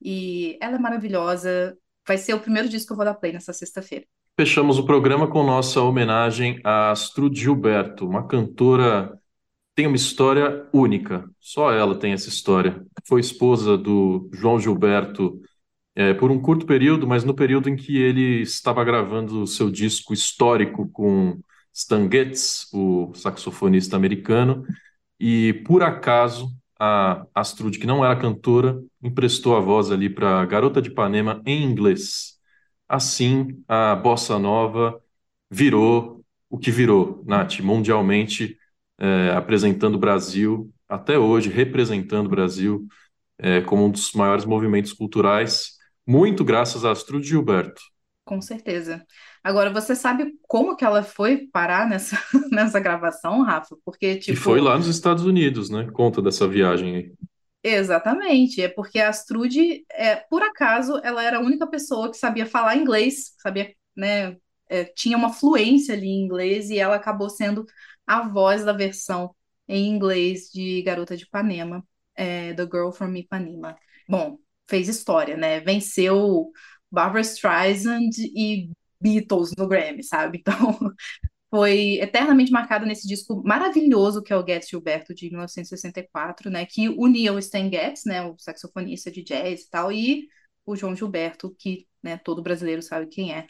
e 0.00 0.58
ela 0.60 0.76
é 0.76 0.78
maravilhosa. 0.78 1.76
Vai 2.06 2.18
ser 2.18 2.34
o 2.34 2.40
primeiro 2.40 2.68
disco 2.68 2.88
que 2.88 2.92
eu 2.92 2.96
vou 2.96 3.04
dar 3.04 3.14
play 3.14 3.32
nessa 3.32 3.52
sexta-feira. 3.52 4.04
Fechamos 4.38 4.78
o 4.78 4.86
programa 4.86 5.28
com 5.28 5.44
nossa 5.44 5.80
homenagem 5.80 6.60
a 6.64 6.90
Astrud 6.90 7.38
Gilberto, 7.38 8.08
uma 8.08 8.26
cantora 8.26 9.20
tem 9.74 9.86
uma 9.86 9.96
história 9.96 10.68
única. 10.72 11.24
Só 11.40 11.72
ela 11.72 11.98
tem 11.98 12.12
essa 12.12 12.28
história. 12.28 12.84
Foi 13.06 13.20
esposa 13.20 13.78
do 13.78 14.28
João 14.32 14.60
Gilberto 14.60 15.40
é, 15.94 16.12
por 16.12 16.30
um 16.30 16.40
curto 16.40 16.66
período, 16.66 17.06
mas 17.06 17.24
no 17.24 17.34
período 17.34 17.68
em 17.68 17.76
que 17.76 17.96
ele 17.96 18.42
estava 18.42 18.84
gravando 18.84 19.42
o 19.42 19.46
seu 19.46 19.70
disco 19.70 20.12
histórico 20.12 20.88
com 20.90 21.40
Stan 21.72 22.08
Getz, 22.10 22.68
o 22.72 23.12
saxofonista 23.14 23.96
americano, 23.96 24.64
e 25.18 25.62
por 25.66 25.82
acaso 25.82 26.50
a 26.80 27.26
Astrud, 27.34 27.78
que 27.78 27.86
não 27.86 28.04
era 28.04 28.16
cantora, 28.16 28.82
emprestou 29.02 29.54
a 29.56 29.60
voz 29.60 29.90
ali 29.90 30.08
para 30.08 30.44
Garota 30.46 30.80
de 30.80 30.88
Ipanema 30.88 31.42
em 31.44 31.62
inglês. 31.62 32.38
Assim, 32.88 33.62
a 33.68 33.94
bossa 33.94 34.38
nova 34.38 34.98
virou 35.50 36.24
o 36.48 36.58
que 36.58 36.70
virou, 36.70 37.22
Nath, 37.26 37.60
mundialmente 37.60 38.56
é, 38.98 39.30
apresentando 39.36 39.96
o 39.96 39.98
Brasil, 39.98 40.72
até 40.88 41.18
hoje 41.18 41.50
representando 41.50 42.26
o 42.26 42.30
Brasil 42.30 42.88
é, 43.38 43.60
como 43.60 43.84
um 43.84 43.90
dos 43.90 44.12
maiores 44.12 44.44
movimentos 44.44 44.92
culturais, 44.92 45.78
muito 46.06 46.44
graças 46.44 46.84
a 46.84 46.90
Astrud 46.90 47.26
Gilberto. 47.26 47.80
Com 48.24 48.40
certeza. 48.40 49.04
Agora, 49.42 49.70
você 49.72 49.94
sabe 49.96 50.32
como 50.48 50.76
que 50.76 50.84
ela 50.84 51.02
foi 51.02 51.48
parar 51.48 51.88
nessa, 51.88 52.16
nessa 52.52 52.80
gravação, 52.80 53.42
Rafa? 53.42 53.76
Porque, 53.84 54.16
E 54.26 54.34
tipo, 54.34 54.34
foi 54.34 54.60
lá 54.62 54.78
nos 54.78 54.86
Estados 54.88 55.24
Unidos, 55.26 55.68
né? 55.68 55.90
Conta 55.92 56.22
dessa 56.22 56.48
viagem 56.48 56.96
aí. 56.96 57.12
exatamente, 57.62 58.62
é 58.62 58.68
porque 58.68 58.98
a 58.98 59.08
Astrude, 59.10 59.84
é, 59.90 60.16
por 60.16 60.42
acaso, 60.42 61.00
ela 61.04 61.22
era 61.22 61.38
a 61.38 61.40
única 61.40 61.66
pessoa 61.66 62.10
que 62.10 62.16
sabia 62.16 62.46
falar 62.46 62.76
inglês, 62.76 63.34
sabia, 63.38 63.74
né, 63.96 64.36
é, 64.68 64.84
tinha 64.84 65.16
uma 65.16 65.32
fluência 65.32 65.94
ali 65.94 66.06
em 66.08 66.24
inglês 66.24 66.70
e 66.70 66.78
ela 66.78 66.96
acabou 66.96 67.28
sendo 67.28 67.66
a 68.06 68.26
voz 68.28 68.64
da 68.64 68.72
versão 68.72 69.34
em 69.68 69.88
inglês 69.88 70.50
de 70.52 70.82
Garota 70.82 71.16
de 71.16 71.24
Ipanema, 71.24 71.84
é, 72.14 72.54
The 72.54 72.64
Girl 72.64 72.90
from 72.90 73.14
Ipanema. 73.16 73.76
Bom, 74.08 74.38
fez 74.68 74.88
história, 74.88 75.36
né? 75.36 75.60
Venceu 75.60 76.50
Barbra 76.90 77.20
Streisand 77.20 78.10
e 78.18 78.70
Beatles 79.00 79.52
no 79.56 79.66
Grammy, 79.68 80.02
sabe? 80.02 80.42
Então, 80.50 80.94
foi 81.50 81.98
eternamente 82.00 82.52
marcada 82.52 82.86
nesse 82.86 83.08
disco 83.08 83.42
maravilhoso 83.44 84.22
que 84.22 84.32
é 84.32 84.36
o 84.36 84.46
Getz 84.46 84.68
Gilberto 84.68 85.14
de 85.14 85.28
1964, 85.30 86.50
né? 86.50 86.64
Que 86.66 86.88
unia 86.88 87.32
o 87.32 87.38
Stan 87.38 87.68
Getz, 87.70 88.04
né? 88.04 88.22
O 88.22 88.36
saxofonista 88.38 89.10
de 89.10 89.22
jazz 89.22 89.62
e 89.62 89.70
tal, 89.70 89.92
e 89.92 90.28
o 90.64 90.76
João 90.76 90.94
Gilberto, 90.94 91.54
que 91.58 91.86
né, 92.02 92.16
todo 92.18 92.42
brasileiro 92.42 92.82
sabe 92.82 93.06
quem 93.06 93.34
é. 93.34 93.46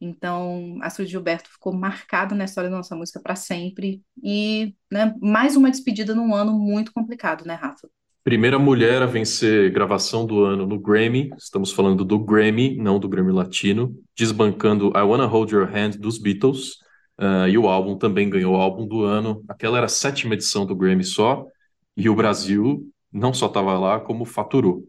Então, 0.00 0.78
Astrid 0.82 1.10
Gilberto 1.10 1.50
ficou 1.50 1.72
marcada 1.74 2.34
na 2.34 2.44
história 2.44 2.68
da 2.70 2.76
nossa 2.76 2.96
música 2.96 3.20
para 3.20 3.36
sempre. 3.36 4.02
E 4.22 4.74
né, 4.92 5.14
mais 5.20 5.56
uma 5.56 5.70
despedida 5.70 6.14
num 6.14 6.34
ano 6.34 6.52
muito 6.52 6.92
complicado, 6.92 7.44
né, 7.46 7.54
Rafa? 7.54 7.88
Primeira 8.26 8.58
mulher 8.58 9.02
a 9.02 9.06
vencer 9.06 9.70
gravação 9.70 10.26
do 10.26 10.42
ano 10.42 10.66
no 10.66 10.80
Grammy, 10.80 11.30
estamos 11.38 11.70
falando 11.70 12.04
do 12.04 12.18
Grammy, 12.18 12.76
não 12.76 12.98
do 12.98 13.08
Grammy 13.08 13.30
Latino, 13.30 13.96
desbancando 14.16 14.88
I 14.96 15.02
Wanna 15.02 15.26
Hold 15.26 15.52
Your 15.52 15.70
Hand 15.72 15.90
dos 15.90 16.18
Beatles, 16.18 16.72
uh, 17.20 17.46
e 17.48 17.56
o 17.56 17.68
álbum 17.68 17.96
também 17.96 18.28
ganhou 18.28 18.56
o 18.56 18.60
álbum 18.60 18.84
do 18.84 19.04
ano. 19.04 19.44
Aquela 19.48 19.76
era 19.76 19.86
a 19.86 19.88
sétima 19.88 20.34
edição 20.34 20.66
do 20.66 20.74
Grammy 20.74 21.04
só, 21.04 21.46
e 21.96 22.08
o 22.08 22.16
Brasil 22.16 22.90
não 23.12 23.32
só 23.32 23.46
estava 23.46 23.78
lá, 23.78 24.00
como 24.00 24.24
faturou. 24.24 24.82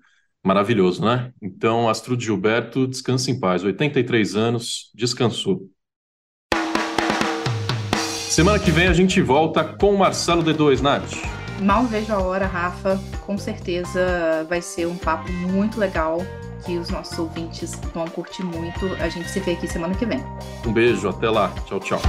Maravilhoso, 0.43 1.05
né? 1.05 1.31
Então, 1.39 1.87
Astrude 1.87 2.25
Gilberto, 2.25 2.87
descansa 2.87 3.29
em 3.29 3.39
paz. 3.39 3.63
83 3.63 4.35
anos, 4.35 4.91
descansou. 4.95 5.69
Semana 8.31 8.57
que 8.57 8.71
vem 8.71 8.87
a 8.87 8.93
gente 8.93 9.21
volta 9.21 9.63
com 9.63 9.95
Marcelo 9.95 10.43
D2, 10.43 10.81
Nath. 10.81 11.36
Mal 11.59 11.85
vejo 11.85 12.13
a 12.13 12.19
hora, 12.19 12.45
Rafa. 12.45 12.99
Com 13.25 13.37
certeza 13.37 14.45
vai 14.49 14.61
ser 14.61 14.85
um 14.85 14.95
papo 14.95 15.31
muito 15.31 15.79
legal 15.79 16.21
que 16.65 16.77
os 16.77 16.89
nossos 16.89 17.17
ouvintes 17.17 17.79
vão 17.93 18.07
curtir 18.07 18.43
muito. 18.43 18.85
A 18.99 19.09
gente 19.09 19.29
se 19.29 19.39
vê 19.39 19.51
aqui 19.51 19.67
semana 19.67 19.95
que 19.95 20.05
vem. 20.05 20.23
Um 20.65 20.73
beijo, 20.73 21.09
até 21.09 21.29
lá. 21.29 21.51
Tchau, 21.65 21.79
tchau. 21.79 21.99